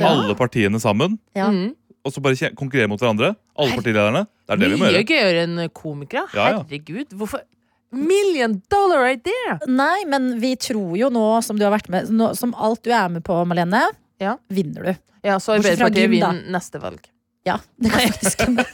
Alle 0.07 0.37
partiene 0.39 0.79
sammen. 0.81 1.19
Ja. 1.37 1.51
Mm. 1.51 1.75
Og 2.07 2.13
så 2.15 2.23
bare 2.23 2.49
konkurrere 2.55 2.87
mot 2.91 3.01
hverandre. 3.03 3.33
Alle 3.59 3.75
partilederne. 3.75 4.23
Det 4.47 4.55
er 4.55 4.61
det 4.63 4.69
vi 4.71 4.79
må 4.79 4.85
Mye 4.87 4.93
gjøre. 4.95 5.07
gøyere 5.11 5.43
enn 5.43 5.61
komikere. 5.75 6.25
Ja, 6.37 6.45
ja. 6.55 6.61
Herregud, 6.63 7.11
hvorfor 7.19 7.43
Million 7.91 8.57
dollar 8.71 9.05
idea! 9.13 9.53
Nei, 9.71 10.01
men 10.11 10.33
vi 10.41 10.53
tror 10.59 10.97
jo 10.99 11.07
nå, 11.13 11.21
som 11.45 11.55
du 11.59 11.63
har 11.63 11.71
vært 11.71 11.87
med 11.93 12.09
nå, 12.11 12.33
Som 12.35 12.51
alt 12.59 12.81
du 12.83 12.89
er 12.91 13.07
med 13.13 13.23
på, 13.27 13.37
Malene, 13.47 13.85
Ja. 14.19 14.33
vinner 14.51 14.83
du. 14.89 14.95
Ja, 15.23 15.37
så 15.39 15.55
Arbeiderpartiet 15.55 16.09
vinner 16.11 16.41
neste 16.51 16.79
valg. 16.83 16.99
Ja, 17.47 17.55
det 17.79 17.91
kan 17.93 18.01
faktisk 18.11 18.41
hende. 18.43 18.65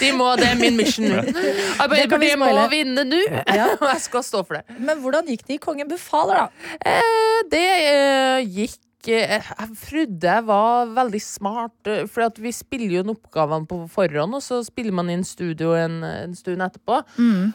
De 0.00 0.10
må, 0.12 0.26
Det 0.36 0.44
er 0.50 0.58
min 0.60 0.76
mission 0.76 1.08
Arbeiderpartiet 1.80 2.36
må 2.40 2.50
vinne 2.72 3.04
nå! 3.08 3.20
Ja. 3.48 3.70
Og 3.78 3.86
jeg 3.94 4.02
skal 4.04 4.24
stå 4.26 4.42
for 4.44 4.58
det. 4.60 4.64
Men 4.84 5.00
hvordan 5.00 5.28
gikk 5.32 5.46
det 5.48 5.56
i 5.56 5.62
Kongen 5.62 5.88
befaler, 5.90 6.44
da? 6.44 6.74
Eh, 6.84 7.38
det 7.52 7.64
eh, 7.64 8.44
gikk 8.44 8.76
Jeg 9.08 9.70
trodde 9.82 10.34
jeg 10.36 10.44
var 10.48 10.90
veldig 10.96 11.20
smart, 11.22 11.76
eh, 11.90 12.04
for 12.10 12.40
vi 12.42 12.52
spiller 12.54 12.96
jo 12.96 13.04
inn 13.04 13.12
oppgavene 13.14 13.68
på 13.68 13.80
forhånd, 13.92 14.38
og 14.38 14.44
så 14.44 14.60
spiller 14.66 14.94
man 14.96 15.10
inn 15.12 15.24
studio 15.26 15.74
en, 15.78 16.00
en 16.04 16.36
stund 16.38 16.64
etterpå. 16.64 17.00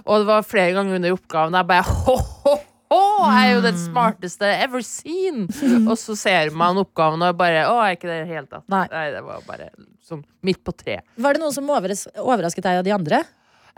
Og 0.05 0.23
det 0.23 0.29
var 0.29 0.47
flere 0.47 0.75
ganger 0.77 0.99
under 0.99 1.15
oppgaven 1.17 1.57
jeg 1.59 1.69
bare 1.71 1.87
ho, 1.89 2.17
ho, 2.45 2.55
ho, 2.93 3.01
jeg 3.29 3.49
er 3.49 3.53
jo 3.55 3.63
den 3.65 3.79
smarteste 3.81 4.51
ever 4.65 4.85
seen! 4.85 5.47
Og 5.85 5.95
så 6.01 6.15
ser 6.19 6.53
man 6.57 6.79
oppgaven 6.81 7.21
og 7.25 7.37
bare 7.39 7.65
Å, 7.69 7.79
er 7.85 7.97
ikke 7.97 8.09
det 8.09 8.21
i 8.21 8.23
det 8.25 8.31
hele 8.33 8.47
tatt? 8.49 8.65
Nei. 8.71 8.85
det 9.13 9.25
var 9.25 9.43
bare 9.47 9.71
sånn 10.05 10.23
midt 10.45 10.63
på 10.65 10.73
treet. 10.73 11.05
Var 11.21 11.35
det 11.35 11.43
noen 11.43 11.53
som 11.53 11.69
overrasket 11.69 12.65
deg 12.65 12.81
og 12.81 12.87
de 12.87 12.95
andre? 12.95 13.21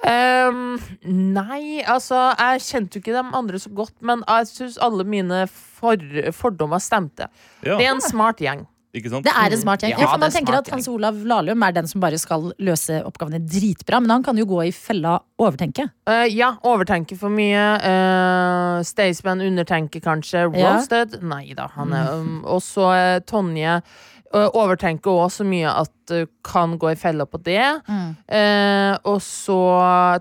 Ehm, 0.07 0.79
nei, 1.05 1.83
altså 1.85 2.31
Jeg 2.33 2.63
kjente 2.65 2.97
jo 2.97 3.03
ikke 3.03 3.13
de 3.13 3.21
andre 3.37 3.59
så 3.61 3.69
godt, 3.75 3.93
men 4.01 4.23
jeg 4.27 4.49
syns 4.49 4.79
alle 4.81 5.05
mine 5.05 5.43
for, 5.51 5.97
fordommer 6.33 6.81
stemte. 6.81 7.27
Ja, 7.61 7.77
Det 7.77 7.85
er 7.85 7.91
en 7.95 8.01
smart 8.01 8.41
gjeng. 8.41 8.65
ikke 8.93 9.09
sant? 9.13 9.23
Det 9.23 9.31
er 9.31 9.53
en 9.55 9.61
smart 9.61 9.81
gjeng. 9.85 9.93
Ja, 9.93 9.99
Ja, 10.01 10.07
for 10.09 10.17
man 10.19 10.29
er 10.31 10.33
tenker 10.35 10.57
at 10.57 10.69
Hans 10.73 10.87
Olav 10.91 11.15
Lahlum 11.15 11.63
er 11.63 11.71
den 11.71 11.87
som 11.87 12.01
bare 12.01 12.17
skal 12.19 12.51
løse 12.59 12.97
oppgavene 13.07 13.39
dritbra, 13.45 14.01
men 14.01 14.09
han 14.09 14.23
kan 14.23 14.37
jo 14.37 14.45
gå 14.45 14.65
i 14.67 14.71
fella 14.75 15.19
overtenke. 15.39 15.85
Uh, 16.09 16.25
ja, 16.27 16.55
overtenke 16.63 17.15
for 17.17 17.29
mye. 17.29 17.61
Uh, 17.79 18.81
Staysman 18.83 19.41
undertenker 19.45 20.01
kanskje. 20.01 20.47
Ja. 20.57 20.73
Roasted? 20.75 21.21
Nei 21.23 21.53
da. 21.53 21.69
Han 21.77 21.93
er 21.93 22.11
um, 22.19 22.41
Og 22.43 22.61
så 22.65 22.89
uh, 22.89 23.19
Tonje 23.23 23.81
overtenker 24.33 25.11
òg 25.11 25.31
så 25.33 25.45
mye 25.47 25.71
at 25.81 25.91
du 26.11 26.25
kan 26.43 26.75
gå 26.79 26.91
i 26.91 26.99
fella 26.99 27.25
på 27.29 27.39
det. 27.45 27.63
Eh, 28.27 28.93
og 29.07 29.19
så 29.23 29.59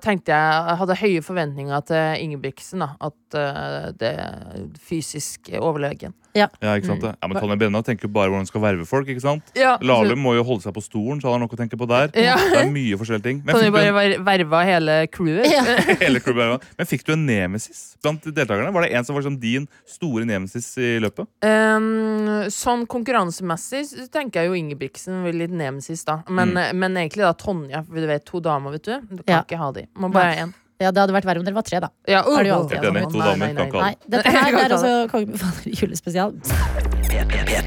tenkte 0.02 0.34
jeg 0.34 0.66
Jeg 0.70 0.78
hadde 0.82 0.98
høye 1.02 1.22
forventninger 1.24 1.86
til 1.88 2.24
Ingebrigtsen. 2.24 2.84
Da, 2.84 2.94
at 3.00 3.38
uh, 3.38 3.90
det 3.98 4.12
er 4.22 4.66
fysisk 4.78 5.50
overlegen. 5.58 6.14
Ja, 6.36 6.46
ikke 6.76 6.86
sant? 6.86 7.00
det? 7.02 7.10
Ja, 7.18 7.28
men 7.28 7.36
Tonje 7.40 7.56
Brenna 7.58 7.80
tenker 7.82 8.06
jo 8.06 8.12
bare 8.14 8.28
hvordan 8.30 8.44
hun 8.44 8.48
skal 8.50 8.62
verve 8.62 8.84
folk. 8.86 9.08
ikke 9.10 9.22
sant? 9.24 9.50
Ja, 9.58 9.76
Lahlum 9.82 10.20
må 10.22 10.34
jo 10.36 10.44
holde 10.46 10.62
seg 10.62 10.74
på 10.76 10.82
stolen, 10.84 11.18
så 11.20 11.26
han 11.30 11.38
har 11.40 11.42
nok 11.46 11.56
å 11.56 11.58
tenke 11.58 11.78
på 11.80 11.88
der. 11.90 12.12
Ja. 12.14 12.36
Det 12.38 12.60
er 12.62 12.70
mye 12.70 12.98
forskjellige 13.00 13.26
ting. 13.26 13.40
Men 13.44 13.54
Tonje 13.56 13.66
fikk, 13.66 13.74
du 13.74 13.78
bare 13.78 13.90
en, 13.90 13.96
ver- 13.98 14.24
verva 14.28 14.60
hele 14.68 14.96
crewet. 15.10 15.50
Ja. 15.50 15.64
hele 16.04 16.22
crewet 16.22 16.66
men 16.78 16.86
fikk 16.86 17.02
du 17.08 17.12
en 17.16 17.26
nemesis 17.26 17.96
blant 18.02 18.22
deltakerne? 18.24 18.70
Var 18.72 18.86
det 18.86 18.92
en 18.96 19.04
som 19.08 19.18
var 19.18 19.26
som 19.26 19.36
din 19.42 19.66
store 19.88 20.24
nemesis 20.28 20.70
i 20.80 20.92
løpet? 21.02 21.26
Um, 21.44 22.46
sånn 22.52 22.86
konkurransemessig 22.90 23.82
så 23.90 24.06
tenker 24.12 24.44
jeg 24.44 24.50
jo 24.52 24.58
Ingebrigtsen 24.60 25.24
vil 25.26 25.42
litt 25.42 25.52
nemesis, 25.54 26.04
da. 26.08 26.20
Men, 26.30 26.54
men 26.54 26.96
egentlig 27.00 27.26
da 27.26 27.34
Tonje. 27.36 27.82
For 27.86 28.00
du 28.00 28.06
vet, 28.10 28.24
to 28.28 28.40
damer, 28.44 28.76
vet 28.78 28.86
du. 28.86 28.94
Du 29.18 29.22
kan 29.24 29.40
Ja. 29.40 29.42
ikke 29.44 29.58
ha 29.60 29.70
de. 29.76 29.86
Må 29.98 30.10
bare 30.14 30.32
ha 30.34 30.46
én. 30.46 30.54
Ja, 30.80 30.90
Det 30.90 31.02
hadde 31.02 31.12
vært 31.12 31.28
verre 31.28 31.42
om 31.42 31.46
dere 31.46 31.58
var 31.58 31.66
tre, 31.66 31.80
da. 31.84 31.90
Ja, 32.08 32.22
Er 32.24 32.46
det 32.46 32.50
jo 32.50 32.56
uh, 32.56 32.60
alltid, 32.62 32.86
altså. 32.88 33.10
To 33.12 33.20
Nei, 33.20 33.26
damer 33.26 33.52
nei, 33.52 33.66
ikke 33.66 33.82
Nei, 33.84 33.94
dette 34.14 34.34
her 34.36 34.48
Jeg 34.48 34.60
er 34.64 34.76
altså 34.76 34.92
Kongen 35.12 35.34
befaler 35.36 35.80
julespesial, 35.82 36.36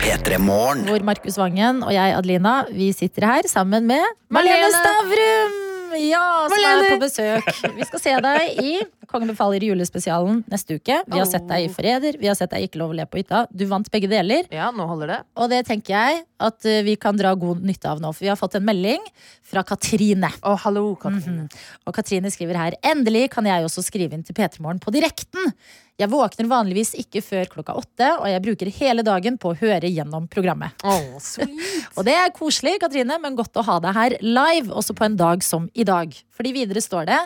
P3 0.04 0.40
Morgen. 0.42 0.88
hvor 0.90 1.06
Markus 1.06 1.38
Vangen 1.40 1.84
og 1.84 1.94
jeg, 1.94 2.16
Adelina, 2.18 2.56
vi 2.74 2.92
sitter 2.96 3.28
her 3.30 3.52
sammen 3.52 3.86
med 3.88 4.04
Malene. 4.34 4.72
Stavrum! 4.74 5.63
Ja, 6.00 6.26
som 6.50 6.66
er 6.68 6.84
på 6.90 7.00
besøk. 7.02 7.50
Vi 7.78 7.88
skal 7.88 8.02
se 8.04 8.18
deg 8.26 8.62
i 8.64 8.74
Kongen 9.14 9.30
befaler 9.30 9.62
julespesialen 9.62 10.40
neste 10.50 10.80
uke. 10.80 10.96
Vi 11.06 11.20
har 11.20 11.28
sett 11.30 11.46
deg 11.46 11.68
i 11.68 11.70
Forræder, 11.70 12.16
vi 12.18 12.30
har 12.32 12.38
sett 12.40 12.50
deg 12.50 12.64
i 12.64 12.70
Ikke 12.70 12.80
lov 12.82 12.96
å 12.96 12.98
le 12.98 13.06
på 13.06 13.20
hytta. 13.20 13.44
Du 13.54 13.62
vant 13.70 13.86
begge 13.94 14.10
deler. 14.10 14.48
Ja, 14.50 14.72
nå 14.74 14.88
holder 14.90 15.12
det. 15.12 15.20
Og 15.38 15.52
det 15.52 15.60
tenker 15.68 15.94
jeg 15.94 16.24
at 16.42 16.66
eh, 16.66 16.82
vi 16.88 16.96
kan 16.98 17.20
dra 17.20 17.36
god 17.38 17.62
nytte 17.62 17.92
av 17.92 18.02
nå. 18.02 18.10
For 18.16 18.26
vi 18.26 18.32
har 18.32 18.40
fått 18.40 18.58
en 18.58 18.66
melding 18.66 19.06
fra 19.46 19.62
Katrine. 19.70 20.32
Å, 20.42 20.56
hallo, 20.66 20.88
Katrine. 20.98 21.46
Og 21.86 21.94
Katrine 21.94 22.34
skriver 22.34 22.58
her 22.58 22.80
Endelig 22.82 23.28
kan 23.36 23.46
jeg 23.46 23.68
også 23.68 23.86
skrive 23.86 24.18
inn 24.18 24.26
til 24.26 24.38
P3 24.40 24.64
Morgen 24.66 24.82
på 24.82 24.96
direkten. 24.96 25.54
Jeg 26.02 26.10
våkner 26.10 26.48
vanligvis 26.50 26.96
ikke 26.98 27.22
før 27.22 27.50
klokka 27.52 27.76
åtte, 27.78 28.08
og 28.18 28.26
jeg 28.26 28.42
bruker 28.42 28.72
hele 28.80 29.04
dagen 29.06 29.36
på 29.38 29.52
å 29.52 29.58
høre 29.60 29.92
gjennom 29.94 30.26
programmet. 30.32 30.74
Oh. 30.82 31.20
Og 31.98 32.08
det 32.08 32.16
er 32.18 32.32
koselig, 32.34 32.80
Katrine, 32.82 33.20
men 33.22 33.38
godt 33.38 33.60
å 33.62 33.66
ha 33.68 33.76
deg 33.84 33.94
her 33.94 34.16
live, 34.26 34.74
også 34.74 34.96
på 34.98 35.06
en 35.06 35.20
dag 35.20 35.46
som 35.46 35.68
i 35.78 35.86
dag. 35.86 36.16
Fordi 36.34 36.56
videre 36.56 36.82
står 36.82 37.12
det 37.12 37.20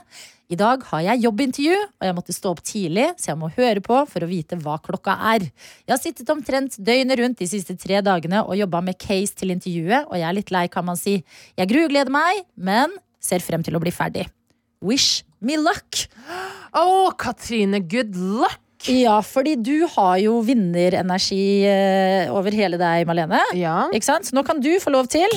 i 0.47 0.55
dag 0.55 0.83
har 0.89 1.01
jeg 1.03 1.23
jobbintervju, 1.25 1.77
og 1.99 2.05
jeg 2.07 2.15
måtte 2.15 2.35
stå 2.35 2.51
opp 2.53 2.61
tidlig, 2.63 3.09
så 3.19 3.33
jeg 3.33 3.39
må 3.39 3.49
høre 3.51 3.81
på 3.83 3.97
for 4.07 4.23
å 4.23 4.29
vite 4.29 4.55
hva 4.63 4.77
klokka 4.83 5.17
er. 5.33 5.43
Jeg 5.83 5.91
har 5.91 5.99
sittet 5.99 6.31
omtrent 6.31 6.77
døgnet 6.79 7.19
rundt 7.19 7.41
de 7.41 7.49
siste 7.51 7.75
tre 7.75 7.99
dagene 8.03 8.45
og 8.45 8.55
jobba 8.55 8.79
med 8.83 8.99
case 9.01 9.35
til 9.35 9.51
intervjuet, 9.51 10.07
og 10.07 10.15
jeg 10.15 10.27
er 10.29 10.37
litt 10.37 10.53
lei, 10.55 10.63
kan 10.71 10.87
man 10.87 10.99
si. 10.99 11.17
Jeg 11.59 11.71
grugleder 11.71 12.13
meg, 12.15 12.45
men 12.55 12.95
ser 13.19 13.43
frem 13.43 13.65
til 13.65 13.75
å 13.75 13.83
bli 13.83 13.91
ferdig. 13.91 14.23
Wish 14.79 15.25
me 15.43 15.57
luck. 15.59 16.07
Å, 16.71 17.11
Katrine, 17.19 17.83
good 17.83 18.15
luck! 18.15 18.66
Ja, 18.85 19.17
fordi 19.25 19.55
du 19.57 19.87
har 19.95 20.19
jo 20.21 20.37
vinnerenergi 20.45 21.65
eh, 21.67 22.29
over 22.31 22.53
hele 22.53 22.77
deg, 22.79 23.07
Malene. 23.09 23.41
Ja. 23.57 23.87
Ikke 23.95 24.07
sant? 24.07 24.29
Så 24.29 24.37
nå 24.37 24.45
kan 24.47 24.61
du 24.63 24.69
få 24.83 24.93
lov 24.93 25.09
til 25.11 25.27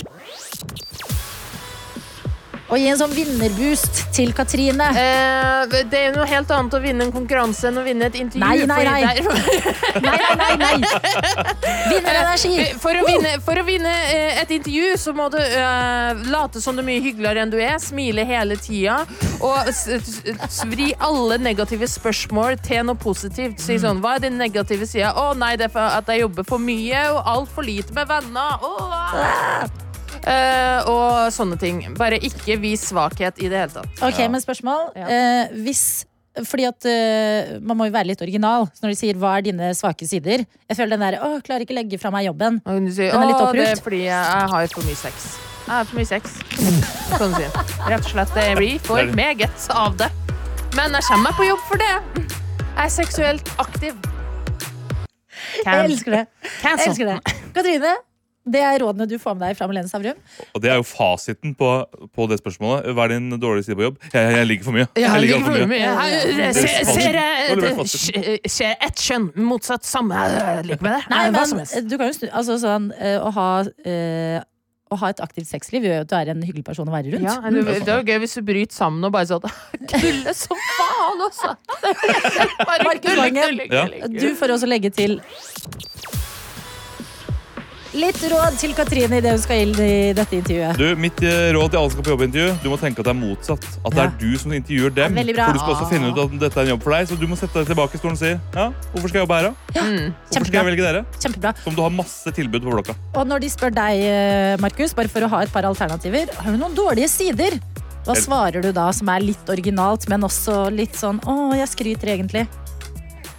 å 2.71 2.79
gi 2.79 2.87
en 2.91 2.99
sånn 3.01 3.13
vinnerboost 3.15 4.03
til 4.15 4.33
Katrine. 4.37 4.87
Eh, 4.95 5.77
det 5.91 5.99
er 5.99 6.07
jo 6.09 6.15
noe 6.19 6.29
helt 6.31 6.51
annet 6.55 6.77
å 6.77 6.81
vinne 6.83 7.07
en 7.07 7.13
konkurranse 7.15 7.69
enn 7.71 7.81
å 7.81 7.85
vinne 7.87 8.07
et 8.11 8.19
intervju. 8.21 8.45
Nei, 8.45 8.67
nei, 8.69 8.85
nei. 8.87 9.01
Nei, 10.01 10.19
nei, 10.23 10.37
nei! 10.39 10.77
nei. 10.79 11.57
Vinnerenergi! 11.91 12.69
For 12.81 12.95
å 12.95 13.03
vinne, 13.09 13.35
for 13.45 13.59
å 13.59 13.65
vinne 13.67 13.91
eh, 14.13 14.39
et 14.43 14.55
intervju 14.55 14.95
så 15.01 15.15
må 15.17 15.27
du 15.33 15.39
uh, 15.41 16.23
late 16.31 16.63
som 16.63 16.77
du 16.77 16.85
er 16.85 16.87
mye 16.87 17.03
hyggeligere 17.03 17.45
enn 17.45 17.53
du 17.53 17.59
er, 17.59 17.77
smile 17.83 18.25
hele 18.29 18.57
tida 18.61 19.01
og 19.41 19.71
vri 20.71 20.91
alle 21.03 21.41
negative 21.43 21.89
spørsmål 21.91 22.61
til 22.65 22.87
noe 22.87 22.99
positivt. 23.01 23.61
Si 23.63 23.81
sånn 23.83 24.03
Hva 24.05 24.17
er 24.19 24.27
din 24.29 24.39
negative 24.41 24.89
side? 24.89 25.11
Å 25.11 25.33
nei, 25.39 25.57
det 25.61 25.71
er 25.71 25.75
for 25.75 25.99
at 26.01 26.11
jeg 26.11 26.25
jobber 26.25 26.47
for 26.49 26.63
mye 26.63 27.07
og 27.15 27.23
altfor 27.35 27.67
lite 27.67 27.97
med 27.97 28.11
venner. 28.11 28.67
Åh. 28.71 29.89
Eh, 30.29 30.91
og 30.91 31.33
sånne 31.33 31.57
ting. 31.61 31.83
Bare 31.99 32.19
ikke 32.21 32.59
vis 32.61 32.89
svakhet 32.91 33.41
i 33.41 33.49
det 33.49 33.65
hele 33.65 33.73
tatt. 33.73 34.03
Ok, 34.05 34.21
men 34.29 34.43
spørsmål. 34.43 34.91
Ja. 34.99 35.09
Eh, 35.09 35.59
hvis 35.65 36.07
fordi 36.47 36.63
at 36.63 36.87
uh, 36.87 37.57
Man 37.59 37.75
må 37.75 37.89
jo 37.89 37.93
være 37.93 38.07
litt 38.13 38.21
original 38.23 38.69
Så 38.71 38.85
når 38.85 38.93
de 38.93 38.99
sier 39.01 39.17
'hva 39.19 39.33
er 39.37 39.43
dine 39.49 39.73
svake 39.75 40.07
sider'. 40.07 40.45
Jeg 40.69 40.77
føler 40.79 40.95
den 40.97 41.01
der 41.01 41.19
'å, 41.19 41.43
klarer 41.43 41.67
ikke 41.67 41.75
legge 41.75 41.99
fra 41.99 42.11
meg 42.15 42.29
jobben'. 42.29 42.61
Og 42.65 42.87
du 42.87 42.93
sier, 42.95 43.11
Den 43.11 43.23
er 43.23 43.27
litt 43.27 43.43
«Å, 43.43 43.53
det 43.53 43.67
er 43.67 43.83
fordi 43.83 44.05
jeg, 44.07 44.15
jeg 44.15 44.47
har 44.55 44.67
for 44.71 44.87
mye 44.87 45.01
sex. 45.01 45.27
Jeg 45.67 45.75
har 45.75 45.85
for 45.85 45.97
mye 45.97 46.07
sex. 46.07 46.39
Sånn 47.19 47.35
si. 47.35 47.47
Rett 47.91 48.05
og 48.05 48.11
slett. 48.13 48.37
Jeg 48.37 48.57
blir 48.57 48.79
for 48.87 49.03
meget 49.19 49.67
av 49.75 49.97
det. 49.99 50.11
Men 50.79 50.95
jeg 50.95 51.03
kommer 51.09 51.31
meg 51.31 51.35
på 51.37 51.49
jobb 51.51 51.67
for 51.67 51.83
det. 51.83 51.91
Jeg 52.77 52.85
er 52.85 52.95
seksuelt 52.95 53.53
aktiv. 53.59 53.95
Jeg 55.67 55.85
elsker 55.91 56.15
det. 56.15 56.25
Jeg 56.63 56.87
elsker 56.87 57.11
det. 57.11 57.19
Katrine, 57.55 57.97
det 58.53 58.63
er 58.67 58.79
rådene 58.83 59.07
du 59.11 59.17
får 59.21 59.37
med 59.39 59.47
deg 59.49 59.59
fra 59.59 59.69
Malene 59.71 59.91
Stavrum. 59.91 60.19
Og 60.55 60.63
det 60.65 60.73
er 60.73 60.81
jo 60.81 60.87
fasiten 60.87 61.55
på, 61.59 61.71
på 62.15 62.29
det 62.31 62.41
spørsmålet. 62.43 62.91
Hva 62.97 63.07
er 63.07 63.15
din 63.17 63.31
dårlige 63.41 63.69
side 63.69 63.79
på 63.79 63.87
jobb? 63.89 63.99
Jeg, 64.13 64.37
jeg 64.37 64.51
ligger 64.51 64.69
for 64.69 64.79
mye. 64.79 64.87
Jeg, 64.97 65.07
Jeg 65.07 65.25
ligger 65.25 65.47
for 65.47 65.73
mye. 65.73 66.51
Ser 66.91 67.21
er 67.21 68.49
ser 68.51 68.71
jeg 68.71 68.79
ett 68.87 69.03
kjønn 69.09 69.31
motsatt 69.47 69.87
samme 69.89 70.21
liker 70.67 70.85
med 70.85 70.97
det? 70.99 71.03
Nei, 71.13 71.25
Hva 71.35 71.47
som 71.49 71.61
men 71.61 71.67
helst. 71.67 71.91
du 71.91 71.99
kan 71.99 72.11
jo 72.11 72.17
snu 72.17 72.29
Altså 72.31 72.57
sånn 72.63 72.89
eh, 72.99 73.19
å 73.21 73.31
ha 73.35 73.49
øh, 73.67 74.39
å 74.91 74.99
ha 74.99 75.11
et 75.13 75.21
aktivt 75.23 75.47
sexliv 75.47 75.85
gjør 75.87 76.01
jo 76.01 76.05
at 76.05 76.11
du 76.11 76.15
er 76.19 76.31
en 76.33 76.41
hyggelig 76.43 76.65
person 76.67 76.89
å 76.89 76.95
være 76.95 77.13
rundt. 77.13 77.27
Ja, 77.29 77.37
det 77.47 77.63
det 77.87 77.93
er 77.95 78.01
jo 78.01 78.07
gøy 78.09 78.19
hvis 78.25 78.35
du 78.35 78.43
bryter 78.47 78.75
sammen 78.75 79.07
og 79.07 79.13
bare 79.15 79.29
sånn 79.31 79.47
Knulle 79.93 80.35
som 80.35 80.59
faen 80.67 81.23
også! 81.29 81.53
Bare 82.71 82.97
knulle, 82.99 83.29
knulle, 83.31 83.69
knulle, 83.71 84.11
Du 84.17 84.35
får 84.39 84.57
også 84.57 84.71
legge 84.71 84.91
til 84.95 85.21
litt 87.97 88.21
råd 88.31 88.57
til 88.61 88.73
Katrine 88.77 89.19
i 89.19 89.23
det 89.25 89.33
hun 89.35 89.41
skal 89.43 89.65
inn 89.65 89.73
i 89.83 89.95
dette 90.17 90.37
intervjuet. 90.39 90.79
Du, 90.79 90.87
Mitt 91.01 91.19
eh, 91.27 91.51
råd 91.57 91.73
til 91.73 91.81
alle 91.81 91.91
som 91.91 91.97
skal 91.97 92.07
på 92.07 92.13
jobbintervju, 92.15 92.53
du 92.63 92.69
må 92.71 92.79
tenke 92.81 93.03
at 93.03 93.09
det 93.09 93.13
er 93.13 93.19
motsatt. 93.19 93.67
At 93.83 93.97
det 93.97 94.05
er 94.05 94.13
du 94.21 94.29
som 94.41 94.55
intervjuer 94.55 94.95
dem. 94.95 95.19
Ja. 95.19 95.47
For 95.47 95.59
du 95.59 95.63
skal 95.63 95.75
også 95.75 95.89
finne 95.91 96.13
ut 96.13 96.21
at 96.25 96.37
dette 96.45 96.61
er 96.61 96.69
en 96.69 96.73
jobb 96.75 96.87
for 96.87 96.97
deg. 96.97 97.11
Så 97.11 97.19
du 97.21 97.27
må 97.31 97.39
sette 97.41 97.59
deg 97.59 97.73
tilbake 97.73 97.99
i 97.99 98.03
stolen 98.03 98.19
og 98.19 98.23
si 98.23 98.33
ja, 98.33 98.69
hvorfor 98.93 99.13
skal 99.13 99.21
jeg 99.21 99.27
jobbe 99.27 99.41
her, 99.41 99.51
da? 99.51 99.77
Ja. 99.81 99.87
Hvorfor 100.31 100.51
skal 100.51 100.61
jeg 100.61 100.69
velge 100.71 100.87
dere? 100.87 101.05
Kjempebra. 101.19 101.55
Som 101.65 101.77
du 101.77 101.85
har 101.85 101.95
masse 101.95 102.35
tilbud 102.37 102.67
på 102.67 102.79
blokka. 102.79 102.97
Og 103.19 103.29
når 103.31 103.45
de 103.45 103.53
spør 103.53 103.75
deg, 103.81 104.07
eh, 104.07 104.55
Markus, 104.63 104.95
bare 104.97 105.13
for 105.13 105.27
å 105.27 105.33
ha 105.35 105.45
et 105.47 105.55
par 105.55 105.69
alternativer, 105.69 106.33
har 106.39 106.55
du 106.55 106.61
noen 106.61 106.77
dårlige 106.79 107.11
sider? 107.11 107.59
Hva 108.07 108.17
svarer 108.17 108.65
du 108.65 108.71
da 108.73 108.87
som 108.97 109.11
er 109.13 109.21
litt 109.23 109.51
originalt, 109.53 110.07
men 110.09 110.25
også 110.25 110.71
litt 110.73 110.97
sånn 110.97 111.21
å, 111.29 111.53
jeg 111.59 111.69
skryter 111.75 112.15
egentlig? 112.15 112.47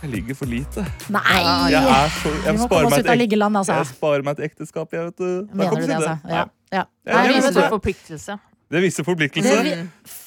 Jeg 0.01 0.09
ligger 0.09 0.37
for 0.37 0.49
lite. 0.49 0.83
Nei! 1.13 1.41
Jeg, 1.69 1.77
er 1.77 2.13
så, 2.15 2.29
Vi 2.29 2.39
jeg, 2.47 2.55
må 2.57 2.65
sparer 2.65 2.87
komme 2.87 2.97
oss 2.97 3.03
ut 3.05 3.09
av 3.13 3.19
liggeland, 3.19 3.57
altså. 3.59 3.75
jeg 3.77 3.89
sparer 3.91 4.23
meg 4.25 4.39
et 4.39 4.47
ekteskap, 4.49 4.95
jeg, 4.95 5.11
vet 5.11 5.19
du. 5.21 5.53
Mener 5.53 5.75
du 5.77 5.83
det, 5.85 5.97
altså? 5.99 6.15
Ja. 6.25 6.39
ja. 6.39 6.47
Ja, 6.71 6.85
Her 7.11 7.27
jeg 7.29 7.35
viser 7.41 7.57
det. 7.59 7.67
forpliktelse. 7.69 8.37
Det 8.71 8.79
viser 8.81 9.03
Det 9.03 9.29
vi, 9.35 9.71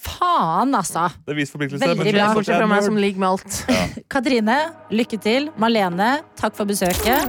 faen, 0.05 0.75
altså. 0.77 1.09
Det 1.27 1.35
viser 1.37 1.57
forpliktelse. 1.57 1.89
Veldig 1.89 2.12
bra. 2.12 2.27
Bortsett 2.37 2.61
fra 2.61 2.66
meg 2.68 2.83
som 2.85 2.97
ligger 3.01 3.22
med 3.22 3.29
alt. 3.29 3.59
Katrine, 4.12 4.59
lykke 4.93 5.18
til. 5.25 5.49
Malene, 5.57 6.11
takk 6.37 6.55
for 6.55 6.68
besøket. 6.68 7.25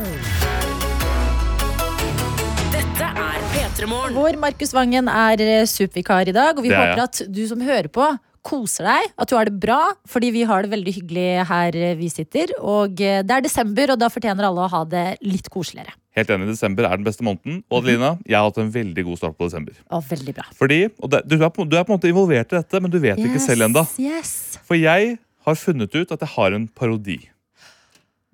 Dette 2.75 3.09
P3 3.55 3.87
Hvor 3.87 4.37
Markus 4.43 4.75
Vangen 4.75 5.07
er 5.07 5.41
eh, 5.47 5.65
supervikar 5.71 6.27
i 6.27 6.35
dag, 6.35 6.57
og 6.59 6.67
vi 6.67 6.73
Det 6.73 6.77
er 6.77 6.91
håper 6.91 7.05
at 7.07 7.23
du 7.31 7.45
som 7.47 7.63
hører 7.63 7.87
på, 7.87 8.11
koser 8.45 8.87
deg, 8.87 9.11
at 9.17 9.31
du 9.31 9.35
har 9.37 9.49
det 9.49 9.57
bra, 9.61 9.79
fordi 10.09 10.31
vi 10.35 10.45
har 10.47 10.65
det 10.65 10.71
veldig 10.75 10.93
hyggelig 10.99 11.27
her 11.49 11.77
vi 11.99 12.09
sitter. 12.13 12.53
Og 12.61 13.01
eh, 13.01 13.21
det 13.25 13.37
er 13.39 13.45
desember, 13.45 13.93
og 13.95 14.01
da 14.01 14.11
fortjener 14.13 14.47
alle 14.47 14.65
å 14.65 14.71
ha 14.71 14.83
det 14.89 15.05
litt 15.25 15.49
koseligere. 15.53 15.95
Helt 16.15 16.29
enig, 16.31 16.47
Desember 16.47 16.87
er 16.87 16.95
den 16.95 17.03
beste 17.03 17.25
måneden. 17.27 17.59
Og 17.67 17.81
Adelina, 17.81 18.13
jeg 18.23 18.37
har 18.37 18.47
hatt 18.47 18.59
en 18.61 18.71
veldig 18.71 19.03
god 19.09 19.19
start 19.19 19.35
på 19.35 19.49
desember. 19.49 19.75
Å, 19.91 19.99
veldig 20.07 20.35
bra. 20.37 20.45
Fordi, 20.55 20.77
og 21.03 21.11
det, 21.11 21.25
du, 21.27 21.35
er 21.41 21.51
på, 21.51 21.65
du 21.67 21.75
er 21.75 21.83
på 21.83 21.91
en 21.91 21.97
måte 21.97 22.11
involvert 22.11 22.53
i 22.53 22.59
dette, 22.61 22.79
men 22.79 22.93
du 22.93 23.01
vet 23.03 23.19
ikke 23.19 23.41
selv 23.43 23.67
ennå. 23.67 23.83
Yes. 23.99 24.31
For 24.63 24.79
jeg 24.79 25.17
har 25.45 25.59
funnet 25.59 25.91
ut 25.91 26.13
at 26.15 26.23
jeg 26.23 26.31
har 26.37 26.55
en 26.55 26.69
parodi. 26.71 27.17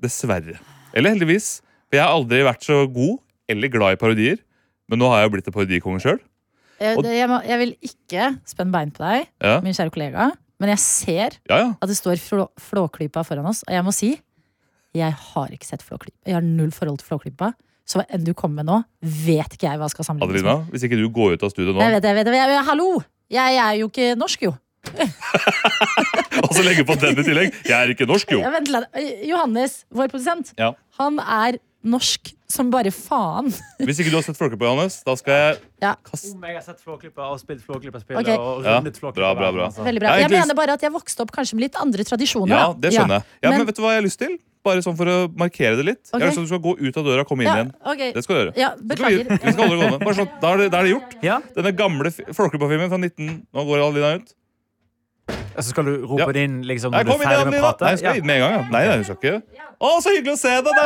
Dessverre. 0.01 0.59
Eller 0.93 1.15
heldigvis. 1.15 1.59
For 1.89 1.97
jeg 1.97 2.05
har 2.05 2.13
aldri 2.13 2.43
vært 2.45 2.69
så 2.69 2.83
god 2.85 3.17
eller 3.51 3.73
glad 3.73 3.97
i 3.97 4.01
parodier. 4.03 4.37
Men 4.91 5.01
nå 5.01 5.09
har 5.09 5.23
jeg 5.23 5.29
jo 5.29 5.33
blitt 5.37 5.49
en 5.49 5.55
parodikonge 5.55 6.03
sjøl. 6.03 6.21
Jeg, 6.81 6.97
det- 7.05 7.15
jeg, 7.19 7.29
må, 7.29 7.37
jeg 7.45 7.59
vil 7.61 7.73
ikke 7.85 8.27
spenne 8.49 8.73
bein 8.73 8.91
på 8.95 9.03
deg, 9.05 9.27
Ja. 9.45 9.59
min 9.61 9.73
kjære 9.77 9.93
kollega, 9.93 10.31
men 10.61 10.69
jeg 10.73 10.79
ser 10.83 11.37
ja, 11.49 11.57
ja. 11.57 11.67
at 11.81 11.87
det 11.89 11.97
står 11.97 12.17
flå, 12.21 12.47
Flåklypa 12.59 13.23
foran 13.25 13.45
oss, 13.49 13.63
og 13.67 13.73
jeg 13.73 13.83
må 13.85 13.93
si 13.95 14.11
jeg 14.93 15.13
har 15.15 15.47
ikke 15.55 15.63
sett 15.69 15.81
Flåklypa. 15.87 16.17
Jeg 16.27 16.33
har 16.35 16.41
null 16.43 16.71
forhold 16.75 16.97
til 16.99 17.07
Flåklypa. 17.07 17.53
Så 17.87 17.97
hva 18.01 18.03
enn 18.11 18.25
du 18.27 18.33
kommer 18.35 18.59
med 18.61 18.67
nå, 18.67 18.81
vet 19.01 19.53
ikke 19.55 19.69
jeg 19.69 19.79
hva 19.79 19.87
skal 19.89 20.03
sammenlignes 20.05 20.43
Adelina, 20.43 20.67
hvis 20.71 20.83
ikke 20.87 20.97
du 20.99 21.07
går 21.15 21.33
ut 21.37 21.43
av 21.47 21.49
studio 21.53 21.71
nå 21.73 21.79
Jeg 21.81 21.93
vet, 21.95 22.03
jeg 22.03 22.15
vet, 22.17 22.27
jeg 22.27 22.35
vet, 22.35 22.51
jeg- 22.57 22.65
Hallo! 22.67 22.89
Jeg 23.31 23.55
er 23.63 23.73
jo 23.79 23.87
ikke 23.87 24.09
norsk, 24.19 24.41
jo. 24.43 24.51
og 26.43 26.51
så 26.55 26.63
legger 26.65 26.85
på 26.87 26.95
den 26.99 27.19
i 27.19 27.23
tillegg 27.25 27.53
Jeg 27.67 27.75
er 27.77 27.91
ikke 27.93 28.07
norsk, 28.09 28.31
jo. 28.35 28.39
Ja, 28.43 28.51
vent, 28.53 28.71
Johannes, 29.27 29.83
vår 29.93 30.09
produsent, 30.11 30.53
Ja. 30.59 30.71
han 30.99 31.19
er 31.19 31.59
norsk 31.83 32.33
som 32.51 32.69
bare 32.69 32.91
faen. 32.91 33.47
Hvis 33.87 34.01
ikke 34.03 34.11
du 34.11 34.17
har 34.19 34.25
sett 34.25 34.37
Flåklypa, 34.37 34.67
Johannes, 34.67 34.99
da 35.07 35.15
skal 35.15 35.33
jeg 35.37 35.57
Ja, 35.81 35.93
kaste 36.03 36.33
Om 36.35 36.43
jeg 36.45 36.57
har 36.59 36.65
sett 36.65 36.81
Flåklypa 36.83 37.29
og 37.31 37.39
spilt 37.41 37.63
Flåklypa-spillet 37.65 38.21
okay. 38.21 38.35
og 38.37 38.65
rundet 38.67 38.99
Flåklypa 38.99 39.21
bra, 39.21 39.33
bra, 39.39 39.51
bra. 39.55 39.65
altså. 39.71 39.83
veldig 39.87 40.03
bra. 40.03 40.09
Jeg 40.13 40.19
Jeg 40.19 40.27
egentlig- 40.29 40.41
mener 40.45 40.55
bare 40.59 40.73
at 40.77 40.81
jeg 40.83 40.91
vokste 40.91 41.21
opp 41.23 41.31
kanskje 41.31 41.55
med 41.55 41.63
litt 41.69 41.75
andre 41.81 42.03
tradisjoner. 42.03 42.51
Ja, 42.55 42.73
det 42.73 42.91
skjønner 42.93 43.21
jeg. 43.21 43.23
Ja, 43.41 43.49
men, 43.49 43.57
men- 43.59 43.67
vet 43.71 43.75
du 43.79 43.81
hva 43.81 43.93
jeg 43.95 44.01
har 44.03 44.07
lyst 44.09 44.19
til? 44.19 44.37
Bare 44.61 44.77
sånn 44.85 44.93
for 44.99 45.09
å 45.09 45.15
markere 45.33 45.73
det 45.79 45.85
litt. 45.87 46.03
Jeg 46.11 46.19
har 46.21 46.27
lyst 46.27 46.37
til 46.37 46.43
at 46.43 46.49
du 46.49 46.53
skal 46.53 46.61
gå 46.61 46.73
ut 46.77 46.97
av 47.01 47.03
døra 47.07 47.23
og 47.23 47.27
komme 47.31 47.41
inn 47.41 47.49
Ja, 47.49 47.55
igjen. 47.63 47.71
Okay. 47.81 48.11
Det 48.13 48.21
skal 48.23 48.35
du 48.35 48.41
gjøre. 48.43 48.53
Ja, 48.61 48.67
beklager. 48.77 49.17
vi, 49.17 49.23
beklager. 49.23 49.41
vi 49.47 49.53
skal 49.55 49.63
holde 49.63 49.73
det 49.79 49.87
gående. 49.89 50.05
Bare 50.05 50.17
sånn, 50.19 50.29
da, 50.43 50.51
er 50.51 50.57
det, 50.61 50.67
da 50.75 50.77
er 50.77 50.83
det 50.85 50.91
gjort. 50.91 51.15
Ja, 51.25 51.39
Denne 51.55 51.71
gamle 51.79 52.11
fi- 52.13 52.27
Flåklypa-filmen 52.29 52.91
fra 52.91 52.99
19... 53.01 53.31
Nå 53.57 53.63
går 53.65 53.81
Alina 53.87 54.11
ut. 54.19 54.35
Og 55.31 55.61
så 55.63 55.67
skal 55.69 55.85
du 55.85 55.93
rope 56.05 56.19
Ja. 56.23 56.31
det 56.31 56.43
inn 56.47 56.61
liksom, 56.67 56.91
når 56.93 57.03
du 57.07 57.11
er 57.11 57.21
ferdig 57.25 57.45
med 57.51 57.59
å 57.59 57.63
prate. 57.65 57.81
Nei, 57.85 57.91
jeg 57.91 57.99
skal 58.03 58.15
Ja. 58.15 58.23
med 58.23 58.35
en 58.35 58.41
gang. 58.41 58.53
Ja. 58.53 58.63
Nei, 58.71 58.83
nei, 58.87 59.03
skal 59.03 59.15
ikke. 59.21 59.41
Å, 59.81 59.91
så 60.03 60.09
hyggelig 60.15 60.33
å 60.33 60.41
se 60.41 60.55
deg! 60.61 60.73
da! 60.75 60.85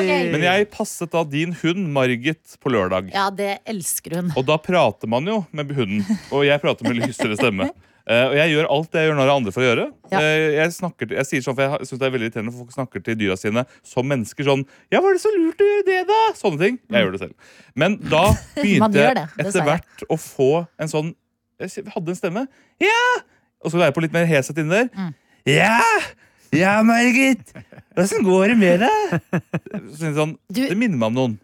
Okay. 0.00 0.30
Men 0.32 0.42
jeg 0.44 0.70
passet 0.72 1.10
da 1.12 1.22
din 1.28 1.52
hund 1.62 1.86
Margit 1.94 2.56
på 2.62 2.72
lørdag. 2.72 3.10
Ja, 3.14 3.28
det 3.34 3.58
elsker 3.68 4.16
hun. 4.20 4.32
Og 4.36 4.46
da 4.48 4.56
prater 4.62 5.08
man 5.10 5.26
jo 5.28 5.42
med 5.52 5.72
hunden. 5.76 6.04
Og 6.32 6.44
jeg 6.48 6.60
prater 6.62 6.88
med 6.88 7.00
lysere 7.00 7.36
stemme. 7.38 7.70
Uh, 8.10 8.32
og 8.32 8.34
jeg 8.34 8.50
gjør 8.50 8.66
alt 8.74 8.88
det 8.90 9.02
jeg 9.02 9.08
gjør 9.10 9.16
når 9.20 9.30
andre 9.36 9.52
får 9.54 9.62
gjøre. 9.68 9.84
Ja. 10.10 10.18
Uh, 10.18 10.46
jeg, 10.56 10.72
snakker, 10.74 11.06
til- 11.06 11.16
jeg 11.20 11.26
sier 11.28 11.42
sånn, 11.44 11.54
for 11.54 11.62
jeg 11.62 11.86
syns 11.86 12.00
det 12.00 12.06
er 12.08 12.14
veldig 12.16 12.26
irriterende 12.26 12.50
når 12.50 12.56
folk 12.64 12.72
snakker 12.74 13.04
til 13.06 13.18
dyra 13.20 13.36
sine 13.38 13.62
som 13.86 14.08
mennesker. 14.08 14.48
Sånn 14.48 14.64
'Ja, 14.90 15.00
var 15.04 15.12
det 15.14 15.20
så 15.22 15.30
lurt 15.30 15.60
å 15.62 15.68
gjøre 15.68 15.84
det, 15.86 15.98
da?' 16.08 16.32
Sånne 16.34 16.58
ting. 16.58 16.78
Jeg 16.90 17.04
gjør 17.04 17.12
det 17.12 17.20
selv. 17.20 17.34
Men 17.76 17.96
da 18.10 18.24
begynte 18.56 18.98
jeg 18.98 19.28
etter 19.38 19.62
hvert 19.68 20.02
å 20.10 20.16
få 20.18 20.66
en 20.80 20.88
sånn 20.90 21.14
Jeg 21.60 21.84
hadde 21.94 22.08
en 22.14 22.18
stemme. 22.18 22.46
'Ja!' 22.80 23.20
Og 23.64 23.70
så 23.72 23.76
la 23.78 23.90
jeg 23.90 23.94
på 23.94 24.00
litt 24.06 24.12
mer 24.16 24.24
heshet 24.26 24.56
inni 24.58 24.70
der. 24.72 24.88
Mm. 24.96 25.14
'Ja! 25.46 25.80
Ja, 26.52 26.82
Margit! 26.82 27.52
Åssen 27.96 28.24
går 28.26 28.48
det 28.54 28.58
med 28.58 28.80
deg?' 28.80 29.40
Så 29.94 30.10
sånn, 30.16 30.36
Du- 30.50 30.66
det 30.68 30.76
minner 30.76 30.96
meg 30.98 31.06
om 31.12 31.14
noen. 31.14 31.38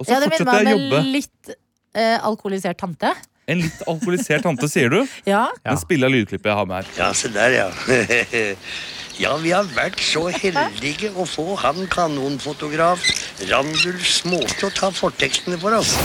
Og 0.00 0.06
så 0.06 0.12
Ja, 0.16 0.20
fortsetter 0.26 0.64
jeg 0.64 0.74
å 0.74 0.78
jobbe. 0.78 0.98
en 0.98 1.12
litt 1.12 1.50
uh, 1.96 2.18
alkoholisert 2.26 2.78
tante. 2.78 3.12
En 3.48 3.58
litt 3.60 3.80
alkoholisert 3.86 4.42
tante, 4.42 4.68
sier 4.68 4.88
du? 4.90 5.00
Ja. 5.26 5.48
Ja. 5.64 5.70
Den 5.74 5.78
spiller 5.78 6.06
av 6.06 6.12
lydklippet 6.14 6.44
jeg 6.50 6.54
har 6.56 6.66
med 6.66 6.84
her. 6.84 6.92
Ja, 6.98 7.12
se 7.12 7.28
der, 7.28 7.50
ja. 7.50 7.68
ja, 9.24 9.36
vi 9.42 9.50
har 9.52 9.64
vært 9.74 9.98
så 10.00 10.28
heldige 10.32 11.10
å 11.18 11.26
få 11.28 11.56
han 11.60 11.86
kanonfotograf 11.92 13.02
Randulf 13.50 14.06
Småte 14.08 14.68
å 14.68 14.72
ta 14.74 14.90
fortekstene 14.94 15.58
for 15.60 15.74
oss. 15.76 15.96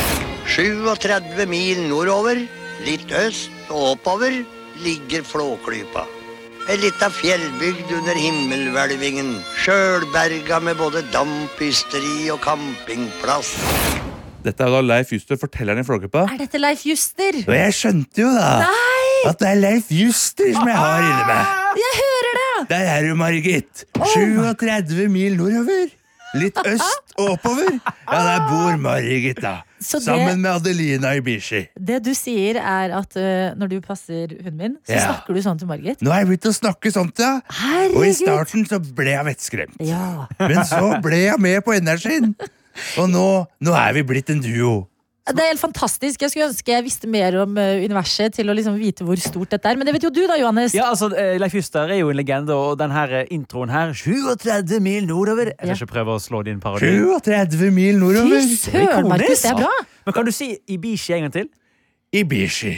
37 0.55 1.45
mil 1.49 1.85
nordover, 1.89 2.43
litt 2.83 3.11
øst 3.15 3.51
og 3.69 3.95
oppover, 3.95 4.43
ligger 4.83 5.23
Flåklypa. 5.23 6.03
En 6.65 6.79
lita 6.81 7.11
fjellbygd 7.13 7.91
under 7.93 8.17
himmelhvelvingen, 8.17 9.35
sjølberga 9.61 10.57
med 10.65 10.79
både 10.79 11.03
dampysteri 11.13 12.25
og 12.33 12.39
campingplass. 12.43 13.51
Dette 14.45 14.61
er 14.65 14.73
da 14.73 14.81
Leif 14.85 15.11
Juster, 15.13 15.37
fortelleren 15.41 15.81
i 15.81 15.85
Flåklypa. 15.85 16.25
Er 16.33 16.41
dette 16.41 16.59
Leif 16.61 16.83
Juster? 16.85 17.37
Og 17.45 17.53
jeg 17.55 17.75
skjønte 17.77 18.21
jo 18.25 18.31
da 18.33 18.49
Nei! 18.65 19.11
at 19.29 19.39
det 19.41 19.47
er 19.51 19.61
Leif 19.61 19.87
Juster 19.93 20.51
som 20.53 20.67
jeg 20.69 20.77
har 20.77 21.05
inni 21.05 21.23
meg. 21.29 21.53
Jeg 21.81 21.93
hører 22.01 22.35
det! 22.39 22.49
Der 22.69 22.89
er 22.91 23.07
du, 23.07 23.13
Margit. 23.17 23.85
37 24.13 25.07
mil 25.13 25.37
nordover. 25.39 25.87
Litt 26.35 26.57
øst 26.67 27.15
og 27.17 27.31
oppover. 27.37 27.77
Ja, 28.11 28.19
der 28.27 28.45
bor 28.49 28.77
Margit, 28.81 29.41
da. 29.41 29.55
Det- 29.79 30.01
Sammen 30.05 30.39
med 30.41 30.51
Adelina 30.51 31.11
Ibishi. 31.17 31.67
Det 31.77 32.01
du 32.03 32.13
sier, 32.15 32.55
er 32.55 32.93
at 32.95 33.15
uh, 33.19 33.55
når 33.59 33.67
du 33.69 33.81
passer 33.81 34.27
hunden 34.41 34.57
min, 34.57 34.77
så 34.87 34.95
Ja. 34.95 35.05
snakker 35.11 35.33
du 35.35 35.41
sånn 35.43 35.59
til 35.59 35.67
Margit. 35.67 35.99
Nå 36.01 36.11
er 36.11 36.23
jeg 36.23 36.27
begynt 36.31 36.47
å 36.49 36.53
snakke 36.55 36.91
sånn 36.95 37.11
til 37.13 37.41
henne, 37.59 37.95
Og 37.95 38.05
i 38.07 38.13
starten 38.13 38.65
så 38.65 38.79
ble 38.79 39.11
jeg 39.11 39.25
vettskremt. 39.25 39.75
Ja. 39.79 40.27
Men 40.39 40.63
så 40.63 41.01
ble 41.03 41.25
jeg 41.25 41.39
med 41.39 41.63
på 41.65 41.75
energien. 41.75 42.35
Og 42.97 43.09
nå, 43.09 43.47
nå 43.61 43.73
er 43.75 43.93
vi 43.93 44.03
blitt 44.03 44.29
en 44.29 44.41
duo. 44.41 44.87
Det 45.25 45.41
er 45.41 45.47
helt 45.49 45.59
fantastisk. 45.61 46.21
Jeg 46.21 46.29
skulle 46.29 46.45
ønske 46.51 46.69
jeg 46.69 46.83
visste 46.85 47.07
mer 47.09 47.33
om 47.41 47.55
øh, 47.57 47.79
universet 47.87 48.35
til 48.37 48.45
å 48.51 48.53
liksom 48.53 48.75
vite 48.77 49.01
hvor 49.07 49.17
stort 49.17 49.49
dette 49.55 49.65
er. 49.71 49.75
Men 49.79 49.87
det 49.89 49.95
vet 49.95 50.03
jo 50.05 50.11
du 50.13 50.19
da, 50.29 50.35
Johannes. 50.37 50.75
Ja, 50.77 50.91
altså, 50.91 51.07
eh, 51.17 51.39
Leif 51.41 51.55
Juster 51.57 51.89
er 51.89 51.97
jo 51.97 52.11
en 52.13 52.19
legende, 52.19 52.53
og 52.53 52.75
den 52.77 52.93
her 52.93 53.09
eh, 53.23 53.31
introen 53.33 53.71
her 53.73 53.89
37 53.97 54.77
mil 54.85 55.07
nordover 55.09 55.49
Jeg 55.49 55.71
Ja. 55.71 55.73
ikke 55.73 55.89
prøve 55.95 56.13
å 56.13 56.21
slå 56.21 56.43
din 56.45 56.59
parodi. 56.61 56.91
37 56.93 57.71
mil 57.73 57.95
Fy 57.95 58.01
nordover. 58.03 58.45
søren, 58.53 59.09
Markus, 59.09 59.41
det 59.41 59.49
er 59.49 59.57
bra! 59.63 59.71
Men 60.05 60.13
kan 60.19 60.25
du 60.25 60.31
si 60.31 60.51
Ibishi 60.69 61.13
en 61.17 61.25
gang 61.25 61.33
til? 61.39 61.49
Ibishi. 62.13 62.75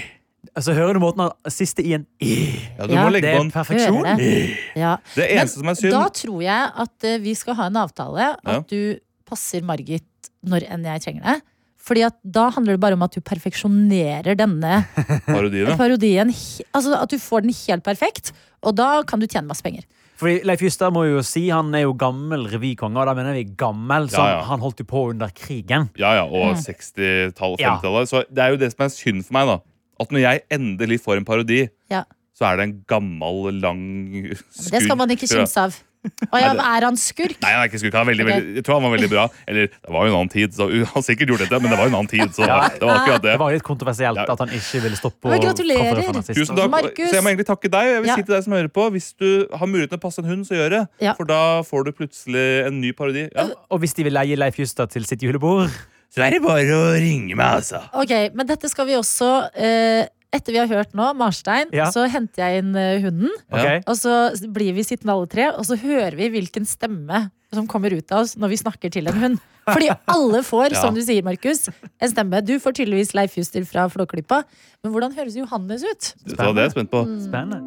Altså, 0.56 0.72
Hører 0.78 0.94
du 0.96 1.02
måten 1.04 1.26
han 1.26 1.52
siste 1.52 1.84
i 1.84 1.92
en 1.98 2.06
i? 2.24 2.32
Ja, 2.78 2.88
du 2.88 2.94
Ja. 2.96 3.04
må 3.04 3.12
legge 3.12 3.34
på 3.36 3.42
en 3.44 3.52
perfeksjon. 3.52 4.08
Det. 4.18 4.58
Ja. 4.80 4.96
Det 5.18 5.28
eneste 5.36 5.60
som 5.60 5.68
er 5.68 5.76
synd 5.76 5.92
Da 5.92 6.06
tror 6.16 6.40
jeg 6.48 6.72
at 6.86 7.04
uh, 7.12 7.18
vi 7.28 7.34
skal 7.36 7.56
ha 7.60 7.68
en 7.68 7.76
avtale. 7.84 8.32
At 8.46 8.56
Ja. 8.56 8.60
du 8.72 9.00
passer 9.28 9.62
Margit 9.68 10.08
når 10.48 10.64
enn 10.72 10.86
jeg 10.88 11.02
trenger 11.04 11.24
det. 11.28 11.42
Fordi 11.88 12.04
at 12.04 12.18
da 12.24 12.50
handler 12.52 12.76
det 12.76 12.82
bare 12.84 12.98
om 12.98 13.04
at 13.06 13.14
du 13.16 13.22
perfeksjonerer 13.24 14.36
denne 14.40 14.82
parodien. 15.28 15.72
parodien. 15.80 16.34
Altså 16.76 16.98
At 17.00 17.14
du 17.14 17.18
får 17.22 17.46
den 17.46 17.54
helt 17.56 17.86
perfekt, 17.86 18.34
og 18.66 18.76
da 18.76 19.04
kan 19.08 19.22
du 19.24 19.28
tjene 19.28 19.48
masse 19.48 19.64
penger. 19.64 19.86
Fordi 20.18 20.40
Leif 20.50 20.64
Justad 20.66 20.90
må 20.96 21.04
jo 21.06 21.20
si 21.22 21.44
han 21.54 21.70
er 21.78 21.84
jo 21.86 21.92
gammel 21.94 22.48
revykonge, 22.50 22.98
og 22.98 23.06
da 23.06 23.14
mener 23.14 23.36
vi 23.38 23.44
gammel. 23.56 24.08
Så 24.10 24.18
Ja, 24.18 24.40
ja. 24.40 24.44
han 24.50 24.60
holdt 24.64 24.80
jo 24.82 24.88
på 24.90 25.04
under 25.12 25.30
krigen. 25.30 25.90
Ja, 26.02 26.16
ja, 26.18 26.24
og 26.26 26.56
Mm. 26.56 26.62
60-tallet, 26.66 27.62
Ja. 27.62 27.76
50-tallet. 27.78 28.10
Så 28.10 28.24
det 28.34 28.42
er 28.44 28.50
jo 28.56 28.58
det 28.58 28.72
som 28.74 28.86
er 28.88 28.90
synd 28.96 29.24
for 29.28 29.34
meg, 29.38 29.48
da. 29.52 29.58
At 30.02 30.10
når 30.14 30.20
jeg 30.26 30.42
endelig 30.58 31.00
får 31.06 31.18
en 31.22 31.26
parodi, 31.26 31.70
Ja. 31.90 32.04
så 32.38 32.50
er 32.52 32.58
det 32.58 32.64
en 32.68 32.84
gammel, 32.90 33.62
lang 33.62 34.34
skurk. 34.52 34.72
det 34.74 34.82
skal 34.84 34.98
man 34.98 35.10
ikke 35.10 35.30
kimse 35.30 35.58
av. 35.62 35.78
Og 36.32 36.38
ja, 36.40 36.52
er 36.54 36.86
han 36.88 36.98
skurk? 37.00 37.38
Nei, 37.44 37.52
han 37.52 37.64
er 37.64 37.70
ikke 37.70 37.82
skurk. 37.82 37.96
Han 37.98 38.06
er 38.06 38.10
veldig, 38.12 38.26
okay. 38.28 38.40
veldig, 38.40 38.56
jeg 38.60 38.66
tror 38.68 38.78
han 38.78 38.86
var 38.88 38.94
veldig 38.96 39.10
bra. 39.12 39.26
Eller, 39.48 39.68
det 39.74 39.94
var 39.96 40.06
jo 40.08 40.12
en 40.14 40.18
annen 40.20 40.32
tid, 40.32 40.54
så 40.56 40.68
han 40.72 40.86
har 40.94 41.06
sikkert 41.06 41.34
gjort 41.34 41.44
dette, 41.46 41.60
men 41.64 41.74
det 41.74 41.80
var 41.80 41.90
jo 41.90 41.92
en 41.94 41.98
annen 42.00 42.12
tid, 42.12 42.34
så 42.38 42.46
Ja. 42.48 42.60
det 42.72 42.88
var 42.88 43.02
akkurat 43.02 43.26
det. 43.26 43.32
Det 43.34 43.42
var 43.44 43.56
litt 43.58 43.68
kontroversielt 43.68 44.22
Ja. 44.22 44.28
at 44.34 44.44
han 44.46 44.54
ikke 44.60 44.84
ville 44.86 45.00
stoppe 45.00 45.34
Men 45.34 45.44
gratulerer. 45.44 46.04
Tusen 46.30 46.56
takk. 46.56 46.72
Markus. 46.72 47.10
Så 47.10 47.18
jeg 47.20 47.26
må 47.26 47.34
egentlig 47.34 47.50
takke 47.50 47.72
deg. 47.74 47.92
Jeg 47.94 48.02
vil 48.06 48.12
Ja. 48.12 48.16
si 48.16 48.24
til 48.24 48.36
deg 48.36 48.44
som 48.48 48.54
hører 48.54 48.72
på, 48.74 48.88
Hvis 48.98 49.10
du 49.20 49.48
har 49.52 49.68
muligheten 49.68 49.98
til 49.98 50.00
å 50.00 50.06
passe 50.08 50.20
en 50.24 50.30
hund, 50.30 50.46
så 50.48 50.56
gjør 50.56 50.70
det. 50.70 50.82
Ja. 51.02 51.14
For 51.18 51.26
da 51.26 51.62
får 51.68 51.86
du 51.86 51.92
plutselig 51.92 52.48
en 52.68 52.80
ny 52.82 52.94
parodi. 52.94 53.28
Ja. 53.36 53.50
Og 53.70 53.80
hvis 53.82 53.94
de 53.94 54.04
vil 54.08 54.14
leie 54.14 54.36
Leif 54.38 54.56
Justad 54.58 54.90
til 54.90 55.06
sitt 55.06 55.22
julebord 55.22 55.70
Så 56.10 56.24
er 56.24 56.32
det 56.32 56.42
bare 56.42 56.72
å 56.72 56.94
ringe 56.96 57.36
meg, 57.36 57.60
altså. 57.60 57.82
Ok, 57.94 58.32
Men 58.34 58.48
dette 58.48 58.70
skal 58.72 58.86
vi 58.88 58.94
også 58.96 59.50
eh, 59.54 60.08
Etter 60.36 60.52
vi 60.54 60.60
har 60.60 60.68
hørt 60.68 60.92
nå, 60.98 61.14
Marstein, 61.16 61.70
Ja. 61.72 61.86
så 61.92 62.04
henter 62.12 62.44
jeg 62.44 62.60
inn 62.64 62.76
eh, 62.76 63.00
hunden. 63.02 63.30
Okay. 63.52 63.80
Og 63.88 63.96
så 63.96 64.32
blir 64.52 64.74
vi 64.76 64.84
sittende 64.84 65.14
alle 65.16 65.28
tre, 65.32 65.46
og 65.56 65.64
så 65.66 65.78
hører 65.80 66.16
vi 66.20 66.28
hvilken 66.34 66.66
stemme 66.68 67.30
som 67.54 67.66
kommer 67.66 67.94
ut 67.96 68.12
av 68.12 68.26
oss 68.26 68.36
når 68.36 68.50
vi 68.52 68.58
snakker 68.60 68.92
til 68.92 69.08
en 69.08 69.16
hund. 69.22 69.38
Fordi 69.68 69.88
alle 70.08 70.44
får, 70.44 70.72
Ja. 70.76 70.82
som 70.82 70.94
du 70.94 71.02
sier, 71.02 71.24
Markus, 71.24 71.70
en 72.02 72.12
stemme. 72.12 72.44
Du 72.44 72.58
får 72.60 72.76
tydeligvis 72.76 73.14
Leif 73.16 73.38
Juster 73.40 73.64
fra 73.64 73.88
Flåklypa. 73.88 74.44
Men 74.84 74.92
hvordan 74.92 75.16
høres 75.16 75.36
Johannes 75.40 75.84
ut? 75.88 76.12
Spennende. 76.28 76.56
det 76.56 76.60
er 76.60 76.68
jeg 76.68 76.76
spent 76.76 76.92
på. 76.92 77.06
Spennende. 77.24 77.64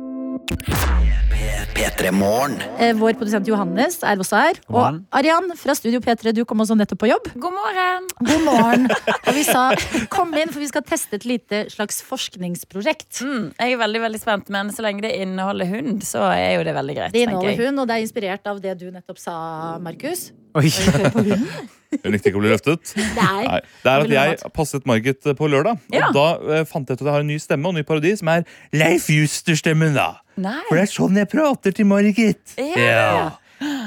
Eh, 2.81 2.95
vår 2.97 3.15
produsent 3.19 3.49
Johannes 3.49 4.01
er 4.07 4.21
også 4.21 4.41
her. 4.41 4.59
Og 4.73 4.99
Arian 5.17 5.51
fra 5.59 5.75
Studio 5.79 6.01
P3, 6.05 6.33
du 6.37 6.43
kom 6.49 6.63
også 6.63 6.77
nettopp 6.79 7.03
på 7.05 7.11
jobb. 7.11 7.31
God 7.41 7.55
morgen! 7.57 8.09
God 8.27 8.45
morgen. 8.47 8.89
Og 9.21 9.33
vi 9.37 9.45
sa 9.47 9.69
kom 10.13 10.35
inn, 10.39 10.53
for 10.53 10.63
vi 10.63 10.71
skal 10.71 10.85
teste 10.87 11.21
et 11.21 11.27
lite 11.29 11.63
slags 11.73 12.03
forskningsprosjekt. 12.07 13.23
Mm, 13.25 13.47
jeg 13.55 13.77
er 13.77 13.83
veldig 13.85 14.05
veldig 14.09 14.23
spent, 14.23 14.53
men 14.53 14.75
så 14.75 14.85
lenge 14.87 15.07
det 15.07 15.15
inneholder 15.21 15.71
hund, 15.71 16.05
så 16.07 16.27
er 16.35 16.59
jo 16.59 16.67
det 16.67 16.77
veldig 16.77 16.99
greit. 16.99 17.17
Det 17.17 17.27
inneholder 17.27 17.67
hund, 17.67 17.85
og 17.85 17.91
det 17.91 17.99
er 17.99 18.07
inspirert 18.09 18.53
av 18.53 18.63
det 18.65 18.77
du 18.81 18.89
nettopp 18.91 19.21
sa, 19.21 19.37
Markus. 19.83 20.31
Oi. 20.55 20.71
Hun 22.05 22.13
likte 22.15 22.31
ikke 22.31 22.39
å 22.39 22.43
bli 22.45 22.51
løftet. 22.53 22.93
Nei. 23.17 23.43
Nei, 23.51 23.61
det 23.83 23.91
er 23.91 24.05
at 24.05 24.13
jeg 24.15 24.51
passet 24.55 24.85
Margit 24.87 25.27
på 25.37 25.49
lørdag. 25.51 25.81
Ja. 25.91 26.07
Og 26.09 26.15
da 26.15 26.27
eh, 26.61 26.65
fant 26.71 26.87
jeg 26.87 26.95
ut 26.97 27.03
at 27.03 27.07
jeg 27.09 27.15
har 27.17 27.25
en 27.25 27.31
ny 27.33 27.39
stemme 27.43 27.67
og 27.67 27.75
en 27.75 27.81
ny 27.81 27.87
parodi, 27.89 28.13
som 28.21 28.31
er 28.31 28.45
Leif 28.73 29.09
Juster-stemmen, 29.11 29.97
da. 29.99 30.05
Nei. 30.39 30.55
For 30.69 30.79
det 30.79 30.85
er 30.87 30.93
sånn 30.93 31.19
jeg 31.19 31.27
prater 31.33 31.75
til 31.75 31.89
Margit. 31.91 32.55
Ja. 32.57 33.33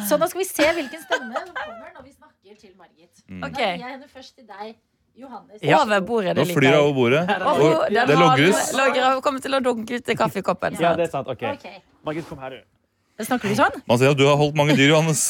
Så 0.09 0.19
da 0.19 0.27
skal 0.29 0.43
vi 0.43 0.47
se 0.49 0.67
hvilken 0.75 0.99
stemme 1.05 1.31
som 1.31 1.53
kommer 1.55 1.93
når 1.95 2.03
vi 2.03 2.11
snakker 2.11 2.59
til 2.59 2.73
Margit. 2.75 3.23
Mm. 3.31 3.39
Ok. 3.47 3.55
Da 3.55 3.69
gir 3.71 3.85
jeg 3.85 3.93
henne 3.95 4.11
først 4.11 4.35
til 4.35 4.45
deg, 4.51 4.75
Johannes. 5.23 5.63
Ja. 5.63 5.79
Over 5.85 6.03
bordet, 6.03 6.35
Nå 6.35 6.43
det 6.43 6.51
flyr 6.51 6.59
liker 6.59 6.67
jeg 6.67 6.75
jeg. 6.75 6.83
over 6.83 6.99
bordet. 6.99 7.23
Og 7.23 7.63
Og 7.63 7.87
den 7.87 7.95
det 7.95 8.03
har- 8.17 8.23
logres. 8.25 8.61
logrer 8.83 9.23
kommer 9.23 9.39
til 9.47 9.55
å 9.55 9.63
dunke 9.63 9.95
ut 10.03 10.09
i 10.11 10.19
kaffekoppen. 10.19 10.75
Ja, 10.83 10.91
det 10.99 11.07
er 11.07 11.11
sant. 11.15 11.31
Ok. 11.31 11.47
Ok. 11.55 11.67
Margit, 12.03 12.27
kom 12.27 12.43
her, 12.43 12.59
du. 12.59 13.23
Snakker 13.23 13.47
du 13.47 13.55
sånn? 13.55 13.79
Man 13.87 13.97
ser 14.01 14.11
at 14.11 14.17
du 14.19 14.27
har 14.27 14.35
holdt 14.35 14.55
mange 14.59 14.75
dyr, 14.75 14.89
Johannes. 14.91 15.23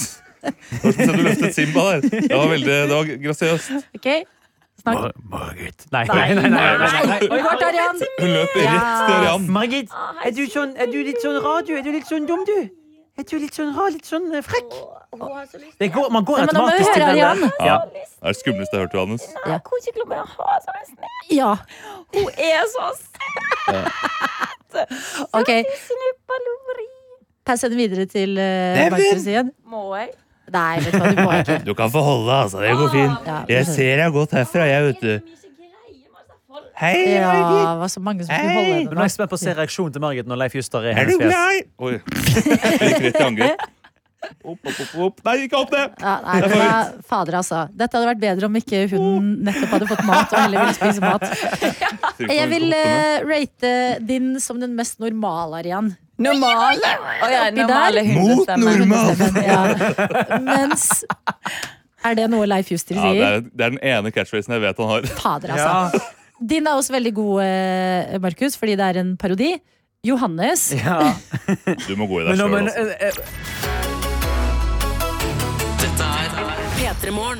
Se 0.84 1.08
du 1.08 1.22
løftet 1.24 1.56
Simba 1.56 1.84
der. 1.94 2.08
Det 2.10 2.38
var 2.38 2.48
veldig, 2.52 2.78
det 2.90 2.96
var 2.96 3.12
grasiøst. 3.26 3.72
Okay. 4.00 4.24
Mar 4.86 5.12
Margit. 5.32 5.86
Nei, 5.94 6.04
Nei, 6.10 6.34
nei, 6.36 6.50
nei. 6.50 6.50
nei, 6.52 7.20
Arian. 7.68 8.00
Hun 8.20 8.32
løper 8.34 8.64
rett 8.66 8.88
til 9.08 9.14
Ørjan. 9.16 9.46
Margit, 9.56 9.94
er 10.28 10.34
du, 10.36 10.42
sånn, 10.52 10.74
er 10.76 10.90
du 10.92 10.98
litt 11.08 11.22
sånn 11.24 11.38
radio? 11.46 11.78
Er 11.80 11.86
du 11.86 11.92
litt 11.94 12.10
sånn 12.10 12.26
dum, 12.28 12.42
du? 12.50 12.58
Er 13.16 13.28
du 13.30 13.36
litt 13.38 13.54
sånn 13.56 13.70
rar, 13.78 13.92
litt 13.94 14.08
sånn 14.10 14.26
eh, 14.34 14.42
frekk? 14.44 14.74
Det 15.80 15.88
går, 15.94 16.08
man 16.12 16.26
går 16.26 16.42
automatisk 16.48 16.90
til 16.96 17.04
den 17.04 17.10
Arian. 17.14 17.44
der. 17.46 17.52
Ja. 17.64 17.78
Det 17.94 18.02
er 18.02 18.34
det 18.34 18.40
skumleste 18.42 18.76
jeg 18.76 18.82
har 18.82 18.88
hørt, 18.88 18.96
Johannes. 18.98 19.24
Ja. 19.46 19.60
Ja. 21.32 21.52
Hun 22.18 22.28
er 22.42 22.66
så 22.74 22.90
søt. 22.98 23.24
Ok. 25.38 25.50
Pass 27.46 27.62
henne 27.66 27.76
videre 27.78 28.06
til 28.10 28.38
uh, 28.40 28.44
Neimen. 28.44 28.98
Markus 28.98 29.26
igjen. 29.30 29.50
Må 29.70 29.86
jeg? 30.00 30.10
Nei, 30.54 30.80
vet 30.86 30.94
du 30.94 31.00
hva, 31.02 31.12
du 31.14 31.22
må 31.26 31.32
ikke. 31.42 31.56
Du 31.66 31.74
kan 31.78 31.90
få 31.94 32.02
holde, 32.06 32.34
altså. 32.46 32.60
Det 32.62 32.74
går 32.78 32.92
fint. 32.94 33.30
Ja, 33.30 33.40
Jeg 33.50 33.66
ser 33.72 34.04
deg 34.04 34.14
godt 34.14 34.36
herfra, 34.38 34.68
jeg, 34.70 34.84
vet 34.92 35.02
du. 35.02 35.40
Hei, 36.74 36.94
ja, 37.14 37.28
Margit. 37.30 37.60
det 37.70 37.80
var 37.84 37.90
så 37.94 38.02
mange 38.02 38.24
som 38.26 38.30
skulle 38.34 38.50
Hei. 38.50 38.64
holde 38.74 38.90
Men 38.90 38.98
nå 38.98 39.02
er 39.04 39.08
jeg 39.08 39.14
spent 39.14 39.30
på 39.32 39.38
å 39.38 39.42
se 39.44 39.54
reaksjonen 39.58 39.94
til 39.94 40.02
Margit 40.04 40.28
når 40.30 40.40
Leif 40.42 40.56
Juster 40.58 40.86
er 40.90 40.90
i 40.90 41.02
Er 41.04 41.06
du 41.08 41.14
hennes 41.14 41.22
fjes. 41.22 41.30
glad? 41.30 41.70
Oi. 41.78 41.94
Gikk 42.90 43.06
rett 43.06 43.20
i 43.22 43.24
angrep. 43.28 43.64
Opp, 44.44 44.58
opp, 44.58 44.78
opp, 44.80 44.94
opp. 45.06 45.18
Nei, 45.28 45.34
ikke 45.46 45.60
opp 45.60 45.72
det! 45.74 45.84
Ja, 46.02 46.14
nei, 46.24 46.36
men 46.48 46.54
da, 46.64 46.78
fader, 47.10 47.38
altså. 47.42 47.62
Dette 47.76 47.98
hadde 48.00 48.10
vært 48.10 48.22
bedre 48.24 48.48
om 48.50 48.56
ikke 48.60 48.84
hunden 48.94 49.34
nettopp 49.50 49.74
hadde 49.76 49.90
fått 49.92 50.04
mat 50.08 50.32
og 50.34 50.40
heller 50.46 50.64
ville 50.64 50.78
spise 50.78 51.04
mat. 51.04 51.26
Jeg 52.24 52.48
vil 52.54 52.68
eh, 52.78 53.18
rate 53.28 53.74
din 54.08 54.32
som 54.44 54.62
den 54.64 54.74
mest 54.80 55.02
normale, 55.04 55.60
Arian. 55.62 55.92
Normale? 56.22 56.90
Oh, 57.24 57.30
ja, 57.32 57.50
normale. 57.52 58.04
Mot 58.14 58.48
normal. 58.48 59.16
Ja. 59.50 59.64
Mens 60.40 61.04
Er 62.06 62.18
det 62.20 62.26
noe 62.30 62.46
Leif 62.46 62.68
Juster 62.70 62.98
Ja, 63.00 63.02
det, 63.08 63.14
sier? 63.16 63.24
er, 63.24 63.42
det 63.48 63.64
er 63.66 63.70
den 63.74 63.80
ene 63.88 64.12
catchphrasen 64.12 64.54
jeg 64.58 64.62
vet 64.66 64.78
han 64.84 64.90
har. 64.92 65.08
Fader, 65.24 65.54
altså. 65.56 66.00
Ja, 66.04 66.40
Din 66.54 66.68
er 66.68 66.76
også 66.76 66.92
veldig 66.98 67.14
god, 67.16 67.38
eh, 67.46 68.18
Markus, 68.22 68.58
fordi 68.60 68.76
det 68.76 68.86
er 68.92 69.00
en 69.02 69.14
parodi. 69.18 69.54
Johannes. 70.04 70.66
ja. 70.76 70.98
Du 71.88 71.94
må 71.96 72.10
gå 72.12 72.20
i 72.20 72.26
deg 72.28 72.36
sjøl. 72.42 72.52
men 72.52 72.68
Altså. 72.68 72.84
Dette 75.80 76.04
er 76.04 76.28
P3morgen. 76.76 77.40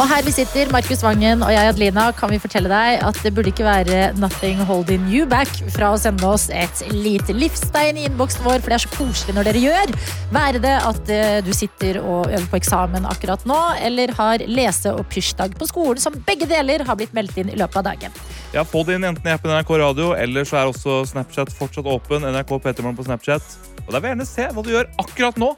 Og 0.00 0.06
her 0.08 0.22
vi 0.24 0.32
sitter, 0.32 0.70
Markus 0.72 1.02
Vangen 1.04 1.42
og 1.44 1.50
jeg, 1.52 1.68
Adelina, 1.74 2.06
kan 2.16 2.30
vi 2.32 2.38
fortelle 2.40 2.70
deg 2.72 3.02
at 3.04 3.18
det 3.20 3.34
burde 3.36 3.50
ikke 3.52 3.66
være 3.66 3.98
nothing 4.16 4.62
holding 4.64 5.02
you 5.12 5.26
back 5.28 5.50
fra 5.74 5.90
å 5.92 5.98
sende 6.00 6.24
oss 6.24 6.46
et 6.56 6.78
lite 6.88 7.34
livstegn 7.36 7.98
i 8.00 8.06
innboksen 8.08 8.46
vår, 8.46 8.62
for 8.62 8.72
det 8.72 8.78
er 8.78 8.84
så 8.86 8.92
koselig 8.94 9.34
når 9.36 9.50
dere 9.50 9.60
gjør. 9.60 9.92
Være 10.32 10.62
det 10.64 10.72
at 10.88 11.12
eh, 11.12 11.40
du 11.44 11.50
sitter 11.52 11.98
og 12.00 12.30
øver 12.30 12.46
på 12.48 12.56
eksamen 12.62 13.04
akkurat 13.10 13.44
nå, 13.50 13.58
eller 13.90 14.14
har 14.16 14.44
lese- 14.48 14.94
og 14.96 15.04
pysjdag 15.12 15.58
på 15.60 15.68
skolen, 15.68 16.00
som 16.00 16.16
begge 16.24 16.48
deler 16.48 16.86
har 16.88 16.96
blitt 16.96 17.12
meldt 17.12 17.36
inn 17.42 17.52
i 17.52 17.58
løpet 17.60 17.82
av 17.82 17.90
dagen. 17.90 18.16
Ja, 18.56 18.64
Få 18.64 18.86
det 18.88 18.96
inn 18.96 19.04
enten 19.04 19.28
i 19.28 19.34
appen 19.36 19.52
NRK 19.52 19.74
Radio, 19.82 20.14
eller 20.16 20.48
så 20.48 20.62
er 20.62 20.72
også 20.72 21.02
Snapchat 21.12 21.52
fortsatt 21.52 21.84
åpen. 21.84 22.24
NRK 22.24 22.56
Petermann 22.64 22.96
på 22.96 23.04
Snapchat. 23.04 23.52
Og 23.84 23.92
da 23.92 24.00
vil 24.00 24.14
jeg 24.14 24.16
gjerne 24.16 24.30
se 24.32 24.48
hva 24.48 24.64
du 24.64 24.72
gjør 24.72 24.88
akkurat 25.04 25.44
nå. 25.44 25.52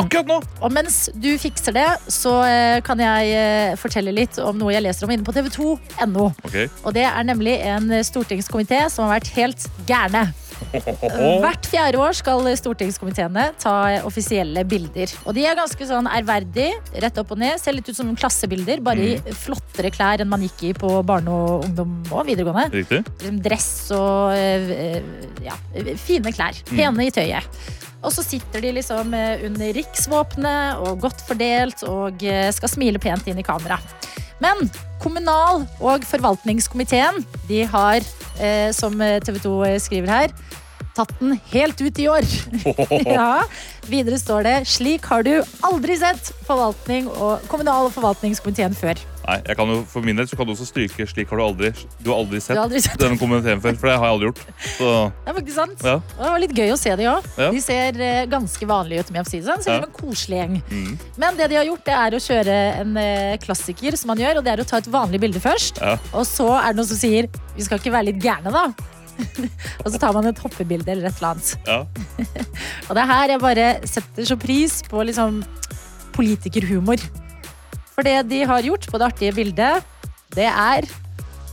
Akkurat 0.00 0.28
nå! 0.28 0.40
Og 0.60 0.74
mens 0.74 1.02
du 1.16 1.30
fikser 1.40 1.76
det, 1.76 1.86
så 2.12 2.34
eh, 2.46 2.80
kan 2.84 3.00
jeg 3.00 3.32
eh, 3.36 3.78
fortelle 3.80 4.14
litt 4.14 4.38
om 4.42 4.58
noe 4.60 4.74
jeg 4.74 4.84
leser 4.84 5.08
om 5.08 5.14
inne 5.14 5.26
på 5.26 5.34
tv2.no. 5.36 6.30
Okay. 6.44 6.68
Og 6.84 6.94
det 6.96 7.06
er 7.08 7.26
nemlig 7.26 7.56
en 7.70 7.90
stortingskomité 8.06 8.84
som 8.92 9.08
har 9.08 9.18
vært 9.18 9.34
helt 9.38 9.68
gærne. 9.88 10.28
Hvert 10.70 11.66
fjerde 11.70 12.00
år 12.00 12.14
skal 12.16 12.44
stortingskomiteene 12.58 13.46
ta 13.60 13.74
offisielle 14.06 14.64
bilder. 14.68 15.12
Og 15.24 15.34
de 15.36 15.46
er 15.48 15.58
ganske 15.58 15.88
sånn 15.88 16.08
ærverdig, 16.10 16.68
rett 17.02 17.20
opp 17.22 17.34
og 17.34 17.40
ned. 17.40 17.58
Ser 17.60 17.76
litt 17.76 17.88
ut 17.90 17.96
som 17.96 18.12
klassebilder, 18.18 18.82
bare 18.84 19.06
i 19.14 19.34
flottere 19.40 19.92
klær 19.94 20.22
enn 20.22 20.30
man 20.30 20.44
gikk 20.46 20.64
i 20.70 20.72
på 20.76 20.92
barne- 21.06 21.32
og 21.34 21.66
ungdom 21.68 21.96
og 22.10 22.26
videregående. 22.28 22.82
Riktig? 22.82 23.02
Liksom 23.20 23.42
Dress 23.44 23.70
og 23.96 24.36
eh, 24.36 25.00
ja, 25.46 25.56
fine 26.00 26.34
klær. 26.36 26.60
Pene 26.70 27.08
i 27.08 27.14
tøyet. 27.14 27.62
Og 28.00 28.12
så 28.14 28.24
sitter 28.24 28.64
de 28.64 28.72
liksom 28.78 29.12
eh, 29.16 29.44
under 29.48 29.74
riksvåpenet 29.76 30.80
og 30.80 31.02
godt 31.04 31.20
fordelt 31.28 31.84
og 31.88 32.22
eh, 32.24 32.48
skal 32.56 32.72
smile 32.72 33.02
pent 33.02 33.28
inn 33.28 33.40
i 33.40 33.46
kamera. 33.46 33.76
Men 34.40 34.70
kommunal- 35.02 35.66
og 35.84 36.06
forvaltningskomiteen 36.08 37.20
de 37.48 37.64
har, 37.68 38.00
eh, 38.40 38.70
som 38.72 38.96
TV 38.96 39.36
2 39.44 39.56
skriver 39.84 40.14
her, 40.14 40.34
tatt 41.00 41.14
den 41.20 41.36
helt 41.52 41.80
ut 41.80 41.98
i 42.00 42.08
år. 42.12 42.26
ja. 43.16 43.42
Videre 43.90 44.18
står 44.20 44.44
det 44.46 44.56
slik 44.70 45.06
har 45.10 45.24
du 45.26 45.32
aldri 45.66 45.96
sett 45.98 46.30
forvaltning 46.46 47.08
og 47.10 47.46
kommunal- 47.50 47.88
og 47.88 47.94
forvaltningskomiteen 47.96 48.76
før. 48.76 49.00
Nei, 49.20 49.36
jeg 49.46 49.56
kan 49.58 49.68
jo, 49.68 49.80
For 49.86 50.02
min 50.04 50.16
del 50.16 50.26
så 50.26 50.36
kan 50.38 50.48
du 50.48 50.52
også 50.54 50.66
stryke 50.66 51.04
'slik 51.06 51.28
har 51.30 51.38
du 51.38 51.44
aldri 51.44 51.68
Du 52.00 52.08
har 52.10 52.22
aldri 52.22 52.40
sett 52.40 52.56
har 52.56 52.64
aldri 52.64 52.80
sett 52.82 52.98
denne 52.98 53.18
komiteen 53.20 53.60
før', 53.62 53.76
for 53.78 53.90
det 53.90 53.96
har 54.00 54.06
jeg 54.08 54.14
aldri 54.14 54.28
gjort. 54.30 54.40
Så 54.78 54.88
Det 54.90 55.30
er 55.30 55.36
faktisk 55.38 55.58
sant. 55.58 55.84
ja. 55.84 55.94
Og 56.00 56.22
det 56.24 56.30
var 56.32 56.42
litt 56.44 56.56
gøy 56.56 56.72
å 56.72 56.78
se 56.80 56.94
de 56.96 57.08
òg. 57.10 57.28
Ja. 57.36 57.50
De 57.50 57.60
ser 57.60 58.00
eh, 58.00 58.26
ganske 58.26 58.66
vanlige 58.66 59.00
ut. 59.04 59.10
med 59.10 59.26
å 59.26 59.30
si 59.30 59.42
sånn. 59.44 59.62
Ser 59.62 59.76
ut 59.76 59.84
som 59.84 59.90
en 59.90 59.98
koselig 60.00 60.38
gjeng. 60.40 60.62
Mm. 60.70 60.98
Men 61.16 61.36
det 61.36 61.50
de 61.50 61.56
har 61.60 61.64
gjort, 61.68 61.84
det 61.84 61.94
er 61.94 62.16
å 62.16 62.22
kjøre 62.28 62.56
en 62.80 62.96
eh, 62.96 63.36
klassiker 63.42 63.96
som 63.96 64.08
man 64.12 64.18
gjør, 64.18 64.38
og 64.40 64.44
det 64.44 64.52
er 64.54 64.64
å 64.64 64.68
ta 64.68 64.80
et 64.80 64.90
vanlig 64.90 65.20
bilde 65.20 65.40
først. 65.40 65.80
Ja. 65.80 65.98
Og 66.12 66.24
så 66.26 66.48
er 66.56 66.72
det 66.72 66.80
noen 66.80 66.90
som 66.90 67.00
sier 67.00 67.28
vi 67.56 67.62
skal 67.66 67.78
ikke 67.78 67.92
være 67.92 68.10
litt 68.10 68.22
gærne, 68.22 68.50
da. 68.50 68.72
og 69.82 69.88
så 69.88 70.00
tar 70.00 70.14
man 70.16 70.30
et 70.30 70.42
hoppebilde 70.42 70.92
eller 70.92 71.08
et 71.10 71.20
eller 71.20 71.34
annet. 71.34 71.54
ja. 71.66 71.80
Og 72.88 72.96
det 72.96 73.02
er 73.02 73.10
her 73.12 73.32
jeg 73.34 73.42
bare 73.42 73.66
setter 73.86 74.26
så 74.26 74.36
pris 74.40 74.80
på 74.88 75.02
liksom 75.06 75.42
politikerhumor. 76.16 77.02
For 77.94 78.06
det 78.06 78.16
de 78.30 78.40
har 78.48 78.66
gjort 78.66 78.88
på 78.90 78.98
det 78.98 79.06
artige 79.12 79.36
bildet, 79.36 79.84
det 80.34 80.48
er 80.48 80.88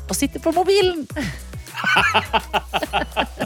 å 0.07 0.15
sitte 0.17 0.41
på 0.41 0.53
mobilen. 0.55 1.05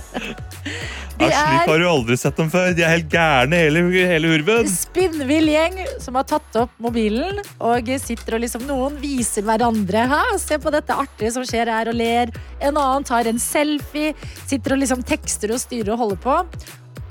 Ja, 1.22 1.30
slik 1.30 1.68
er 1.68 1.70
har 1.70 1.82
du 1.82 1.88
aldri 1.90 2.18
sett 2.18 2.38
dem 2.40 2.50
før. 2.52 2.74
De 2.76 2.84
er 2.86 2.96
helt 2.96 3.10
gærne, 3.12 3.60
hele, 3.66 3.84
hele 4.10 4.34
urven. 4.38 4.70
spinnvill 4.70 5.52
gjeng 5.52 5.78
som 6.02 6.18
har 6.18 6.26
tatt 6.30 6.60
opp 6.64 6.74
mobilen 6.82 7.42
og 7.62 7.92
sitter 8.02 8.38
og 8.38 8.44
liksom 8.46 8.66
Noen 8.70 8.98
viser 9.02 9.46
hverandre. 9.46 10.06
Ha, 10.12 10.22
se 10.42 10.58
på 10.62 10.74
dette 10.74 10.98
artige 10.98 11.34
som 11.36 11.46
skjer 11.48 11.72
her, 11.72 11.92
og 11.92 11.98
ler. 11.98 12.34
En 12.60 12.78
annen 12.78 13.08
tar 13.08 13.30
en 13.30 13.42
selfie, 13.42 14.16
sitter 14.48 14.76
og 14.76 14.84
liksom 14.84 15.04
tekster 15.06 15.54
og 15.54 15.62
styrer 15.62 15.94
og 15.96 16.06
holder 16.06 16.22
på. 16.26 16.38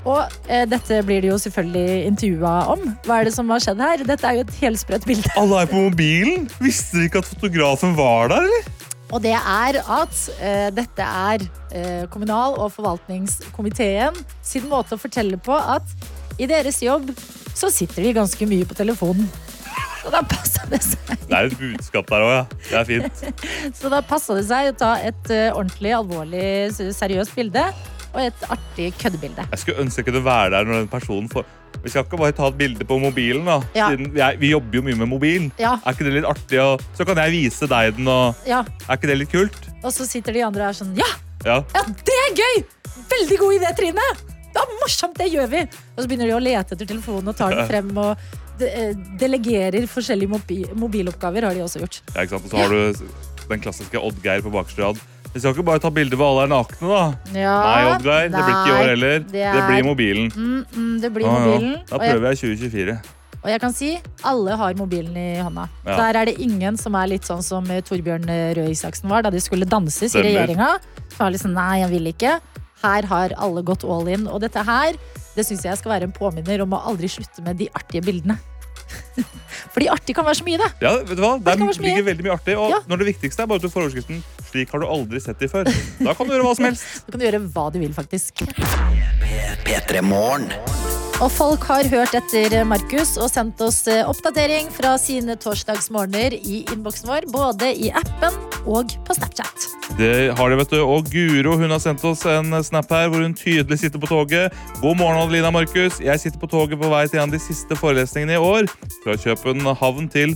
Og 0.01 0.37
eh, 0.49 0.63
dette 0.65 0.97
blir 1.05 1.21
det 1.21 1.29
jo 1.29 1.37
selvfølgelig 1.43 2.05
intervjua 2.09 2.53
om. 2.73 2.87
Hva 3.05 3.19
er 3.21 3.29
det 3.29 3.35
som 3.35 3.51
har 3.53 3.61
skjedd 3.61 3.83
her? 3.85 4.05
Dette 4.07 4.27
er 4.27 4.39
jo 4.39 4.45
et 4.47 4.55
helsprøtt 4.63 5.05
bilde. 5.07 5.29
Alle 5.37 5.61
er 5.61 5.69
på 5.69 5.83
mobilen. 5.89 6.47
Visste 6.63 6.97
dere 6.97 7.11
ikke 7.11 7.21
at 7.21 7.29
fotografen 7.35 7.93
var 7.99 8.33
der, 8.33 8.49
eller? 8.49 8.89
Og 9.11 9.19
det 9.23 9.33
er 9.35 9.77
at 9.81 10.19
eh, 10.39 10.67
dette 10.75 11.05
er 11.05 11.45
eh, 11.75 12.03
kommunal- 12.11 12.57
og 12.57 12.71
forvaltningskomiteen 12.75 14.17
sin 14.45 14.67
måte 14.71 14.95
å 14.95 15.01
fortelle 15.01 15.39
på 15.41 15.55
at 15.55 15.83
i 16.39 16.47
deres 16.49 16.79
jobb 16.81 17.11
så 17.51 17.69
sitter 17.73 18.07
de 18.07 18.15
ganske 18.15 18.47
mye 18.47 18.67
på 18.67 18.77
telefonen. 18.77 19.27
Så 20.01 20.09
da 20.09 20.23
passa 20.25 20.65
det 20.71 20.79
seg, 20.81 21.11
Det 21.27 21.35
er 21.37 21.49
et 21.51 21.57
budskap 21.59 22.07
der 22.09 22.23
òg, 22.25 22.31
ja. 22.33 22.43
Det 22.71 22.77
er 22.79 22.87
fint. 22.87 23.23
så 23.79 23.91
da 23.93 23.99
passa 24.01 24.37
det 24.39 24.47
seg 24.47 24.71
å 24.71 24.77
ta 24.79 24.95
et 24.97 25.33
eh, 25.33 25.51
ordentlig, 25.51 25.93
alvorlig, 25.99 26.45
seriøst 26.97 27.35
bilde 27.37 27.67
og 28.11 28.21
et 28.23 28.47
artig 28.51 28.89
køddebilde. 28.99 29.45
Jeg 29.53 29.61
skulle 29.61 29.85
ønske 29.85 30.01
jeg 30.01 30.09
kunne 30.09 30.23
være 30.25 30.55
der 30.55 30.67
når 30.67 30.81
den 30.81 30.89
personen 30.91 31.29
får 31.31 31.45
Vi 31.83 31.89
skal 31.89 32.03
ikke 32.05 32.19
bare 32.21 32.35
ta 32.37 32.47
et 32.51 32.57
bilde 32.59 32.85
på 32.85 32.97
mobilen, 33.01 33.45
da. 33.47 33.59
Ja. 33.77 33.89
Siden 33.89 34.11
vi, 34.13 34.21
er, 34.21 34.37
vi 34.41 34.51
jobber 34.51 34.77
jo 34.79 34.83
mye 34.85 34.99
med 34.99 35.09
mobil. 35.09 35.47
Ja, 35.61 35.77
Er 35.85 35.95
ikke 35.95 36.05
det 36.07 36.13
litt 36.19 36.27
artig? 36.29 36.59
Og 36.61 36.83
så 36.97 37.07
kan 37.07 37.17
jeg 37.23 37.33
vise 37.33 37.69
deg 37.71 37.95
den, 37.97 38.09
og 38.11 38.35
ja. 38.47 38.61
er 38.87 38.99
ikke 38.99 39.09
det 39.09 39.17
litt 39.23 39.31
kult? 39.33 39.57
Og 39.81 39.89
så 39.95 40.05
sitter 40.09 40.35
de 40.37 40.43
andre 40.45 40.67
og 40.67 40.69
er 40.69 40.77
sånn 40.77 40.93
Ja, 40.99 41.09
Ja. 41.47 41.57
det 42.05 42.19
er 42.27 42.35
gøy! 42.37 42.61
Veldig 43.11 43.39
god 43.41 43.57
idé, 43.57 43.71
Trine! 43.79 44.07
Det 44.51 44.59
er 44.59 44.77
morsomt, 44.81 45.17
det 45.17 45.29
gjør 45.31 45.47
vi! 45.49 45.63
Og 45.95 46.03
så 46.03 46.07
begynner 46.11 46.27
de 46.29 46.35
å 46.37 46.43
lete 46.43 46.75
etter 46.75 46.87
telefonen 46.89 47.31
og 47.31 47.37
tar 47.39 47.55
den 47.55 47.67
frem. 47.69 47.91
og 47.97 48.17
de, 48.59 48.67
eh, 48.67 48.91
delegerer 49.17 49.87
forskjellige 49.89 50.29
mobi 50.29 50.59
mobiloppgaver, 50.77 51.47
har 51.47 51.57
de 51.57 51.63
også 51.65 51.81
gjort. 51.81 52.01
Ja, 52.13 52.25
ikke 52.25 52.35
sant? 52.37 52.45
Og 52.45 52.51
så 52.51 52.57
har 52.61 52.69
du 52.69 53.47
den 53.51 53.63
klassiske 53.63 53.99
Oddgeir 53.99 54.43
på 54.45 54.51
bakerste 54.53 54.83
rad. 54.85 54.99
Vi 55.31 55.39
skal 55.39 55.53
ikke 55.55 55.63
bare 55.63 55.79
ta 55.79 55.89
bilde 55.95 56.17
hvor 56.19 56.33
alle 56.33 56.43
er 56.43 56.51
nakne, 56.51 56.87
da. 56.91 57.03
Ja, 57.39 57.55
Nei, 57.63 57.81
Oddgeir. 57.93 58.27
Det 58.33 58.41
blir 58.43 58.51
ikke 58.51 58.67
i 58.67 58.75
år 58.75 58.89
heller. 58.91 59.17
det 59.19 59.31
Det, 59.31 59.45
er- 59.47 59.67
blir 59.69 59.85
mobilen. 59.87 60.27
Mm, 60.35 60.65
mm, 60.75 60.93
det 61.01 61.11
blir 61.15 61.25
Ja, 61.25 61.35
ja. 61.47 61.75
Da 61.87 61.97
prøver 62.01 62.27
jeg 62.33 62.37
2024. 62.41 62.97
og 63.43 63.49
jeg 63.49 63.59
kan 63.61 63.73
si 63.73 63.99
alle 64.23 64.57
har 64.57 64.73
mobilen 64.75 65.15
i 65.17 65.39
hånda. 65.41 65.69
Ja. 65.85 65.95
Der 65.97 66.19
er 66.19 66.25
det 66.25 66.35
ingen 66.39 66.77
som 66.77 66.95
er 66.95 67.07
litt 67.07 67.23
sånn 67.23 67.41
som 67.41 67.63
eh, 67.71 67.81
Torbjørn 67.81 68.27
eh, 68.29 68.53
Røe 68.59 68.69
Isaksen 68.69 69.09
var 69.09 69.23
da 69.23 69.29
de 69.31 69.39
skulle 69.39 69.65
danses 69.65 70.13
i 70.15 70.21
regjeringa. 70.21 70.77
Det 71.17 71.31
liksom 71.31 71.53
nei, 71.53 71.79
jeg 71.79 71.89
vil 71.89 72.11
ikke. 72.11 72.39
Her 72.83 73.03
har 73.05 73.33
alle 73.37 73.63
gått 73.63 73.83
all 73.83 74.07
in. 74.07 74.27
Og 74.27 74.41
dette 74.41 74.61
her 74.65 74.93
det 75.35 75.45
syns 75.47 75.63
jeg 75.63 75.77
skal 75.79 75.91
være 75.95 76.03
en 76.09 76.11
påminner 76.11 76.61
om 76.61 76.73
å 76.75 76.83
aldri 76.91 77.07
slutte 77.07 77.41
med 77.41 77.57
de 77.57 77.69
artige 77.73 78.03
bildene. 78.03 78.37
Fordi 79.73 79.87
artig 79.93 80.15
kan 80.15 80.25
være 80.25 80.39
så 80.41 80.45
mye, 80.47 80.57
det. 80.61 80.69
Ja, 80.81 80.95
vet 81.03 81.17
du 81.17 81.23
hva? 81.23 81.33
Der 81.43 81.55
ligger 81.61 82.03
veldig 82.09 82.25
mye 82.27 82.35
artig. 82.35 82.57
Og 82.57 82.69
Ja. 82.73 82.79
når 82.87 82.97
det 83.03 83.07
viktigste 83.15 83.43
er 83.43 83.47
bare 83.51 83.61
at 83.61 83.65
du 83.67 83.69
får 83.69 83.87
overskriften 83.87 84.23
'Slik 84.51 84.71
har 84.73 84.79
du 84.83 84.87
aldri 84.87 85.19
sett 85.23 85.39
dem 85.39 85.49
før'. 85.49 85.69
Da 86.03 86.13
kan 86.13 86.27
du 86.27 86.33
gjøre 86.33 86.43
hva 86.47 86.55
som 86.55 86.65
helst. 86.69 87.05
Da 87.07 87.11
kan 87.11 87.19
du 87.19 87.25
gjøre 87.29 87.43
hva 87.53 87.71
du 87.71 87.79
vil, 87.79 87.93
faktisk. 87.93 88.43
P3 89.63 90.01
Morgen. 90.01 90.51
Og 91.21 91.29
folk 91.29 91.65
har 91.69 91.85
hørt 91.85 92.15
etter 92.17 92.63
Markus 92.65 93.11
og 93.21 93.27
sendt 93.29 93.59
oss 93.61 93.83
eh, 93.91 93.99
oppdatering 94.09 94.71
fra 94.73 94.95
sine 94.97 95.35
torsdagsmorgener 95.37 96.33
i 96.39 96.63
innboksen 96.73 97.11
vår, 97.11 97.27
både 97.29 97.69
i 97.77 97.91
appen 97.93 98.39
og 98.65 98.95
på 99.05 99.13
Snapchat. 99.13 99.67
Det 99.99 100.31
har 100.37 100.49
de, 100.49 100.57
vet 100.57 100.73
du. 100.73 100.79
Og 100.81 101.11
Guro 101.13 101.53
hun 101.61 101.69
har 101.75 101.83
sendt 101.83 102.01
oss 102.09 102.23
en 102.25 102.49
snap 102.65 102.89
her 102.89 103.11
hvor 103.13 103.21
hun 103.21 103.35
tydelig 103.37 103.77
sitter 103.83 104.01
på 104.01 104.09
toget. 104.09 104.55
God 104.81 104.97
morgen, 104.97 105.19
Adelina 105.21 105.51
Markus. 105.53 105.99
Jeg 106.01 106.23
sitter 106.23 106.41
på 106.41 106.49
toget 106.49 106.81
på 106.81 106.89
vei 106.89 107.03
til 107.11 107.21
en 107.21 107.27
av 107.29 107.35
de 107.37 107.43
siste 107.43 107.77
forelesningene 107.77 108.39
i 108.39 108.41
år. 108.41 108.71
Fra 109.03 109.19
København 109.21 110.09
til 110.09 110.33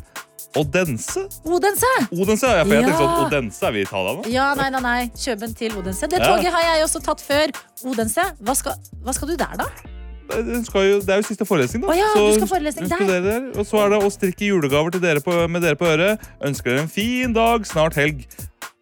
Odense. 0.56 1.26
Odense! 1.50 1.90
Odense, 2.14 2.48
ja, 2.48 2.62
for 2.62 2.78
jeg 2.78 2.86
tenkte 2.86 3.02
sånn, 3.02 3.26
Odense, 3.26 3.66
er 3.68 3.74
vi 3.76 3.82
i 3.82 3.88
Italia 3.90 4.14
nå? 4.20 4.30
Ja, 4.32 4.46
nei, 4.56 4.70
nei, 4.72 4.86
nei. 4.86 5.02
Kjøben 5.18 5.58
til 5.58 5.74
Odense. 5.82 6.08
Det 6.14 6.22
Ja. 6.22 6.30
toget 6.30 6.54
har 6.54 6.70
jeg 6.70 6.86
også 6.86 7.02
tatt 7.10 7.26
før. 7.26 7.52
Odense, 7.90 8.30
hva 8.40 8.56
skal, 8.56 8.78
hva 9.04 9.18
skal 9.18 9.34
du 9.34 9.36
der, 9.42 9.58
da? 9.66 9.95
Jo, 10.26 11.00
det 11.06 11.14
er 11.14 11.22
jo 11.22 11.28
siste 11.28 11.46
forelesning, 11.46 11.84
da. 11.84 11.92
Oh, 11.92 11.98
ja, 11.98 12.10
Så 12.14 12.26
du 12.26 12.40
skal 12.40 12.52
forelesning 12.56 12.90
der. 12.90 13.48
Og 13.54 13.68
så 13.68 13.84
er 13.84 13.94
det 13.94 14.02
å 14.02 14.10
strikke 14.14 14.50
julegaver 14.50 14.96
til 14.96 15.04
dere 15.04 15.22
på, 15.24 15.38
med 15.52 15.64
dere 15.66 15.78
på 15.80 15.88
øret. 15.90 16.24
Ønsker 16.44 16.74
dere 16.74 16.86
en 16.88 16.92
fin 16.92 17.36
dag, 17.36 17.66
snart 17.70 17.98
helg. 18.00 18.26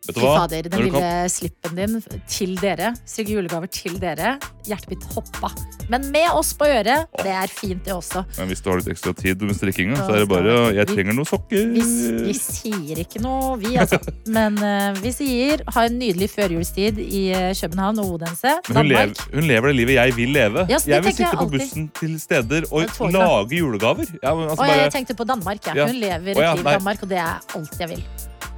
Vet 0.04 0.18
du 0.18 0.24
hva? 0.24 0.34
fader, 0.41 0.68
den 0.68 0.88
lille 0.89 1.10
slippen 1.32 1.78
din 1.78 2.01
til 2.28 2.58
dere. 2.60 2.91
Strikke 3.08 3.38
julegaver 3.38 3.70
til 3.72 3.95
dere. 4.01 4.36
Hjertet 4.68 4.91
mitt 4.91 5.06
hoppa. 5.16 5.51
Men 5.91 6.10
med 6.12 6.28
oss 6.36 6.54
på 6.60 6.68
øret, 6.68 7.08
det 7.24 7.32
er 7.32 7.51
fint, 7.51 7.84
det 7.86 7.93
også. 7.95 8.24
Men 8.38 8.49
hvis 8.51 8.64
du 8.64 8.70
har 8.72 8.82
litt 8.82 8.91
ekstra 8.91 9.14
tid 9.16 9.43
med 9.43 9.56
strikkinga, 9.56 9.99
så 10.01 10.16
er 10.16 10.24
det 10.24 10.30
bare 10.32 10.58
Jeg 10.76 10.89
trenger 10.91 11.16
noen 11.16 11.30
sokker. 11.30 11.72
Vi, 11.72 11.86
vi 12.28 12.36
sier 12.38 13.04
ikke 13.04 13.22
noe, 13.24 13.56
vi 13.62 13.76
altså. 13.80 13.99
Men 14.38 14.60
uh, 14.60 14.99
vi 14.99 15.14
sier 15.16 15.64
ha 15.76 15.86
en 15.88 15.97
nydelig 16.01 16.30
førjulstid 16.34 16.99
i 17.04 17.24
eh, 17.36 17.49
København 17.58 18.04
og 18.04 18.18
Odense. 18.18 18.58
Hun 18.68 18.82
lever, 18.84 19.14
Danmark. 19.14 19.24
hun 19.34 19.49
lever 19.51 19.72
det 19.72 19.76
livet 19.80 19.97
jeg 19.99 20.18
vil 20.20 20.36
leve. 20.36 20.68
Ja, 20.72 20.82
jeg 20.88 21.08
vil 21.08 21.16
sitte 21.16 21.30
jeg 21.30 21.39
på 21.39 21.49
bussen 21.56 21.89
til 21.99 22.20
steder 22.20 22.68
og 22.72 23.12
lage 23.14 23.60
julegaver. 23.62 24.12
Ja, 24.20 24.36
men, 24.36 24.49
altså, 24.49 24.60
Og 24.60 24.68
bare, 24.68 24.84
jeg 24.84 24.93
tenkte 24.99 25.16
på 25.16 25.24
Danmark. 25.32 25.66
jeg. 25.66 25.76
Ja. 25.80 25.88
Hun 25.88 25.95
lever 25.95 26.36
et 26.36 26.43
liv 26.43 26.66
i. 26.66 26.70
Danmark, 26.74 27.04
og 27.04 27.10
det 27.10 27.18
er 27.24 27.36
alt 27.56 27.80
jeg 27.80 27.89
vil. 27.95 28.06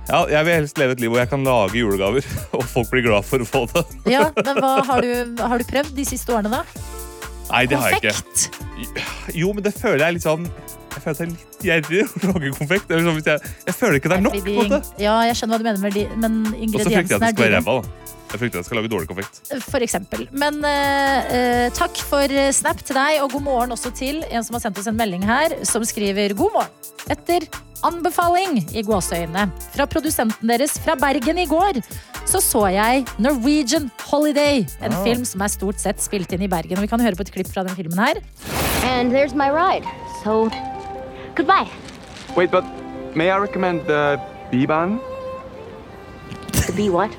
Ja, 0.09 0.19
jeg 0.29 0.45
vil 0.47 0.53
helst 0.59 0.77
leve 0.81 0.95
et 0.95 1.01
liv 1.03 1.09
hvor 1.13 1.21
jeg 1.21 1.29
kan 1.31 1.45
lage 1.47 1.79
julegaver, 1.79 2.27
og 2.57 2.65
folk 2.69 2.91
blir 2.93 3.05
glad 3.07 3.25
for 3.27 3.41
å 3.41 3.47
få 3.49 3.63
det. 3.73 3.85
Ja, 4.11 4.27
men 4.45 4.61
hva 4.61 4.75
har 4.85 5.05
du, 5.05 5.41
har 5.41 5.61
du 5.61 5.65
prøvd 5.69 5.95
de 5.97 6.05
siste 6.07 6.33
årene, 6.35 6.51
da? 6.59 6.63
Nei, 7.51 7.65
det 7.69 7.77
har 7.77 7.93
jeg 7.93 8.01
ikke. 8.01 8.15
Konfekt! 8.17 9.35
Jo, 9.37 9.51
men 9.53 9.63
det 9.65 9.71
føler 9.77 10.01
jeg 10.01 10.07
er 10.07 10.15
litt 10.17 10.25
sånn 10.25 10.47
Jeg 10.95 11.01
føler 11.03 11.13
at 11.13 11.19
det 11.19 11.25
er 11.25 11.29
litt 11.29 11.65
gjerrig 11.67 11.99
å 12.05 12.31
lage 12.31 12.49
konfekt. 12.57 12.89
Eller 12.91 13.15
hvis 13.19 13.27
jeg, 13.29 13.51
jeg 13.67 13.75
føler 13.77 13.99
ikke 13.99 14.09
det 14.11 14.17
er 14.17 14.23
nok. 14.25 14.37
På 14.39 14.49
en 14.55 14.57
måte. 14.63 14.79
Ja, 15.01 15.15
jeg 15.29 15.37
skjønner 15.39 15.53
hva 15.55 15.61
du 15.61 15.67
mener, 15.69 15.81
med 15.83 15.93
de, 15.95 16.05
men 16.23 16.39
Og 16.45 16.79
så 16.81 16.89
frykter 16.89 16.95
jeg 16.95 17.05
at 17.05 17.05
ingrediensene 17.05 17.05
det 17.05 17.05
er 17.05 17.35
skal 17.35 17.45
være 17.45 17.51
dyre. 17.51 17.61
ræva. 17.61 17.75
da. 17.81 18.04
Jeg 18.35 18.41
frykter 18.43 18.59
jeg 18.59 18.67
skal 18.67 18.81
lage 18.81 18.91
dårlig 18.91 19.07
konfekt. 19.07 19.37
For 19.63 19.83
eksempel. 19.85 20.25
Men 20.35 20.57
eh, 20.67 21.35
eh, 21.37 21.67
takk 21.75 21.95
for 22.03 22.31
snap 22.55 22.81
til 22.83 22.97
deg, 22.99 23.21
og 23.23 23.31
god 23.31 23.45
morgen 23.45 23.71
også 23.75 23.93
til 23.95 24.19
en 24.27 24.43
som 24.43 24.57
har 24.57 24.65
sendt 24.65 24.81
oss 24.81 24.89
en 24.91 24.97
melding 24.99 25.23
her, 25.25 25.55
som 25.67 25.85
skriver 25.87 26.35
god 26.35 26.51
morgen. 26.57 26.91
Etter 27.15 27.45
anbefaling 27.85 28.57
i 28.75 28.81
gåseøynene 28.83 29.45
fra 29.75 29.85
produsenten 29.87 30.49
deres 30.49 30.75
fra 30.81 30.95
Bergen 30.99 31.37
i 31.37 31.45
går, 31.47 31.79
så 32.25 32.41
så 32.41 32.63
jeg 32.73 33.03
Norwegian 33.21 33.87
Holiday, 34.09 34.63
en 34.81 34.91
Ah. 34.95 35.03
film 35.05 35.23
som 35.25 35.41
er 35.45 35.51
stort 35.53 35.79
sett 35.79 36.01
spilt 36.01 36.33
inn 36.33 36.41
i 36.41 36.47
Bergen. 36.51 36.77
Og 36.79 36.81
vi 36.83 36.91
kan 36.91 36.99
høre 36.99 37.15
på 37.15 37.21
et 37.27 37.31
klipp 37.31 37.51
fra 37.53 37.63
den 37.63 37.75
filmen 37.77 37.99
her. 38.01 38.19
And 38.83 39.11
there's 39.13 39.35
my 39.35 39.47
ride. 39.53 39.85
So, 40.23 40.49
goodbye. 41.37 41.69
Wait, 42.35 42.49
but 42.51 42.65
may 43.15 43.29
I 43.29 43.37
recommend 43.37 43.85
the 43.87 44.19
B-Bahn? 44.51 44.99
To 46.65 46.73
be 46.73 46.89
what? 46.89 47.11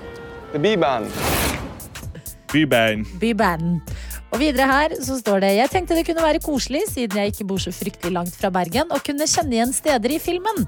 The 0.53 0.59
B-Band. 0.62 1.11
Bybein. 2.53 3.03
Byband. 3.20 3.80
Og 4.30 4.40
videre 4.40 4.66
her 4.70 4.94
så 5.03 5.18
står 5.18 5.42
det 5.42 5.51
Jeg 5.57 5.70
tenkte 5.72 5.97
det 5.99 6.07
kunne 6.07 6.22
være 6.22 6.42
koselig, 6.44 6.84
siden 6.90 7.18
jeg 7.18 7.32
ikke 7.32 7.47
bor 7.49 7.62
så 7.62 7.72
fryktelig 7.74 8.12
langt 8.14 8.36
fra 8.38 8.51
Bergen, 8.55 8.92
og 8.94 9.03
kunne 9.07 9.26
kjenne 9.26 9.59
igjen 9.59 9.74
steder 9.74 10.14
i 10.14 10.20
filmen. 10.22 10.66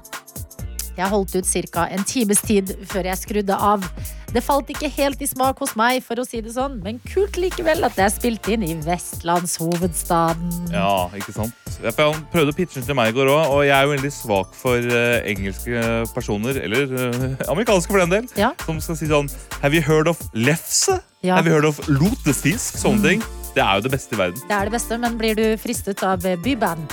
Jeg 0.99 1.07
holdt 1.13 1.35
ut 1.39 1.47
ca. 1.71 1.85
en 1.87 2.03
times 2.03 2.41
tid 2.43 2.73
før 2.91 3.07
jeg 3.07 3.17
skrudde 3.21 3.55
av. 3.55 3.85
Det 4.29 4.43
falt 4.45 4.67
ikke 4.69 4.89
helt 4.93 5.21
i 5.23 5.27
smak 5.29 5.57
hos 5.63 5.71
meg, 5.79 6.03
for 6.05 6.19
å 6.21 6.25
si 6.27 6.41
det 6.45 6.51
sånn, 6.53 6.75
men 6.83 6.99
kult 7.09 7.39
likevel 7.41 7.81
at 7.87 7.95
det 7.97 8.03
er 8.05 8.11
spilt 8.13 8.45
inn 8.51 8.61
i 8.67 8.75
vestlandshovedstaden. 8.85 10.51
Ja, 10.73 11.07
ikke 11.17 11.33
sant? 11.33 11.55
Jeg 11.79 11.95
prøvde 11.95 12.51
å 12.51 12.55
pitche 12.57 12.77
den 12.77 12.85
til 12.89 12.97
meg 12.99 13.09
i 13.09 13.15
går 13.15 13.31
òg, 13.31 13.53
og 13.55 13.63
jeg 13.65 13.73
er 13.73 13.87
jo 13.87 13.93
veldig 13.95 14.11
svak 14.13 14.53
for 14.57 14.77
uh, 14.91 15.17
engelske 15.29 15.81
personer, 16.13 16.59
eller 16.61 16.93
uh, 16.93 17.25
amerikanske 17.53 17.89
for 17.95 18.03
den 18.03 18.13
del, 18.17 18.29
Ja. 18.37 18.51
som 18.65 18.81
skal 18.83 18.99
si 18.99 19.09
sånn 19.09 19.31
Have 19.63 19.73
you 19.73 19.81
heard 19.85 20.07
of 20.11 20.21
lefse? 20.35 20.99
Ja. 21.23 21.35
Have 21.39 21.49
you 21.49 21.55
heard 21.55 21.65
of 21.67 21.79
lotesfisk? 21.89 22.77
Sånne 22.79 23.15
ting. 23.15 23.25
Det 23.55 23.63
er 23.65 23.79
jo 23.79 23.87
det 23.87 23.95
beste 23.95 24.13
i 24.15 24.19
verden. 24.19 24.41
Det 24.45 24.55
er 24.55 24.69
det 24.69 24.75
beste, 24.77 24.97
men 25.01 25.17
blir 25.19 25.35
du 25.35 25.45
fristet 25.59 26.03
av 26.05 26.23
eh, 26.27 26.37
byband? 26.39 26.85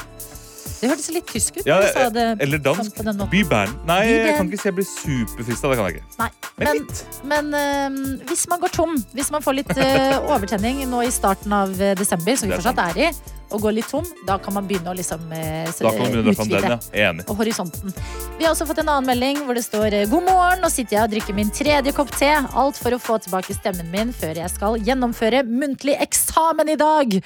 Det 0.81 0.91
hørtes 0.91 1.09
litt 1.15 1.29
tysk 1.31 1.61
ut. 1.61 1.67
Ja, 1.69 1.79
du 1.81 1.87
sa 1.93 2.09
det 2.13 2.27
eller 2.45 2.61
dansk. 2.63 2.99
Bybern. 3.33 3.73
Nei, 3.89 4.01
jeg 4.11 4.35
kan 4.37 4.51
ikke 4.51 4.61
si 4.61 4.69
jeg 4.69 4.77
blir 4.77 4.89
superfrista. 4.91 5.71
Det 5.73 5.79
kan 5.79 5.89
jeg 5.89 6.01
ikke. 6.01 6.19
Nei, 6.21 6.29
Men 6.59 6.67
men, 6.67 7.49
men 7.53 7.55
eh, 7.61 8.27
hvis 8.29 8.45
man 8.51 8.61
går 8.61 8.75
tom, 8.75 8.93
hvis 9.17 9.31
man 9.33 9.45
får 9.45 9.59
litt 9.63 9.73
eh, 9.77 10.19
overtenning 10.33 10.85
nå 10.91 11.03
i 11.07 11.11
starten 11.15 11.53
av 11.53 11.73
eh, 11.81 11.95
desember, 11.99 12.37
som 12.37 12.49
vi 12.51 12.59
fortsatt 12.59 12.83
er 12.91 13.01
i, 13.07 13.11
og 13.55 13.63
går 13.63 13.77
litt 13.77 13.89
tom, 13.93 14.07
da 14.27 14.37
kan 14.43 14.57
man 14.57 14.67
begynne 14.67 14.91
å 14.91 14.97
liksom 14.99 15.27
eh, 15.33 15.69
kan 15.79 15.99
man 16.01 16.13
begynne 16.13 16.35
utvide. 16.35 16.79
ja. 16.99 17.13
Horisonten. 17.31 17.95
Vi 18.37 18.45
har 18.45 18.53
også 18.53 18.67
fått 18.69 18.81
en 18.83 18.91
annen 18.91 19.07
melding 19.07 19.45
hvor 19.47 19.55
det 19.57 19.65
står 19.67 19.95
eh, 20.03 20.07
God 20.11 20.27
morgen, 20.29 20.65
nå 20.65 20.71
sitter 20.73 20.99
jeg 20.99 21.05
og 21.09 21.13
drikker 21.15 21.37
min 21.39 21.53
tredje 21.55 21.95
kopp 21.97 22.11
te. 22.17 22.33
Alt 22.53 22.81
for 22.83 22.97
å 22.97 23.01
få 23.01 23.21
tilbake 23.23 23.55
stemmen 23.57 23.89
min 23.95 24.11
før 24.17 24.41
jeg 24.43 24.53
skal 24.53 24.81
gjennomføre 24.83 25.45
muntlig 25.47 25.95
eksamen 26.05 26.75
i 26.75 26.81
dag. 26.81 27.21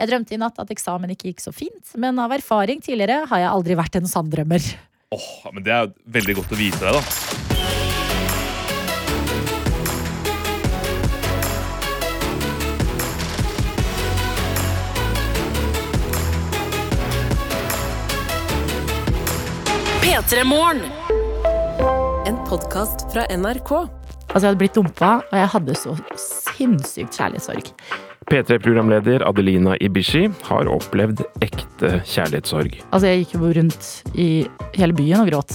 Jeg 0.00 0.08
drømte 0.08 0.32
i 0.34 0.40
natt 0.40 0.56
at 0.62 0.70
eksamen 0.72 1.12
ikke 1.12 1.28
gikk 1.28 1.42
så 1.44 1.52
fint, 1.54 1.92
men 2.00 2.16
av 2.22 2.32
erfaring 2.32 2.80
tidligere 2.82 3.26
har 3.28 3.42
jeg 3.44 3.52
aldri 3.52 3.76
vært 3.78 4.00
en 4.00 4.08
sanndrømmer. 4.08 4.64
Åh, 5.12 5.28
men 5.52 5.62
Det 5.62 5.72
er 5.72 5.92
veldig 6.08 6.38
godt 6.40 6.54
å 6.54 6.56
vite 6.56 6.80
deg, 6.80 6.96
da. 6.96 7.02
P3 20.02 20.44
Morgen. 20.48 20.80
En 22.26 22.40
podkast 22.48 23.04
fra 23.12 23.26
NRK. 23.28 23.72
Altså, 24.32 24.40
jeg 24.40 24.48
hadde 24.48 24.60
blitt 24.64 24.74
dumpa, 24.78 25.18
og 25.28 25.36
jeg 25.36 25.52
hadde 25.52 25.76
så 25.76 25.94
sinnssykt 26.16 27.20
kjærlighetssorg. 27.20 27.72
P3-programleder 28.32 29.28
Adelina 29.28 29.74
Ibishi 29.76 30.22
har 30.46 30.68
opplevd 30.72 31.18
ekte 31.44 31.98
kjærlighetssorg. 32.08 32.78
Altså, 32.88 33.10
jeg 33.10 33.26
gikk 33.26 33.34
jo 33.36 33.50
rundt 33.58 33.88
i 34.16 34.28
hele 34.78 34.96
byen 34.96 35.26
og 35.26 35.28
gråt. 35.28 35.52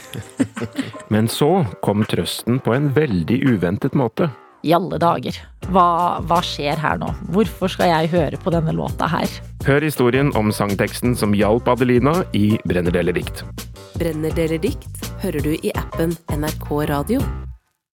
Men 1.12 1.26
så 1.26 1.64
kom 1.82 2.06
trøsten 2.06 2.62
på 2.62 2.76
en 2.76 2.86
veldig 2.94 3.40
uventet 3.50 3.98
måte. 3.98 4.30
I 4.62 4.76
alle 4.78 5.00
dager. 5.02 5.42
Hva, 5.74 6.22
hva 6.22 6.38
skjer 6.46 6.78
her 6.78 7.02
nå? 7.02 7.10
Hvorfor 7.34 7.74
skal 7.74 7.90
jeg 7.96 8.14
høre 8.14 8.38
på 8.38 8.54
denne 8.54 8.78
låta 8.78 9.10
her? 9.10 9.26
Hør 9.66 9.90
historien 9.90 10.30
om 10.38 10.54
sangteksten 10.54 11.18
som 11.18 11.34
hjalp 11.34 11.66
Adelina 11.74 12.20
i 12.30 12.52
Brenner 12.62 12.94
deler 12.94 13.18
dikt. 13.18 13.42
Brenner 13.98 14.30
deler 14.38 14.62
dikt 14.62 15.10
hører 15.24 15.42
du 15.42 15.56
i 15.58 15.74
appen 15.74 16.14
NRK 16.30 16.76
Radio. 16.94 17.24